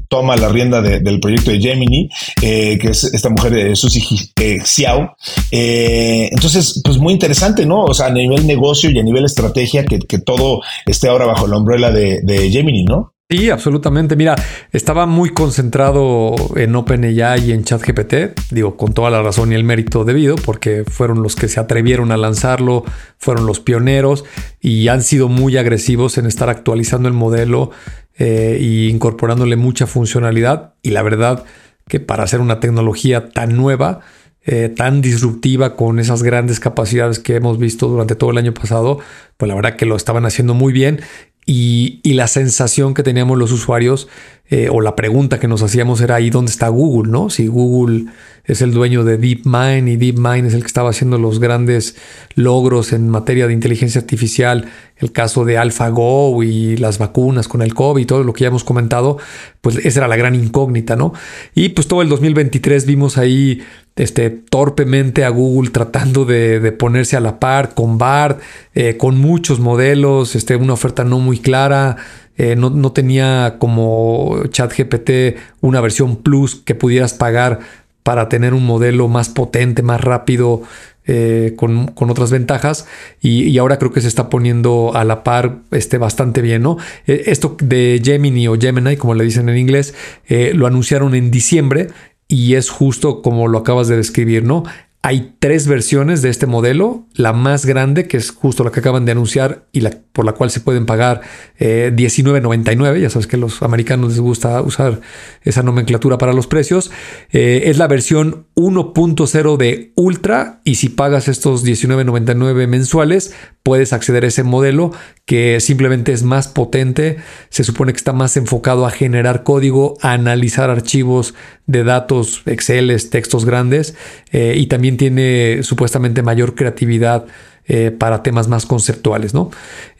toma 0.08 0.36
la 0.36 0.48
rienda 0.48 0.80
del 0.80 1.20
proyecto 1.20 1.50
de 1.50 1.60
Gemini, 1.60 2.08
que 2.40 2.78
es 2.82 3.01
esta 3.04 3.28
mujer, 3.28 3.52
de 3.52 3.76
Susi 3.76 4.02
eh, 4.40 4.60
Xiao. 4.64 5.16
Eh, 5.50 6.28
entonces, 6.30 6.80
pues 6.84 6.98
muy 6.98 7.12
interesante, 7.12 7.66
¿no? 7.66 7.84
O 7.84 7.94
sea, 7.94 8.06
a 8.06 8.10
nivel 8.10 8.46
negocio 8.46 8.90
y 8.90 8.98
a 8.98 9.02
nivel 9.02 9.24
estrategia, 9.24 9.84
que, 9.84 9.98
todo 10.18 10.60
esté 10.86 11.08
ahora 11.08 11.26
bajo 11.26 11.46
la 11.46 11.56
umbrella 11.58 11.90
de, 11.90 12.20
de 12.22 12.50
Gemini, 12.50 12.84
¿no? 12.84 13.12
Sí, 13.32 13.48
absolutamente. 13.48 14.14
Mira, 14.14 14.36
estaba 14.72 15.06
muy 15.06 15.30
concentrado 15.30 16.34
en 16.54 16.76
OpenAI 16.76 17.46
y 17.46 17.52
en 17.52 17.64
ChatGPT, 17.64 18.38
digo, 18.50 18.76
con 18.76 18.92
toda 18.92 19.08
la 19.08 19.22
razón 19.22 19.52
y 19.52 19.54
el 19.54 19.64
mérito 19.64 20.04
debido, 20.04 20.36
porque 20.36 20.84
fueron 20.86 21.22
los 21.22 21.34
que 21.34 21.48
se 21.48 21.58
atrevieron 21.58 22.12
a 22.12 22.18
lanzarlo, 22.18 22.84
fueron 23.16 23.46
los 23.46 23.58
pioneros 23.58 24.26
y 24.60 24.88
han 24.88 25.02
sido 25.02 25.28
muy 25.28 25.56
agresivos 25.56 26.18
en 26.18 26.26
estar 26.26 26.50
actualizando 26.50 27.08
el 27.08 27.14
modelo 27.14 27.70
e 28.18 28.88
incorporándole 28.90 29.56
mucha 29.56 29.86
funcionalidad. 29.86 30.74
Y 30.82 30.90
la 30.90 31.02
verdad, 31.02 31.44
que 31.92 32.00
para 32.00 32.22
hacer 32.22 32.40
una 32.40 32.58
tecnología 32.58 33.28
tan 33.28 33.54
nueva, 33.54 34.00
eh, 34.46 34.70
tan 34.74 35.02
disruptiva, 35.02 35.76
con 35.76 35.98
esas 35.98 36.22
grandes 36.22 36.58
capacidades 36.58 37.18
que 37.18 37.36
hemos 37.36 37.58
visto 37.58 37.86
durante 37.86 38.14
todo 38.14 38.30
el 38.30 38.38
año 38.38 38.54
pasado, 38.54 38.98
pues 39.36 39.46
la 39.46 39.54
verdad 39.54 39.76
que 39.76 39.84
lo 39.84 39.94
estaban 39.94 40.24
haciendo 40.24 40.54
muy 40.54 40.72
bien. 40.72 41.02
Y, 41.44 42.00
la 42.04 42.28
sensación 42.28 42.94
que 42.94 43.02
teníamos 43.02 43.38
los 43.38 43.50
usuarios 43.52 44.08
eh, 44.48 44.68
o 44.70 44.80
la 44.80 44.94
pregunta 44.94 45.40
que 45.40 45.48
nos 45.48 45.62
hacíamos 45.62 46.00
era 46.00 46.16
ahí 46.16 46.30
dónde 46.30 46.50
está 46.52 46.68
Google, 46.68 47.10
¿no? 47.10 47.30
Si 47.30 47.46
Google 47.46 48.04
es 48.44 48.60
el 48.60 48.72
dueño 48.72 49.02
de 49.02 49.16
DeepMind 49.16 49.88
y 49.88 49.96
DeepMind 49.96 50.46
es 50.46 50.54
el 50.54 50.60
que 50.60 50.66
estaba 50.66 50.90
haciendo 50.90 51.16
los 51.16 51.40
grandes 51.40 51.96
logros 52.34 52.92
en 52.92 53.08
materia 53.08 53.46
de 53.46 53.54
inteligencia 53.54 54.00
artificial, 54.00 54.68
el 54.98 55.10
caso 55.10 55.44
de 55.44 55.58
AlphaGo 55.58 56.42
y 56.42 56.76
las 56.76 56.98
vacunas 56.98 57.48
con 57.48 57.62
el 57.62 57.74
COVID 57.74 58.02
y 58.02 58.06
todo 58.06 58.24
lo 58.24 58.32
que 58.32 58.42
ya 58.42 58.48
hemos 58.48 58.62
comentado, 58.62 59.18
pues 59.62 59.76
esa 59.84 60.00
era 60.00 60.08
la 60.08 60.16
gran 60.16 60.34
incógnita, 60.34 60.96
¿no? 60.96 61.12
Y 61.54 61.70
pues 61.70 61.88
todo 61.88 62.02
el 62.02 62.08
2023 62.08 62.84
vimos 62.84 63.16
ahí 63.16 63.62
este, 63.96 64.30
torpemente 64.30 65.24
a 65.24 65.28
Google 65.28 65.70
tratando 65.70 66.24
de, 66.24 66.72
ponerse 66.72 67.16
a 67.16 67.20
la 67.20 67.38
par 67.38 67.74
con 67.74 67.98
BART, 67.98 68.40
eh, 68.74 68.96
con 68.96 69.18
muchos 69.18 69.60
modelos, 69.60 70.34
este, 70.34 70.56
una 70.56 70.72
oferta 70.72 71.04
no 71.04 71.18
muy 71.18 71.38
clara, 71.38 71.96
eh, 72.38 72.56
no, 72.56 72.70
no, 72.70 72.92
tenía 72.92 73.56
como 73.58 74.42
ChatGPT 74.48 75.36
una 75.60 75.80
versión 75.80 76.16
plus 76.16 76.56
que 76.56 76.74
pudieras 76.74 77.12
pagar 77.12 77.60
para 78.02 78.28
tener 78.28 78.54
un 78.54 78.64
modelo 78.64 79.06
más 79.06 79.28
potente, 79.28 79.82
más 79.82 80.00
rápido, 80.00 80.62
eh, 81.04 81.54
con, 81.56 81.90
otras 81.96 82.30
ventajas 82.30 82.86
y, 83.20 83.58
ahora 83.58 83.80
creo 83.80 83.90
que 83.90 84.00
se 84.00 84.06
está 84.06 84.30
poniendo 84.30 84.92
a 84.94 85.04
la 85.04 85.24
par 85.24 85.56
este, 85.72 85.98
bastante 85.98 86.42
bien, 86.42 86.62
¿no? 86.62 86.78
Eh, 87.08 87.24
esto 87.26 87.56
de 87.60 88.00
Gemini 88.04 88.46
o 88.46 88.54
Gemini, 88.54 88.96
como 88.96 89.14
le 89.14 89.24
dicen 89.24 89.48
en 89.48 89.58
inglés, 89.58 89.94
lo 90.28 90.68
anunciaron 90.68 91.16
en 91.16 91.32
diciembre 91.32 91.88
y 92.32 92.54
es 92.54 92.70
justo 92.70 93.20
como 93.20 93.46
lo 93.46 93.58
acabas 93.58 93.88
de 93.88 93.96
describir, 93.98 94.42
¿no? 94.42 94.64
Hay 95.02 95.34
tres 95.38 95.66
versiones 95.66 96.22
de 96.22 96.30
este 96.30 96.46
modelo. 96.46 97.06
La 97.12 97.34
más 97.34 97.66
grande, 97.66 98.06
que 98.06 98.16
es 98.16 98.30
justo 98.30 98.64
la 98.64 98.70
que 98.70 98.80
acaban 98.80 99.04
de 99.04 99.12
anunciar 99.12 99.66
y 99.70 99.80
la, 99.80 99.90
por 100.12 100.24
la 100.24 100.32
cual 100.32 100.50
se 100.50 100.60
pueden 100.60 100.86
pagar 100.86 101.20
eh, 101.58 101.92
$19.99. 101.94 103.00
Ya 103.00 103.10
sabes 103.10 103.26
que 103.26 103.36
a 103.36 103.38
los 103.38 103.60
americanos 103.62 104.12
les 104.12 104.20
gusta 104.20 104.62
usar 104.62 105.02
esa 105.42 105.62
nomenclatura 105.62 106.16
para 106.16 106.32
los 106.32 106.46
precios. 106.46 106.90
Eh, 107.32 107.64
es 107.66 107.76
la 107.76 107.86
versión 107.86 108.46
1.0 108.54 109.56
de 109.58 109.92
Ultra 109.94 110.60
y 110.64 110.76
si 110.76 110.88
pagas 110.88 111.28
estos 111.28 111.66
$19.99 111.66 112.66
mensuales, 112.66 113.34
puedes 113.62 113.92
acceder 113.92 114.24
a 114.24 114.28
ese 114.28 114.42
modelo 114.42 114.92
que 115.24 115.60
simplemente 115.60 116.12
es 116.12 116.22
más 116.22 116.48
potente. 116.48 117.16
Se 117.48 117.64
supone 117.64 117.92
que 117.92 117.96
está 117.96 118.12
más 118.12 118.36
enfocado 118.36 118.86
a 118.86 118.90
generar 118.90 119.44
código, 119.44 119.96
a 120.02 120.12
analizar 120.12 120.70
archivos 120.70 121.34
de 121.66 121.84
datos, 121.84 122.42
Excel, 122.46 122.94
textos 123.10 123.44
grandes 123.44 123.94
eh, 124.32 124.54
y 124.56 124.66
también 124.66 124.96
tiene 124.96 125.62
supuestamente 125.62 126.22
mayor 126.22 126.54
creatividad 126.54 127.26
eh, 127.68 127.92
para 127.96 128.24
temas 128.24 128.48
más 128.48 128.66
conceptuales, 128.66 129.34
¿no? 129.34 129.50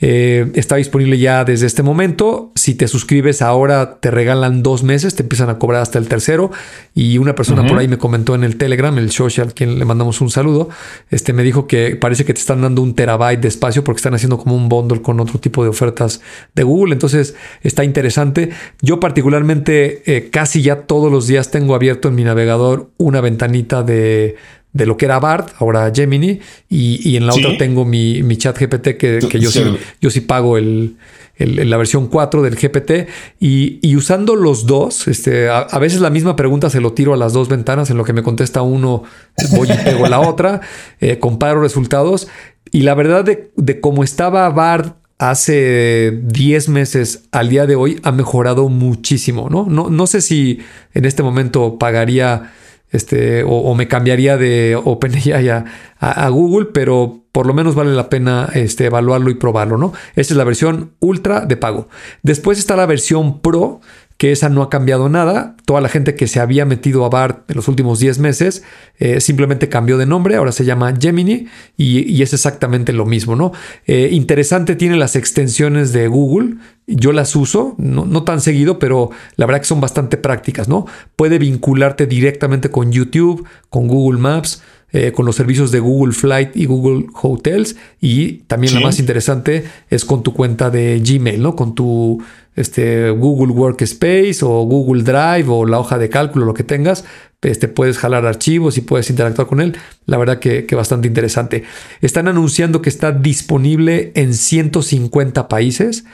Eh, 0.01 0.51
está 0.57 0.77
disponible 0.77 1.17
ya 1.17 1.45
desde 1.45 1.67
este 1.67 1.85
momento. 1.85 2.51
Si 2.57 2.75
te 2.75 2.89
suscribes 2.89 3.41
ahora, 3.41 4.01
te 4.01 4.11
regalan 4.11 4.65
dos 4.65 4.83
meses, 4.83 5.15
te 5.15 5.23
empiezan 5.23 5.49
a 5.49 5.59
cobrar 5.59 5.81
hasta 5.81 5.99
el 6.01 6.09
tercero. 6.09 6.51
Y 6.93 7.19
una 7.19 7.37
persona 7.37 7.65
por 7.65 7.79
ahí 7.79 7.87
me 7.87 7.99
comentó 7.99 8.35
en 8.35 8.43
el 8.43 8.57
Telegram, 8.57 8.99
el 8.99 9.13
social, 9.13 9.55
quien 9.55 9.79
le 9.79 9.85
mandamos 9.85 10.21
un 10.21 10.31
saludo, 10.31 10.71
este 11.11 11.33
me 11.33 11.45
dijo 11.45 11.69
que 11.69 11.95
parece 11.95 12.25
que 12.25 12.35
te 12.35 12.41
están 12.41 12.63
dando 12.63 12.83
un 12.83 12.95
terabyte 12.95 13.41
de 13.41 13.49
espacio 13.49 13.85
porque 13.85 13.99
están 13.99 14.15
haciendo 14.15 14.39
como 14.39 14.57
un 14.57 14.69
bundle 14.69 15.01
con 15.01 15.21
otro 15.21 15.39
tipo 15.39 15.63
de 15.63 15.71
ofertas 15.71 16.21
de 16.57 16.65
Google. 16.65 16.95
Entonces 16.95 17.37
está 17.63 17.85
interesante. 17.85 18.51
Yo 18.81 18.99
particularmente 18.99 20.03
eh, 20.07 20.31
casi 20.31 20.63
ya 20.63 20.83
todos 20.83 21.13
los 21.13 21.29
días 21.29 21.53
tengo 21.53 21.77
abierto 21.77 22.09
en 22.09 22.17
mi 22.17 22.25
navegador 22.25 22.91
una 22.99 23.21
ventanita 23.21 23.85
de 23.85 24.37
de 24.73 24.87
lo 24.87 24.97
que 24.97 25.05
era 25.05 25.21
BART, 25.21 25.51
ahora 25.59 25.91
Gemini, 25.95 26.41
y, 26.69 27.17
en 27.17 27.27
la 27.27 27.35
otra 27.35 27.57
tengo 27.59 27.85
mi, 27.85 28.23
mi 28.23 28.37
chat 28.37 28.59
GPT 28.59 28.97
que, 28.97 29.21
yo, 29.39 29.51
sí, 29.51 29.63
yo 30.01 30.11
sí 30.11 30.23
pago 30.23 30.57
el, 30.57 30.97
la 31.39 31.77
versión 31.77 32.09
4 32.09 32.43
del 32.43 32.57
GPT 32.57 33.09
y, 33.39 33.97
usando 33.97 34.37
los 34.37 34.67
dos, 34.67 35.09
este, 35.09 35.49
a, 35.49 35.79
veces 35.79 36.01
la 36.01 36.11
misma 36.11 36.37
pregunta 36.37 36.71
se 36.71 36.81
lo 36.81 36.93
tiro 36.93 37.13
a 37.13 37.17
las 37.17 37.33
dos 37.33 37.49
ventanas, 37.49 37.91
en 37.91 37.99
lo 37.99 38.05
que 38.05 38.13
me 38.13 38.23
contesta 38.23 38.63
uno, 38.63 39.03
voy 39.51 39.71
y 39.71 39.85
pego 39.85 40.07
la 40.09 40.21
otra, 40.21 40.61
eh, 41.01 41.19
comparo 41.19 41.61
resultados. 41.61 42.29
Y 42.71 42.83
la 42.83 42.95
verdad 42.95 43.25
de, 43.25 43.51
de 43.57 43.81
cómo 43.81 44.05
estaba 44.05 44.49
BART 44.49 44.97
hace 45.19 46.21
10 46.25 46.69
meses 46.69 47.25
al 47.31 47.49
día 47.49 47.67
de 47.67 47.77
hoy 47.77 48.01
ha 48.03 48.11
mejorado 48.11 48.69
muchísimo, 48.69 49.49
¿no? 49.51 49.67
No, 49.67 49.89
no 49.89 50.07
sé 50.07 50.21
si 50.21 50.59
en 50.95 51.05
este 51.05 51.23
momento 51.23 51.79
pagaría 51.79 52.53
este, 52.93 53.43
o, 53.45 53.75
me 53.75 53.89
cambiaría 53.89 54.37
de 54.37 54.79
OpenAI 54.83 55.49
a, 55.49 55.65
a, 55.99 56.29
Google, 56.29 56.69
pero 56.73 57.25
por 57.33 57.47
lo 57.47 57.55
menos 57.55 57.75
vale 57.75 57.93
la 57.93 58.11
pena 58.11 58.51
este, 58.55 58.87
evaluarlo 58.87 59.31
y 59.31 59.35
probarlo, 59.35 59.79
¿no? 59.79 59.93
Esa 60.15 60.35
es 60.35 60.37
la 60.37 60.45
versión 60.45 60.93
ultra 61.01 61.47
de 61.47 61.57
pago. 61.57 61.89
Después 62.23 62.59
está 62.59 62.77
la 62.77 62.87
versión 62.87 63.41
Pro, 63.41 63.81
que 64.23 64.31
esa 64.31 64.49
no 64.49 64.63
ha 64.63 64.71
cambiado 64.71 65.09
nada. 65.09 65.57
Toda 65.65 65.81
la 65.81 65.89
gente 65.89 66.15
que 66.15 66.29
se 66.29 66.39
había 66.39 66.65
metido 66.65 67.05
a 67.05 67.09
BART 67.09 67.51
en 67.51 67.57
los 67.57 67.67
últimos 67.67 67.99
10 67.99 68.21
meses 68.21 68.63
eh, 69.01 69.21
simplemente 69.21 69.69
cambió 69.69 69.99
de 69.99 70.07
nombre, 70.07 70.37
ahora 70.37 70.53
se 70.53 70.65
llama 70.65 70.95
Gemini 70.97 71.49
y, 71.77 72.23
es 72.23 72.33
exactamente 72.33 72.93
lo 72.93 73.05
mismo, 73.05 73.35
¿no? 73.35 73.51
Eh, 73.85 74.11
interesante, 74.13 74.77
tiene 74.77 74.95
las 74.95 75.17
extensiones 75.17 75.93
de 75.93 76.07
Google. 76.07 76.55
Yo 76.87 77.11
las 77.11 77.35
uso, 77.35 77.75
no, 77.79 78.23
tan 78.23 78.41
seguido, 78.41 78.79
pero 78.79 79.11
la 79.35 79.47
verdad 79.47 79.63
que 79.63 79.67
son 79.67 79.81
bastante 79.81 80.17
prácticas, 80.17 80.69
¿no? 80.69 80.87
Puede 81.17 81.41
vincularte 81.41 82.07
directamente 82.07 82.71
con 82.71 82.93
YouTube, 82.93 83.45
con 83.71 83.89
Google 83.89 84.21
Maps. 84.21 84.63
Eh, 84.95 85.11
con 85.13 85.25
los 85.25 85.37
servicios 85.37 85.73
de 85.73 85.81
Google 85.81 86.13
Flight 86.13 86.55
y 86.55 86.67
Google 86.67 87.07
Hotels. 87.15 87.77
Y 87.99 88.43
también 88.47 88.75
la 88.75 88.81
más 88.81 88.99
interesante 88.99 89.65
es 89.89 90.05
con 90.05 90.23
tu 90.23 90.35
cuenta 90.35 90.69
de 90.69 91.01
Gmail, 91.01 91.41
¿no? 91.41 91.57
Con 91.57 91.75
tu 91.75 92.23
este, 92.57 93.09
Google 93.11 93.53
Workspace 93.55 94.39
o 94.43 94.63
Google 94.65 95.03
Drive 95.03 95.47
o 95.49 95.65
la 95.65 95.79
hoja 95.79 95.97
de 95.97 96.11
cálculo, 96.11 96.45
lo 96.45 96.53
que 96.53 96.65
tengas, 96.65 97.05
este, 97.41 97.69
puedes 97.69 97.97
jalar 97.97 98.27
archivos 98.27 98.77
y 98.77 98.83
puedes 98.83 99.09
interactuar 99.09 99.49
con 99.49 99.61
él. 99.61 99.77
La 100.05 100.19
verdad 100.19 100.39
que, 100.39 100.67
bastante 100.75 101.09
interesante. 101.09 101.65
Están 102.03 102.29
anunciando 102.29 102.83
que 102.83 102.91
está 102.91 103.13
disponible 103.13 104.13
en 104.15 104.35
150 104.35 105.49
países. 105.49 106.05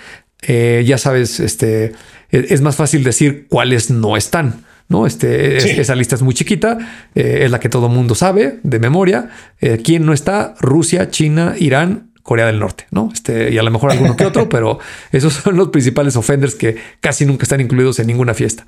Eh, 0.42 0.84
ya 0.86 0.98
sabes, 0.98 1.40
este, 1.40 1.86
e, 2.30 2.46
es 2.50 2.60
más 2.60 2.76
fácil 2.76 3.02
decir 3.02 3.46
cuáles 3.48 3.90
no 3.90 4.16
están. 4.16 4.64
¿No? 4.88 5.06
Este, 5.06 5.80
esa 5.80 5.94
lista 5.94 6.14
es 6.14 6.22
muy 6.22 6.34
chiquita, 6.34 6.78
eh, 7.14 7.40
es 7.44 7.50
la 7.50 7.60
que 7.60 7.68
todo 7.68 7.88
mundo 7.88 8.14
sabe 8.14 8.58
de 8.62 8.78
memoria. 8.78 9.30
Eh, 9.60 9.80
¿Quién 9.82 10.06
no 10.06 10.12
está? 10.12 10.54
Rusia, 10.60 11.10
China, 11.10 11.54
Irán, 11.58 12.08
Corea 12.22 12.46
del 12.46 12.58
Norte, 12.58 12.86
¿no? 12.90 13.10
Este, 13.12 13.50
y 13.50 13.56
a 13.56 13.62
lo 13.62 13.70
mejor 13.70 13.90
alguno 13.90 14.14
que 14.14 14.26
otro, 14.26 14.48
pero 14.50 14.78
esos 15.12 15.32
son 15.32 15.56
los 15.56 15.68
principales 15.68 16.14
offenders 16.14 16.54
que 16.54 16.76
casi 17.00 17.24
nunca 17.24 17.44
están 17.44 17.62
incluidos 17.62 17.98
en 18.00 18.06
ninguna 18.06 18.34
fiesta. 18.34 18.66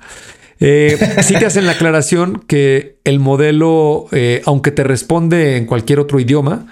Eh, 0.59 0.97
sí 1.23 1.35
te 1.37 1.45
hacen 1.45 1.65
la 1.65 1.73
aclaración 1.73 2.43
que 2.47 2.97
el 3.03 3.19
modelo, 3.19 4.07
eh, 4.11 4.41
aunque 4.45 4.71
te 4.71 4.83
responde 4.83 5.57
en 5.57 5.65
cualquier 5.65 5.99
otro 5.99 6.19
idioma, 6.19 6.67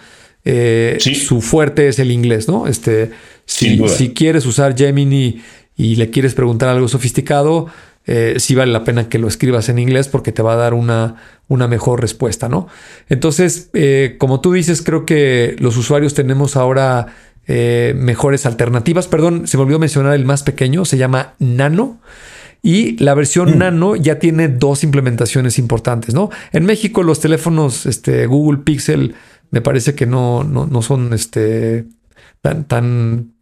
eh, 0.45 0.97
su 1.00 1.41
fuerte 1.41 1.88
es 1.88 2.00
el 2.00 2.12
inglés, 2.12 2.47
¿no? 2.47 2.66
Este, 2.68 3.12
si, 3.45 3.80
si, 3.88 4.14
quieres 4.14 4.45
usar 4.45 4.76
Gemini 4.76 5.41
y 5.76 5.95
le 5.95 6.10
quieres 6.12 6.34
preguntar 6.34 6.70
algo 6.70 6.88
sofisticado, 6.88 7.68
eh, 8.12 8.39
sí 8.39 8.55
vale 8.55 8.72
la 8.72 8.84
pena 8.84 9.07
que 9.07 9.20
lo 9.20 9.28
escribas 9.28 9.70
en 9.70 9.78
inglés 9.78 10.07
porque 10.07 10.32
te 10.32 10.41
va 10.41 10.53
a 10.53 10.55
dar 10.55 10.74
una, 10.74 11.18
una 11.47 11.68
mejor 11.68 12.01
respuesta, 12.01 12.49
¿no? 12.49 12.68
Entonces, 13.07 13.70
eh, 13.74 14.16
como 14.18 14.41
tú 14.41 14.51
dices, 14.51 14.82
creo 14.82 15.05
que 15.05 15.55
los 15.60 15.78
usuarios 15.78 16.16
tenemos 16.16 16.55
ahora 16.55 17.14
eh, 17.45 17.93
mejores 17.95 18.47
alternativas. 18.47 19.07
Perdón, 19.07 19.47
se 19.47 19.57
me 19.57 19.64
olvidó 19.64 19.78
mencionar 19.78 20.16
el 20.16 20.26
más 20.26 20.41
pequeño, 20.41 20.86
se 20.86 20.97
llama 20.97 21.36
Nano. 21.38 22.01
Y 22.64 22.97
la 22.97 23.14
versión 23.14 23.51
mm. 23.51 23.57
Nano 23.60 23.95
ya 23.95 24.18
tiene 24.18 24.47
dos 24.47 24.84
implementaciones 24.84 25.60
importantes, 25.60 26.16
¿no? 26.16 26.32
En 26.51 26.66
México 26.66 27.03
los 27.03 27.20
teléfonos 27.20 27.86
este, 27.86 28.26
Google 28.26 28.62
Pixel 28.64 29.14
me 29.51 29.62
parece 29.62 29.93
que 29.93 30.07
no, 30.07 30.43
no, 30.43 30.82
son 30.82 31.14
este, 31.14 31.86
tan, 32.41 32.64
tan 32.64 33.34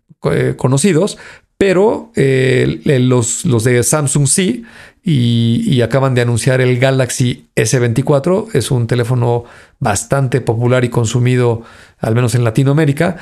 conocidos, 0.57 1.18
pero 1.58 2.12
eh, 2.16 2.82
los, 3.01 3.45
los, 3.45 3.64
de 3.64 3.82
Samsung 3.82 4.28
sí, 4.28 4.64
y, 5.10 5.82
acaban 5.82 6.16
de 6.16 6.22
anunciar 6.22 6.60
el 6.60 6.80
Galaxy 6.80 7.47
S24. 7.55 8.49
Es 8.53 8.72
un 8.72 8.88
teléfono 8.88 9.45
bastante 9.80 10.41
popular 10.41 10.84
y 10.84 10.89
consumido, 10.89 11.64
al 11.99 12.14
menos 12.14 12.36
en 12.36 12.43
Latinoamérica, 12.43 13.16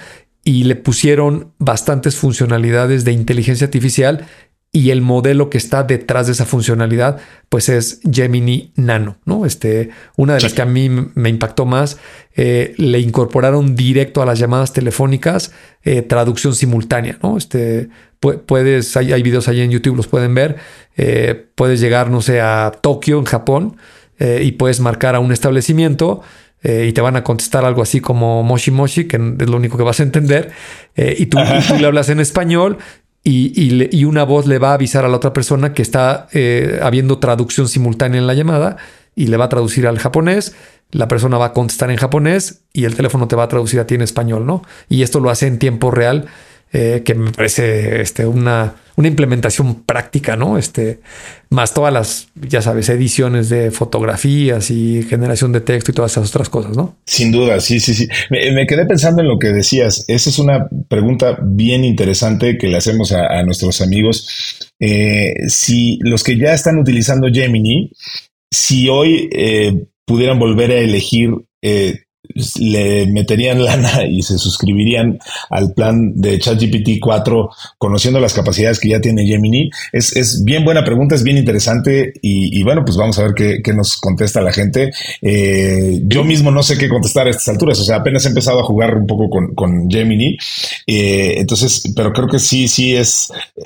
y 0.44 0.64
le 0.64 0.76
pusieron 0.76 1.54
bastantes 1.60 2.16
funcionalidades 2.16 3.06
de 3.06 3.12
inteligencia 3.12 3.66
artificial 3.66 4.26
y 4.72 4.90
el 4.90 5.02
modelo 5.02 5.50
que 5.50 5.58
está 5.58 5.84
detrás 5.84 6.26
de 6.26 6.34
esa 6.34 6.46
funcionalidad, 6.46 7.22
pues 7.48 7.70
es 7.70 8.02
Gemini 8.12 8.74
Nano, 8.76 9.18
¿no? 9.24 9.46
Este, 9.46 9.90
una 10.18 10.36
de 10.36 10.42
las 10.42 10.54
que 10.54 10.64
a 10.64 10.66
mí 10.66 10.90
me 10.90 11.30
impactó 11.30 11.66
más, 11.66 11.98
eh, 12.36 12.74
le 12.78 13.00
incorporaron 13.00 13.76
directo 13.76 14.22
a 14.22 14.26
las 14.26 14.38
llamadas 14.38 14.74
telefónicas 14.74 15.54
eh, 15.84 16.02
traducción 16.02 16.56
simultánea, 16.56 17.18
¿no? 17.24 17.38
Este, 17.38 17.88
puedes, 18.46 18.96
hay, 18.98 19.14
hay, 19.14 19.24
videos 19.24 19.48
ahí 19.48 19.62
en 19.62 19.72
YouTube, 19.72 19.96
los 19.96 20.08
pueden 20.08 20.34
ver, 20.34 20.58
eh, 20.98 21.48
puedes 21.56 21.80
llegar, 21.80 22.10
no 22.10 22.22
sé, 22.22 22.42
a 22.42 22.72
Tokio, 22.82 23.20
en 23.20 23.26
Japón, 23.26 23.78
y 24.18 24.54
puedes 24.54 24.80
marcar 24.80 25.14
a 25.16 25.20
un 25.20 25.34
establecimiento 25.34 26.22
y 26.64 26.94
te 26.94 27.02
van 27.02 27.18
a 27.18 27.24
contestar 27.26 27.66
algo 27.66 27.82
así 27.82 28.00
como 28.00 28.44
Moshi 28.44 28.72
Moshi, 28.72 29.10
que 29.10 29.18
es 29.18 29.50
lo 29.50 29.58
único 29.58 29.78
que 29.78 29.84
vas 29.84 30.00
a 30.00 30.04
entender, 30.04 30.52
y 30.96 31.26
tú, 31.26 31.38
y, 31.38 31.80
le 31.80 31.86
hablas 31.86 32.08
en 32.08 32.22
español 32.22 32.78
y, 33.28 34.06
una 34.06 34.24
voz 34.24 34.46
le 34.46 34.60
va 34.60 34.70
a 34.70 34.74
avisar 34.76 35.04
a 35.04 35.08
la 35.08 35.18
otra 35.18 35.34
persona 35.34 35.74
que 35.74 35.82
está 35.82 36.28
eh, 36.32 36.80
habiendo 36.84 37.18
traducción 37.18 37.68
simultánea 37.68 38.22
en 38.22 38.28
la 38.28 38.36
llamada 38.36 38.78
y 39.16 39.28
le 39.28 39.38
va 39.38 39.46
a 39.46 39.50
traducir 39.50 39.88
al 39.88 39.98
japonés. 39.98 40.56
La 40.92 41.08
persona 41.08 41.40
va 41.40 41.48
a 41.48 41.54
contestar 41.54 41.90
en 41.90 41.98
japonés 41.98 42.62
y 42.72 42.86
el 42.86 42.96
teléfono 42.96 43.28
te 43.28 43.36
va 43.36 43.44
a 43.44 43.48
traducir 43.48 43.80
a 43.80 43.88
ti 43.88 43.96
en 43.96 44.04
español, 44.04 44.46
¿no? 44.46 44.62
Y 44.90 45.02
esto 45.02 45.20
lo 45.20 45.32
hace 45.32 45.48
en 45.48 45.58
tiempo 45.58 45.90
real, 45.90 46.28
eh, 46.78 47.04
que 47.04 47.16
me 47.16 47.32
parece 47.32 48.02
este, 48.02 48.28
una, 48.28 48.76
una 48.98 49.08
implementación 49.08 49.84
práctica, 49.84 50.36
¿no? 50.36 50.58
Este, 50.58 51.00
más 51.50 51.74
todas 51.74 51.94
las, 51.94 52.28
ya 52.36 52.62
sabes, 52.62 52.90
ediciones 52.90 53.48
de 53.48 53.72
fotografías 53.72 54.70
y 54.72 55.04
generación 55.04 55.54
de 55.54 55.62
texto 55.62 55.92
y 55.92 55.94
todas 55.94 56.12
esas 56.12 56.30
otras 56.32 56.50
cosas, 56.50 56.76
¿no? 56.76 56.98
Sin 57.06 57.32
duda, 57.32 57.62
sí, 57.62 57.80
sí, 57.80 57.94
sí. 57.94 58.10
Me, 58.30 58.68
quedé 58.68 58.86
pensando 58.86 59.22
en 59.22 59.30
lo 59.30 59.40
que 59.40 59.54
decías. 59.54 60.04
Esa 60.10 60.30
es 60.30 60.38
una 60.38 60.68
pregunta 60.90 61.38
bien 61.42 61.86
interesante 61.86 62.58
que 62.58 62.68
le 62.68 62.76
hacemos 62.76 63.14
a, 63.14 63.42
nuestros 63.44 63.80
amigos. 63.80 64.28
Eh, 64.78 65.34
si 65.48 65.98
los 66.02 66.26
que 66.26 66.38
ya 66.38 66.54
están 66.54 66.78
utilizando 66.78 67.30
Gemini, 67.32 67.90
si 68.52 68.90
hoy 68.90 69.30
eh, 69.32 69.86
pudieran 70.06 70.40
volver 70.40 70.72
a 70.72 70.80
elegir 70.80 71.30
le 72.60 73.08
meterían 73.08 73.64
lana 73.64 74.06
y 74.10 74.22
se 74.22 74.38
suscribirían 74.38 75.20
al 75.50 75.74
plan 75.74 76.14
de 76.16 76.40
ChatGPT 76.40 77.00
4 77.02 77.50
conociendo 77.78 78.20
las 78.20 78.34
capacidades 78.34 78.80
que 78.80 78.90
ya 78.90 79.02
tiene 79.02 79.26
Gemini? 79.26 79.70
Es, 79.92 80.16
es 80.16 80.44
bien 80.44 80.64
buena 80.64 80.84
pregunta, 80.84 81.16
es 81.16 81.24
bien 81.24 81.38
interesante 81.38 82.14
y, 82.22 82.64
bueno, 82.64 82.84
pues 82.86 82.98
vamos 82.98 83.18
a 83.20 83.24
ver 83.24 83.34
qué, 83.34 83.74
nos 83.74 83.98
contesta 83.98 84.42
la 84.42 84.54
gente. 84.54 84.92
Eh, 85.22 86.00
yo 86.04 86.24
mismo 86.24 86.52
no 86.52 86.64
sé 86.64 86.78
qué 86.78 86.90
contestar 86.90 87.28
a 87.28 87.30
estas 87.30 87.50
alturas, 87.50 87.80
o 87.80 87.84
sea, 87.84 87.98
apenas 87.98 88.26
he 88.26 88.30
empezado 88.30 88.60
a 88.60 88.64
jugar 88.64 88.96
un 88.96 89.08
poco 89.08 89.30
con, 89.30 89.90
Gemini, 89.90 90.38
eh, 90.88 91.36
entonces, 91.38 91.84
pero 91.96 92.14
creo 92.14 92.28
que 92.28 92.40
sí, 92.40 92.68
sí 92.68 92.96
es 92.96 93.32
eh, 93.56 93.64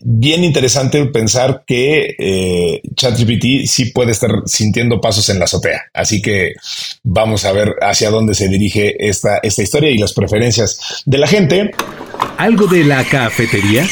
bien 0.00 0.44
interesante 0.44 1.04
pensar 1.06 1.64
que 1.66 2.80
ChatGPT 2.94 3.66
sí 3.66 3.86
puede 3.86 4.12
estar 4.12 4.30
sintiendo 4.46 5.00
pasos 5.00 5.28
en 5.28 5.38
la 5.38 5.44
azotea, 5.44 5.82
así 5.92 6.22
que 6.22 6.54
vamos 7.02 7.44
a 7.44 7.52
ver 7.52 7.74
hacia 8.00 8.10
dónde 8.10 8.32
se 8.32 8.48
dirige 8.48 8.96
esta, 8.98 9.40
esta 9.42 9.62
historia 9.62 9.90
y 9.90 9.98
las 9.98 10.14
preferencias 10.14 11.02
de 11.04 11.18
la 11.18 11.26
gente. 11.26 11.70
¿Algo 12.38 12.66
de 12.66 12.82
la 12.82 13.04
cafetería? 13.04 13.86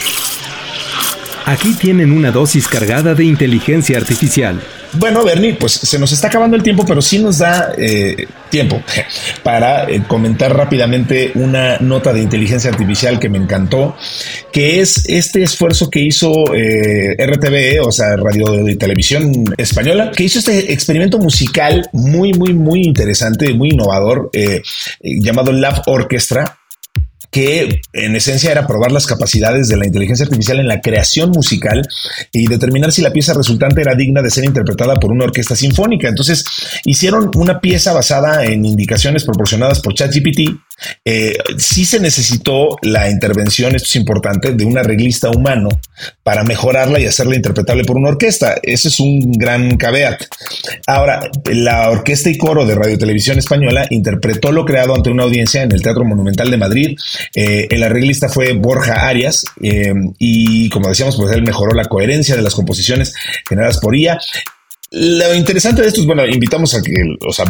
Aquí 1.45 1.75
tienen 1.75 2.13
una 2.13 2.31
dosis 2.31 2.69
cargada 2.69 3.15
de 3.15 3.25
inteligencia 3.25 3.99
artificial. 3.99 4.63
Bueno, 4.95 5.23
Bernie, 5.23 5.55
pues 5.55 5.73
se 5.73 5.99
nos 5.99 6.13
está 6.13 6.29
acabando 6.29 6.57
el 6.57 6.63
tiempo, 6.63 6.85
pero 6.87 7.03
sí 7.03 7.19
nos 7.19 7.39
da 7.39 7.73
eh, 7.77 8.27
tiempo 8.51 8.83
para 9.43 9.89
eh, 9.89 10.03
comentar 10.07 10.57
rápidamente 10.57 11.33
una 11.35 11.79
nota 11.79 12.13
de 12.13 12.23
inteligencia 12.23 12.71
artificial 12.71 13.19
que 13.19 13.29
me 13.29 13.39
encantó, 13.39 13.97
que 14.51 14.81
es 14.81 15.05
este 15.09 15.43
esfuerzo 15.43 15.91
que 15.91 16.01
hizo 16.01 16.55
eh, 16.55 17.17
RTVE, 17.19 17.81
o 17.81 17.93
sea, 17.93 18.17
Radio 18.17 18.67
y 18.67 18.77
Televisión 18.77 19.45
Española, 19.59 20.11
que 20.11 20.25
hizo 20.25 20.39
este 20.39 20.73
experimento 20.73 21.19
musical 21.19 21.89
muy, 21.93 22.33
muy, 22.33 22.55
muy 22.55 22.83
interesante, 22.83 23.53
muy 23.53 23.71
innovador, 23.71 24.31
llamado 25.03 25.53
Lab 25.53 25.83
Orchestra, 25.87 26.58
que 27.31 27.81
en 27.93 28.17
esencia 28.17 28.51
era 28.51 28.67
probar 28.67 28.91
las 28.91 29.07
capacidades 29.07 29.69
de 29.69 29.77
la 29.77 29.87
inteligencia 29.87 30.25
artificial 30.25 30.61
en 30.61 30.69
la 30.69 30.81
creación 30.81 31.31
musical 31.31 31.87
y 32.33 32.47
determinar 32.47 32.93
si 32.93 33.03
la 33.03 33.13
pieza 33.13 33.35
resultante 33.35 33.83
era 33.83 33.95
digna 33.95 34.23
de 34.23 34.31
ser 34.31 34.45
interpretada 34.45 34.99
por 34.99 35.13
una 35.13 35.25
orquesta 35.25 35.55
sinfónica. 35.55 36.09
Entonces 36.09 36.45
hicieron 36.85 37.31
una 37.37 37.61
pieza 37.61 37.93
basada 37.93 38.45
en 38.45 38.65
indicaciones 38.65 39.25
proporcionadas 39.25 39.81
por 39.81 39.95
ChatGPT 39.95 40.59
eh, 41.05 41.37
sí 41.57 41.85
se 41.85 42.01
necesitó 42.01 42.77
la 42.83 43.11
intervención, 43.11 43.75
esto 43.75 43.87
es 43.89 43.97
importante, 43.97 44.53
de 44.53 44.65
un 44.65 44.79
arreglista 44.79 45.31
humano 45.31 45.69
para 46.23 46.45
mejorarla 46.45 47.01
y 47.01 47.07
hacerla 47.07 47.37
interpretable 47.37 47.85
por 47.85 47.97
una 47.97 48.11
orquesta. 48.11 48.57
Ese 48.63 48.89
es 48.89 49.01
un 49.01 49.33
gran 49.33 49.77
caveat. 49.77 50.23
Ahora, 50.87 51.31
la 51.47 51.91
Orquesta 51.91 52.31
y 52.31 52.39
Coro 52.39 52.65
de 52.67 52.75
Radio 52.75 52.99
Televisión 52.99 53.39
Española 53.39 53.87
interpretó 53.91 54.53
lo 54.53 54.65
creado 54.65 54.95
ante 54.95 55.11
una 55.11 55.25
audiencia 55.25 55.63
en 55.63 55.73
el 55.73 55.83
Teatro 55.83 56.05
Monumental 56.05 56.51
de 56.51 56.57
Madrid. 56.57 56.99
Eh, 57.35 57.67
el 57.71 57.83
arreglista 57.83 58.29
fue 58.29 58.53
Borja 58.53 59.09
Arias 59.09 59.45
eh, 59.63 59.93
y, 60.19 60.69
como 60.71 60.89
decíamos, 60.89 61.17
pues 61.17 61.35
él 61.35 61.43
mejoró 61.43 61.75
la 61.75 61.87
coherencia 61.87 62.37
de 62.37 62.43
las 62.43 62.55
composiciones 62.55 63.15
generadas 63.49 63.79
por 63.79 63.97
IA 63.97 64.19
lo 64.91 65.35
interesante 65.35 65.83
de 65.83 65.89
esto 65.89 66.01
es, 66.01 66.07
bueno, 66.07 66.27
invitamos 66.27 66.75
a 66.75 66.81
que, 66.81 66.95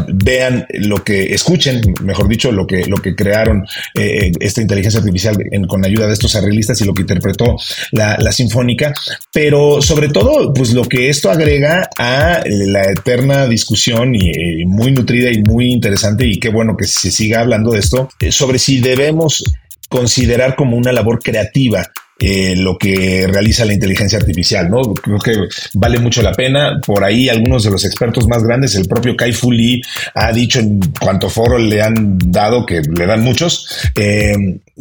vean 0.08 0.66
lo 0.70 1.04
que 1.04 1.32
escuchen, 1.34 1.80
mejor 2.02 2.26
dicho, 2.26 2.50
lo 2.50 2.66
que, 2.66 2.86
lo 2.86 2.96
que 2.96 3.14
crearon 3.14 3.64
eh, 3.94 4.32
esta 4.40 4.60
inteligencia 4.60 4.98
artificial 4.98 5.36
con 5.68 5.84
ayuda 5.84 6.08
de 6.08 6.14
estos 6.14 6.34
arreglistas 6.34 6.80
y 6.80 6.84
lo 6.84 6.94
que 6.94 7.02
interpretó 7.02 7.56
la, 7.92 8.32
sinfónica, 8.32 8.92
pero 9.32 9.80
sobre 9.80 10.08
todo, 10.08 10.52
pues 10.52 10.72
lo 10.72 10.82
que 10.84 11.08
esto 11.08 11.30
agrega 11.30 11.88
a 11.96 12.42
la 12.44 12.90
eterna 12.90 13.46
discusión 13.46 14.14
y, 14.14 14.64
muy 14.66 14.92
nutrida 14.92 15.30
y 15.30 15.42
muy 15.42 15.70
interesante 15.70 16.26
y 16.26 16.38
qué 16.38 16.48
bueno 16.50 16.76
que 16.76 16.86
se 16.86 17.10
siga 17.10 17.40
hablando 17.40 17.70
de 17.70 17.78
esto, 17.78 18.08
eh, 18.20 18.32
sobre 18.32 18.58
si 18.58 18.80
debemos 18.80 19.44
considerar 19.88 20.56
como 20.56 20.76
una 20.76 20.92
labor 20.92 21.20
creativa 21.22 21.88
eh, 22.20 22.56
lo 22.56 22.76
que 22.76 23.28
realiza 23.28 23.64
la 23.64 23.74
inteligencia 23.74 24.18
artificial, 24.18 24.68
¿no? 24.68 24.92
Creo 24.94 25.18
que 25.18 25.34
vale 25.74 26.00
mucho 26.00 26.20
la 26.20 26.32
pena. 26.32 26.80
Por 26.84 27.04
ahí 27.04 27.28
algunos 27.28 27.62
de 27.62 27.70
los 27.70 27.84
expertos 27.84 28.26
más 28.26 28.42
grandes, 28.42 28.74
el 28.74 28.88
propio 28.88 29.16
Kai 29.16 29.32
Fu 29.32 29.52
Lee 29.52 29.80
ha 30.14 30.32
dicho 30.32 30.58
en 30.58 30.80
cuanto 31.00 31.30
foro 31.30 31.58
le 31.58 31.80
han 31.80 32.18
dado, 32.18 32.66
que 32.66 32.80
le 32.80 33.06
dan 33.06 33.22
muchos, 33.22 33.68
eh, 33.94 34.34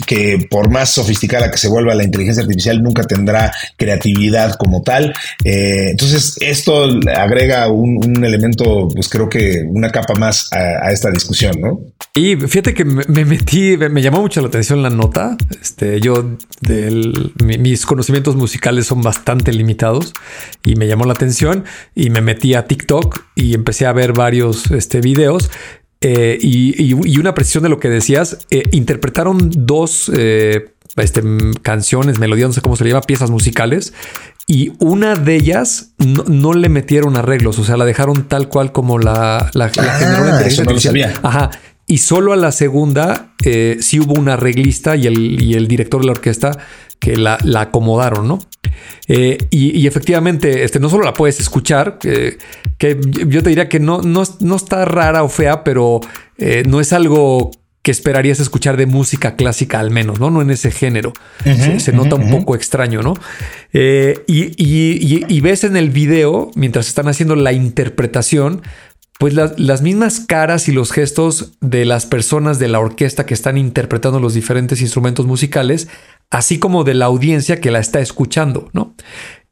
que 0.06 0.48
por 0.50 0.70
más 0.72 0.92
sofisticada 0.92 1.52
que 1.52 1.58
se 1.58 1.68
vuelva 1.68 1.94
la 1.94 2.04
inteligencia 2.04 2.42
artificial, 2.42 2.82
nunca 2.82 3.04
tendrá 3.04 3.54
creatividad 3.78 4.56
como 4.56 4.82
tal. 4.82 5.14
Eh, 5.44 5.90
entonces, 5.92 6.38
esto 6.42 6.90
agrega 7.16 7.68
un, 7.68 8.24
elemento, 8.24 8.88
pues 8.94 9.10
creo 9.10 9.30
que 9.30 9.64
una 9.68 9.92
capa 9.92 10.16
más 10.16 10.52
a, 10.52 10.92
esta 10.92 11.12
discusión, 11.12 11.60
¿no? 11.62 11.80
Y 12.16 12.36
fíjate 12.36 12.74
que 12.74 12.84
me, 12.84 13.04
metí, 13.26 13.78
me, 13.78 14.02
llamó 14.02 14.22
mucho 14.22 14.42
la 14.42 14.48
atención 14.48 14.82
la 14.82 14.90
nota. 14.90 15.38
Este, 15.62 16.00
yo 16.00 16.38
del 16.62 17.27
mis 17.44 17.86
conocimientos 17.86 18.36
musicales 18.36 18.88
son 18.88 19.02
bastante 19.02 19.54
limitados 19.54 20.14
y 20.64 20.76
me 20.76 20.88
llamó 20.88 21.06
la 21.06 21.14
atención 21.14 21.66
y 21.96 22.10
me 22.10 22.22
metí 22.22 22.54
a 22.54 22.66
TikTok 22.66 23.22
y 23.36 23.54
empecé 23.54 23.86
a 23.86 23.94
ver 23.94 24.14
varios 24.14 24.72
este, 24.72 25.02
videos 25.02 25.50
eh, 26.02 26.38
y, 26.40 26.94
una 27.20 27.34
precisión 27.34 27.64
de 27.64 27.70
lo 27.70 27.80
que 27.80 27.90
decías, 27.90 28.46
eh, 28.52 28.64
interpretaron 28.72 29.50
dos 29.52 30.12
eh, 30.16 30.74
este, 30.96 31.24
canciones, 31.64 32.20
melodías, 32.20 32.50
no 32.50 32.54
sé 32.54 32.62
cómo 32.62 32.76
se 32.76 32.84
le 32.84 32.92
llama, 32.92 33.02
piezas 33.02 33.32
musicales, 33.32 33.94
y 34.46 34.74
una 34.80 35.16
de 35.16 35.36
ellas 35.36 35.94
no, 35.98 36.54
le 36.54 36.70
metieron 36.70 37.18
arreglos, 37.18 37.58
o 37.58 37.64
sea, 37.64 37.78
la 37.78 37.86
dejaron 37.86 38.28
tal 38.28 38.48
cual 38.48 38.72
como 38.72 39.00
la, 39.00 39.50
la, 39.54 39.70
generó 39.70 40.26
la 40.26 40.38
ah, 40.38 41.20
Ajá. 41.24 41.52
Y 41.90 42.00
solo 42.00 42.34
a 42.34 42.36
la 42.36 42.52
segunda 42.52 43.34
sí 43.40 44.00
hubo 44.00 44.14
un 44.14 44.28
arreglista 44.28 44.98
y 44.98 45.08
el, 45.08 45.42
y 45.42 45.54
el 45.54 45.70
director 45.70 46.02
de 46.02 46.08
la 46.08 46.12
orquesta 46.12 46.58
que 47.00 47.18
la, 47.18 47.38
acomodaron, 47.56 48.28
¿no? 48.28 48.40
Eh, 49.08 49.38
y, 49.50 49.88
efectivamente, 49.88 50.64
este, 50.64 50.80
no 50.80 50.90
solo 50.90 51.04
la 51.06 51.14
puedes 51.14 51.40
escuchar, 51.40 52.00
que 52.00 52.38
yo 53.28 53.44
te 53.44 53.50
diría 53.50 53.70
que 53.70 53.80
no, 53.80 54.02
no, 54.02 54.56
está 54.56 54.86
rara 54.86 55.24
o 55.24 55.30
fea, 55.30 55.64
pero 55.64 56.02
eh, 56.38 56.64
no 56.68 56.80
es 56.80 56.94
algo 56.94 57.52
que 57.88 57.92
esperarías 57.92 58.42
escuchar 58.42 58.76
de 58.76 58.86
música 58.86 59.38
clásica 59.38 59.80
al 59.80 59.92
menos, 59.92 60.20
¿no? 60.20 60.30
No 60.30 60.42
en 60.42 60.50
ese 60.50 60.72
género. 60.72 61.14
se, 61.80 61.94
nota 61.94 62.16
un 62.16 62.30
poco 62.30 62.54
extraño, 62.54 63.02
¿no? 63.02 63.14
Eh, 63.72 64.26
y, 64.28 65.40
ves 65.40 65.64
en 65.64 65.78
el 65.78 65.90
video, 65.90 66.52
mientras 66.56 66.90
están 66.90 67.08
haciendo 67.08 67.38
la 67.38 67.54
interpretación, 67.54 68.62
pues 69.20 69.34
las 69.34 69.82
mismas 69.82 70.20
caras 70.20 70.68
y 70.68 70.72
los 70.72 70.92
gestos 70.92 71.54
de 71.60 71.86
las 71.86 72.06
personas 72.06 72.60
de 72.60 72.68
la 72.68 72.80
orquesta 72.80 73.26
que 73.26 73.34
están 73.34 73.58
interpretando 73.58 74.20
los 74.20 74.36
diferentes 74.36 74.82
instrumentos 74.82 75.26
musicales 75.26 75.88
así 76.30 76.60
como 76.60 76.84
de 76.84 76.94
la 76.94 77.06
audiencia 77.06 77.62
que 77.62 77.72
la 77.72 77.80
está 77.80 78.00
escuchando, 78.00 78.70
¿no? 78.74 78.96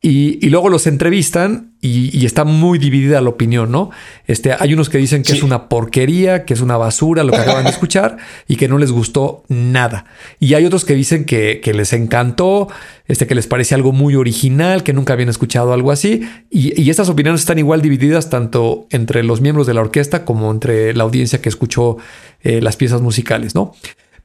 Y, 0.07 0.49
luego 0.49 0.69
los 0.69 0.85
entrevistan 0.85 1.71
y, 1.81 2.27
está 2.27 2.43
muy 2.43 2.77
dividida 2.77 3.19
la 3.21 3.29
opinión, 3.29 3.71
¿no? 3.71 3.89
Este, 4.27 4.53
hay 4.53 4.71
unos 4.75 4.87
que 4.87 4.99
dicen 4.99 5.23
que 5.23 5.33
es 5.33 5.41
una 5.41 5.67
porquería, 5.67 6.45
que 6.45 6.53
es 6.53 6.61
una 6.61 6.77
basura 6.77 7.23
lo 7.23 7.31
que 7.31 7.39
acaban 7.39 7.63
de 7.63 7.71
escuchar 7.71 8.17
y 8.47 8.55
que 8.55 8.67
no 8.67 8.77
les 8.77 8.91
gustó 8.91 9.43
nada. 9.47 10.05
Y 10.39 10.53
hay 10.53 10.63
otros 10.63 10.85
que 10.85 10.93
dicen 10.93 11.25
que, 11.25 11.59
les 11.73 11.91
encantó, 11.91 12.67
este, 13.07 13.25
que 13.25 13.33
les 13.33 13.47
parece 13.47 13.73
algo 13.73 13.93
muy 13.93 14.13
original, 14.13 14.83
que 14.83 14.93
nunca 14.93 15.13
habían 15.13 15.29
escuchado 15.29 15.73
algo 15.73 15.91
así. 15.91 16.21
Y, 16.51 16.87
estas 16.87 17.09
opiniones 17.09 17.41
están 17.41 17.57
igual 17.57 17.81
divididas 17.81 18.29
tanto 18.29 18.85
entre 18.91 19.23
los 19.23 19.41
miembros 19.41 19.65
de 19.65 19.73
la 19.73 19.81
orquesta 19.81 20.23
como 20.23 20.51
entre 20.51 20.93
la 20.93 21.03
audiencia 21.03 21.41
que 21.41 21.49
escuchó 21.49 21.97
eh, 22.43 22.61
las 22.61 22.77
piezas 22.77 23.01
musicales, 23.01 23.55
¿no? 23.55 23.73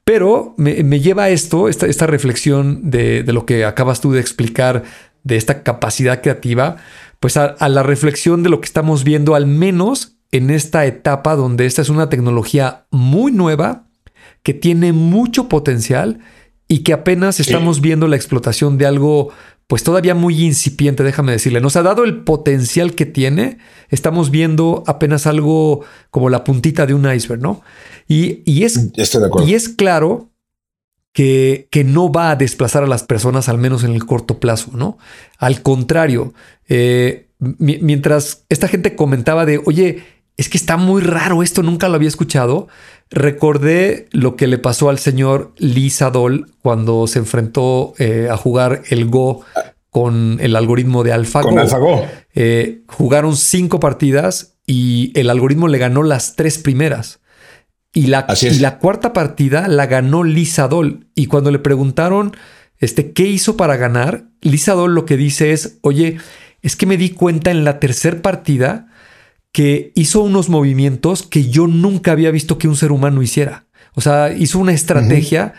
Pero 0.05 0.55
me, 0.57 1.01
lleva 1.01 1.25
a 1.25 1.29
esto, 1.29 1.69
esta, 1.69 1.87
esta 1.87 2.07
reflexión 2.07 2.91
de, 2.91 3.23
lo 3.29 3.47
que 3.47 3.65
acabas 3.65 4.01
tú 4.01 4.11
de 4.11 4.21
explicar, 4.21 4.83
de 5.23 5.37
esta 5.37 5.63
capacidad 5.63 6.23
creativa, 6.23 6.77
pues 7.21 7.37
a, 7.37 7.57
la 7.69 7.83
reflexión 7.83 8.43
de 8.43 8.51
lo 8.51 8.61
que 8.61 8.67
estamos 8.67 9.05
viendo, 9.05 9.35
al 9.35 9.47
menos 9.47 10.17
en 10.33 10.51
esta 10.51 10.87
etapa 10.87 11.37
donde 11.37 11.67
esta 11.67 11.83
es 11.83 11.89
una 11.89 12.09
tecnología 12.09 12.87
muy 12.91 13.33
nueva, 13.33 13.87
que 14.43 14.55
tiene 14.55 14.93
mucho 14.93 15.49
potencial 15.49 16.21
y 16.67 16.79
que 16.79 16.93
apenas 16.93 17.41
estamos 17.41 17.81
viendo 17.81 18.07
la 18.09 18.17
explotación 18.17 18.79
de 18.79 18.87
algo 18.87 19.33
pues 19.67 19.85
todavía 19.85 20.17
muy 20.17 20.45
incipiente, 20.45 21.05
déjame 21.05 21.31
decirle. 21.31 21.61
Nos 21.61 21.77
ha 21.77 21.83
dado 21.83 22.03
el 22.03 22.25
potencial 22.25 22.97
que 22.97 23.07
tiene. 23.07 23.59
Estamos 23.89 24.33
viendo 24.33 24.83
apenas 24.89 25.29
algo 25.29 25.85
como 26.11 26.29
la 26.29 26.43
puntita 26.43 26.87
de 26.87 26.95
un 26.95 27.09
iceberg, 27.09 27.41
¿no? 27.41 27.63
Y, 28.09 28.43
y 28.51 28.65
es, 28.65 28.91
y 29.47 29.55
es 29.55 29.69
claro 29.69 30.30
que, 31.13 31.69
que, 31.71 31.85
no 31.85 32.13
va 32.13 32.31
a 32.31 32.37
desplazar 32.37 32.85
a 32.85 32.87
las 32.87 33.03
personas, 33.03 33.49
al 33.49 33.59
menos 33.59 33.85
en 33.85 33.93
el 33.93 34.07
corto 34.07 34.39
plazo, 34.39 34.71
¿no? 34.75 34.99
Al 35.39 35.63
contrario, 35.63 36.35
eh, 36.69 37.29
mientras 37.59 38.45
esta 38.49 38.69
gente 38.69 38.95
comentaba 38.95 39.47
de, 39.47 39.61
oye, 39.65 40.05
es 40.37 40.49
que 40.49 40.57
está 40.57 40.77
muy 40.77 41.03
raro 41.03 41.43
esto, 41.43 41.63
nunca 41.63 41.89
lo 41.89 41.97
había 41.97 42.09
escuchado, 42.09 42.69
recordé 43.11 44.07
lo 44.11 44.37
que 44.37 44.47
le 44.47 44.59
pasó 44.59 44.89
al 44.89 44.99
señor 44.99 45.53
Lee 45.59 45.91
Sadol 45.91 46.51
cuando 46.63 47.07
se 47.07 47.19
enfrentó 47.19 47.93
eh, 47.99 48.29
a 48.31 48.37
jugar 48.37 48.83
el 48.89 49.07
Go 49.11 49.45
con 49.91 50.39
el 50.41 50.57
algoritmo 50.57 51.03
de 51.03 51.13
AlphaGo. 51.13 51.49
Con 51.49 51.59
AlphaGo. 51.59 52.07
Eh, 52.35 52.83
jugaron 52.87 53.37
cinco 53.37 53.81
partidas 53.81 54.55
y 54.67 55.13
el 55.19 55.29
algoritmo 55.31 55.69
le 55.69 55.79
ganó 55.79 56.03
las 56.03 56.37
tres 56.37 56.59
primeras. 56.59 57.20
Y 57.93 58.07
la, 58.07 58.27
la 58.61 58.79
cuarta 58.79 59.13
partida 59.13 59.67
la 59.69 59.87
ganó 59.87 60.23
Lisa 60.23 60.69
Doll. 60.69 61.07
Y 61.15 61.27
cuando 61.27 61.51
le 61.51 61.59
preguntaron 61.59 62.37
este, 62.79 63.13
qué 63.13 63.25
hizo 63.25 63.57
para 63.57 63.77
ganar, 63.77 64.27
Lisa 64.41 64.75
Doll 64.75 64.95
lo 64.95 65.05
que 65.05 65.17
dice 65.17 65.53
es, 65.53 65.79
oye, 65.83 66.19
es 66.63 66.77
que 66.77 66.87
me 66.87 66.97
di 66.97 67.11
cuenta 67.11 67.51
en 67.51 67.65
la 67.65 67.79
tercera 67.81 68.23
partida 68.23 68.89
que 69.53 69.93
hizo 69.95 70.23
unos 70.23 70.49
movimientos 70.49 71.25
que 71.25 71.49
yo 71.51 71.67
nunca 71.67 72.13
había 72.13 72.31
visto 72.31 72.59
que 72.59 72.69
un 72.69 72.77
ser 72.77 72.93
humano 72.93 73.23
hiciera. 73.23 73.67
O 73.95 74.01
sea, 74.01 74.33
hizo 74.33 74.59
una 74.59 74.73
estrategia 74.73 75.55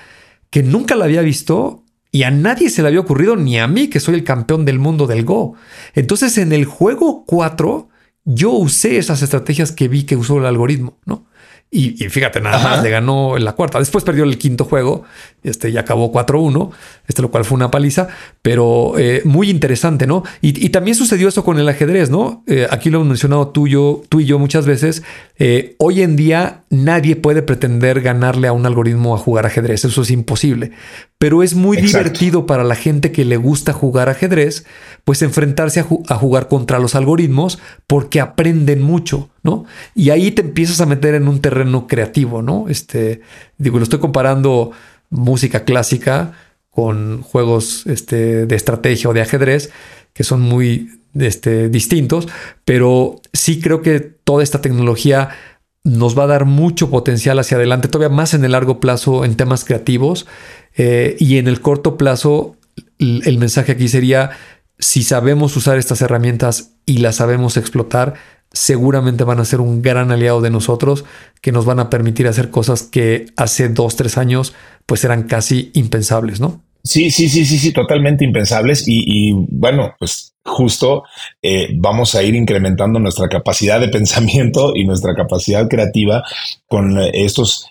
que 0.50 0.64
nunca 0.64 0.96
la 0.96 1.06
había 1.06 1.22
visto 1.22 1.84
y 2.12 2.24
a 2.24 2.32
nadie 2.32 2.70
se 2.70 2.82
le 2.82 2.90
había 2.90 3.00
ocurrido, 3.00 3.36
ni 3.36 3.58
a 3.58 3.68
mí, 3.68 3.88
que 3.88 4.00
soy 4.00 4.16
el 4.16 4.24
campeón 4.24 4.66
del 4.66 4.80
mundo 4.80 5.08
del 5.08 5.24
Go. 5.24 5.56
Entonces, 5.94 6.38
en 6.38 6.52
el 6.52 6.66
juego 6.66 7.26
4, 7.26 7.90
yo 8.26 8.52
usé 8.52 8.98
esas 8.98 9.22
estrategias 9.22 9.72
que 9.72 9.88
vi 9.88 10.04
que 10.04 10.18
usó 10.18 10.38
el 10.38 10.46
algoritmo, 10.46 11.00
¿no? 11.06 11.26
Y, 11.74 11.94
fíjate, 12.10 12.42
nada 12.42 12.60
más 12.62 12.84
le 12.84 12.90
ganó 12.90 13.38
en 13.38 13.46
la 13.46 13.54
cuarta. 13.54 13.80
Después 13.80 14.04
perdió 14.04 14.26
el 14.26 14.38
quinto 14.38 14.66
juego 14.66 15.06
este 15.42 15.70
y 15.70 15.78
acabó 15.78 16.12
4-1, 16.12 16.70
este 17.08 17.22
lo 17.22 17.32
cual 17.32 17.46
fue 17.46 17.56
una 17.56 17.72
paliza, 17.72 18.10
pero 18.42 19.00
eh, 19.00 19.22
muy 19.24 19.50
interesante, 19.50 20.06
¿no? 20.06 20.24
Y, 20.42 20.68
también 20.68 20.96
sucedió 20.96 21.30
eso 21.30 21.46
con 21.46 21.60
el 21.60 21.70
ajedrez, 21.70 22.10
¿no? 22.10 22.44
Eh, 22.46 22.68
aquí 22.70 22.90
lo 22.90 22.98
hemos 22.98 23.08
mencionado 23.08 23.48
tú, 23.50 23.70
yo, 23.70 24.02
tú 24.10 24.20
y 24.20 24.26
yo 24.26 24.38
muchas 24.38 24.66
veces. 24.66 25.04
Eh, 25.40 25.78
hoy 25.80 26.02
en 26.02 26.18
día 26.18 26.64
nadie 26.70 27.16
puede 27.16 27.42
pretender 27.42 28.02
ganarle 28.02 28.50
a 28.50 28.54
un 28.54 28.66
algoritmo 28.66 29.16
a 29.16 29.18
jugar 29.18 29.46
ajedrez, 29.46 29.86
eso 29.86 30.02
es 30.02 30.12
imposible. 30.12 30.72
Pero 31.18 31.42
es 31.42 31.56
muy 31.56 31.78
divertido 31.78 32.46
para 32.46 32.66
la 32.66 32.76
gente 32.76 33.14
que 33.14 33.24
le 33.24 33.38
gusta 33.38 33.72
jugar 33.72 34.10
ajedrez, 34.10 34.66
pues 35.06 35.22
enfrentarse 35.22 35.80
a, 35.80 35.86
a 36.10 36.16
jugar 36.16 36.50
contra 36.50 36.80
los 36.80 36.96
algoritmos 36.96 37.60
porque 37.88 38.20
aprenden 38.20 38.82
mucho, 38.82 39.30
Y 39.96 40.10
ahí 40.12 40.32
te 40.32 40.42
empiezas 40.42 40.82
a 40.82 40.86
meter 40.86 41.16
en 41.16 41.28
un 41.28 41.40
terreno 41.42 41.88
creativo, 41.88 42.42
¿no? 42.42 42.68
Este, 42.70 43.22
digo, 43.58 43.78
lo 43.78 43.84
estoy 43.84 44.00
comparando 44.00 44.72
música 45.10 45.66
clásica 45.66 46.34
con 46.70 47.22
juegos 47.22 47.86
este, 47.88 48.46
de 48.46 48.56
estrategia 48.56 49.10
o 49.10 49.14
de 49.14 49.22
ajedrez 49.22 49.72
que 50.14 50.24
son 50.24 50.42
muy 50.42 51.02
este, 51.20 51.70
distintos, 51.70 52.28
pero 52.66 53.22
sí 53.34 53.60
creo 53.60 53.82
que 53.82 54.00
toda 54.00 54.44
esta 54.44 54.62
tecnología 54.62 55.30
nos 55.84 56.18
va 56.18 56.24
a 56.24 56.28
dar 56.28 56.46
mucho 56.46 56.90
potencial 56.90 57.40
hacia 57.40 57.58
adelante, 57.58 57.88
todavía 57.88 58.16
más 58.16 58.34
en 58.34 58.46
el 58.46 58.52
largo 58.52 58.80
plazo 58.80 59.26
en 59.26 59.36
temas 59.36 59.66
creativos 59.66 60.28
eh, 60.76 61.16
y 61.20 61.38
en 61.38 61.48
el 61.48 61.60
corto 61.62 61.98
plazo 61.98 62.56
el 63.00 63.38
mensaje 63.40 63.72
aquí 63.72 63.88
sería 63.88 64.32
si 64.78 65.04
sabemos 65.04 65.56
usar 65.56 65.78
estas 65.78 66.02
herramientas 66.02 66.74
y 66.86 67.00
las 67.00 67.18
sabemos 67.18 67.58
explotar, 67.58 68.16
seguramente 68.52 69.24
van 69.24 69.40
a 69.40 69.46
ser 69.46 69.62
un 69.62 69.82
gran 69.82 70.12
aliado 70.12 70.42
de 70.42 70.50
nosotros 70.50 71.06
que 71.42 71.52
nos 71.52 71.66
van 71.66 71.80
a 71.80 71.90
permitir 71.90 72.28
hacer 72.28 72.50
cosas 72.50 72.84
que 72.84 73.28
hace 73.38 73.70
dos, 73.70 73.96
tres 73.96 74.18
años 74.18 74.54
pues 74.86 75.04
eran 75.04 75.24
casi 75.24 75.72
impensables, 75.74 76.40
¿no? 76.40 76.62
Sí, 76.84 77.12
sí, 77.12 77.30
sí, 77.30 77.46
sí, 77.46 77.60
sí, 77.60 77.72
totalmente 77.72 78.26
impensables. 78.26 78.84
Y, 78.88 79.34
bueno, 79.34 79.94
pues 80.00 80.34
justo 80.44 81.04
eh, 81.42 81.70
vamos 81.76 82.16
a 82.16 82.24
ir 82.24 82.34
incrementando 82.34 83.00
nuestra 83.00 83.30
capacidad 83.30 83.80
de 83.80 83.88
pensamiento 83.90 84.74
y 84.76 84.86
nuestra 84.86 85.14
capacidad 85.14 85.68
creativa 85.68 86.24
con 86.68 86.98
estos 87.14 87.71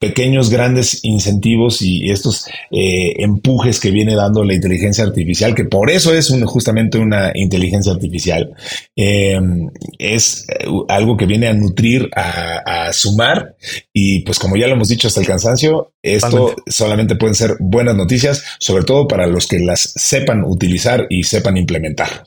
pequeños, 0.00 0.48
grandes 0.48 1.04
incentivos 1.04 1.82
y 1.82 2.10
estos 2.10 2.46
eh, 2.70 3.22
empujes 3.22 3.78
que 3.78 3.90
viene 3.90 4.16
dando 4.16 4.42
la 4.42 4.54
inteligencia 4.54 5.04
artificial, 5.04 5.54
que 5.54 5.66
por 5.66 5.90
eso 5.90 6.14
es 6.14 6.32
justamente 6.46 6.98
una 6.98 7.32
inteligencia 7.34 7.92
artificial, 7.92 8.50
em, 8.96 9.68
es 9.98 10.46
eh, 10.48 10.64
algo 10.88 11.18
que 11.18 11.26
viene 11.26 11.48
a 11.48 11.52
nutrir, 11.52 12.08
a, 12.16 12.90
sumar 12.92 13.56
y 13.92 14.20
pues 14.20 14.38
como 14.38 14.56
ya 14.56 14.66
lo 14.66 14.74
hemos 14.74 14.88
dicho 14.88 15.06
hasta 15.06 15.20
el 15.20 15.26
cansancio, 15.26 15.92
esto 16.02 16.56
solamente 16.66 17.14
pueden 17.14 17.34
ser 17.34 17.56
buenas 17.60 17.94
noticias, 17.94 18.42
sobre 18.58 18.84
todo 18.84 19.06
para 19.06 19.26
los 19.26 19.46
que 19.46 19.60
las 19.60 19.92
sepan 19.94 20.44
utilizar 20.44 21.06
y 21.10 21.22
sepan 21.22 21.56
implementar. 21.56 22.24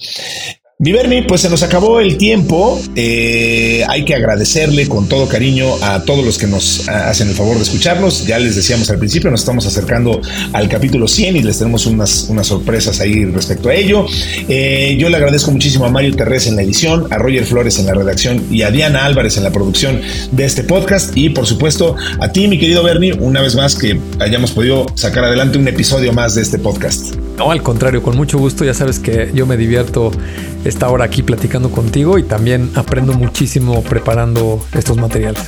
Viverni, 0.83 1.21
pues 1.21 1.39
se 1.39 1.49
nos 1.49 1.63
acabó 1.63 2.01
el 2.01 2.17
tiempo. 2.17 2.77
Eh, 2.97 3.85
hay 3.87 4.03
que 4.03 4.15
agradecerle 4.15 4.89
con 4.89 5.07
todo 5.07 5.29
cariño 5.29 5.67
a 5.81 6.03
todos 6.03 6.25
los 6.25 6.37
que 6.37 6.45
nos 6.45 6.89
hacen 6.89 7.29
el 7.29 7.35
favor 7.35 7.55
de 7.55 7.63
escucharnos. 7.63 8.27
Ya 8.27 8.37
les 8.37 8.57
decíamos 8.57 8.89
al 8.89 8.97
principio, 8.97 9.31
nos 9.31 9.39
estamos 9.39 9.65
acercando 9.65 10.19
al 10.51 10.67
capítulo 10.67 11.07
100 11.07 11.37
y 11.37 11.41
les 11.41 11.59
tenemos 11.59 11.85
unas, 11.85 12.25
unas 12.27 12.47
sorpresas 12.47 12.99
ahí 12.99 13.23
respecto 13.23 13.69
a 13.69 13.73
ello. 13.73 14.05
Eh, 14.49 14.97
yo 14.99 15.07
le 15.07 15.15
agradezco 15.15 15.51
muchísimo 15.51 15.85
a 15.85 15.89
Mario 15.89 16.17
Terrés 16.17 16.47
en 16.47 16.57
la 16.57 16.63
edición, 16.63 17.07
a 17.11 17.17
Roger 17.17 17.45
Flores 17.45 17.79
en 17.79 17.85
la 17.85 17.93
redacción 17.93 18.43
y 18.51 18.63
a 18.63 18.69
Diana 18.69 19.05
Álvarez 19.05 19.37
en 19.37 19.43
la 19.45 19.51
producción 19.51 20.01
de 20.33 20.43
este 20.43 20.65
podcast. 20.65 21.15
Y 21.15 21.29
por 21.29 21.45
supuesto 21.45 21.95
a 22.19 22.33
ti, 22.33 22.49
mi 22.49 22.59
querido 22.59 22.83
Bernie, 22.83 23.13
una 23.13 23.39
vez 23.39 23.55
más 23.55 23.75
que 23.75 23.97
hayamos 24.19 24.51
podido 24.51 24.87
sacar 24.95 25.23
adelante 25.23 25.57
un 25.57 25.67
episodio 25.69 26.11
más 26.11 26.35
de 26.35 26.41
este 26.41 26.59
podcast. 26.59 27.15
No, 27.37 27.51
al 27.51 27.63
contrario, 27.63 28.03
con 28.03 28.15
mucho 28.15 28.37
gusto. 28.37 28.63
Ya 28.63 28.73
sabes 28.73 28.99
que 28.99 29.31
yo 29.33 29.45
me 29.45 29.57
divierto 29.57 30.11
esta 30.63 30.89
hora 30.89 31.05
aquí 31.05 31.23
platicando 31.23 31.71
contigo 31.71 32.17
y 32.17 32.23
también 32.23 32.71
aprendo 32.75 33.13
muchísimo 33.13 33.81
preparando 33.83 34.63
estos 34.73 34.97
materiales. 34.97 35.41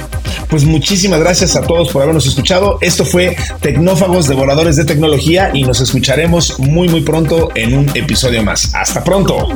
Pues 0.49 0.63
muchísimas 0.63 1.19
gracias 1.19 1.55
a 1.55 1.61
todos 1.61 1.91
por 1.91 2.03
habernos 2.03 2.25
escuchado. 2.25 2.77
Esto 2.81 3.05
fue 3.05 3.35
Tecnófagos 3.61 4.27
Devoradores 4.27 4.75
de 4.75 4.85
Tecnología 4.85 5.51
y 5.53 5.63
nos 5.63 5.81
escucharemos 5.81 6.59
muy 6.59 6.87
muy 6.87 7.01
pronto 7.01 7.49
en 7.55 7.77
un 7.77 7.89
episodio 7.95 8.43
más. 8.43 8.73
Hasta 8.73 9.03
pronto. 9.03 9.47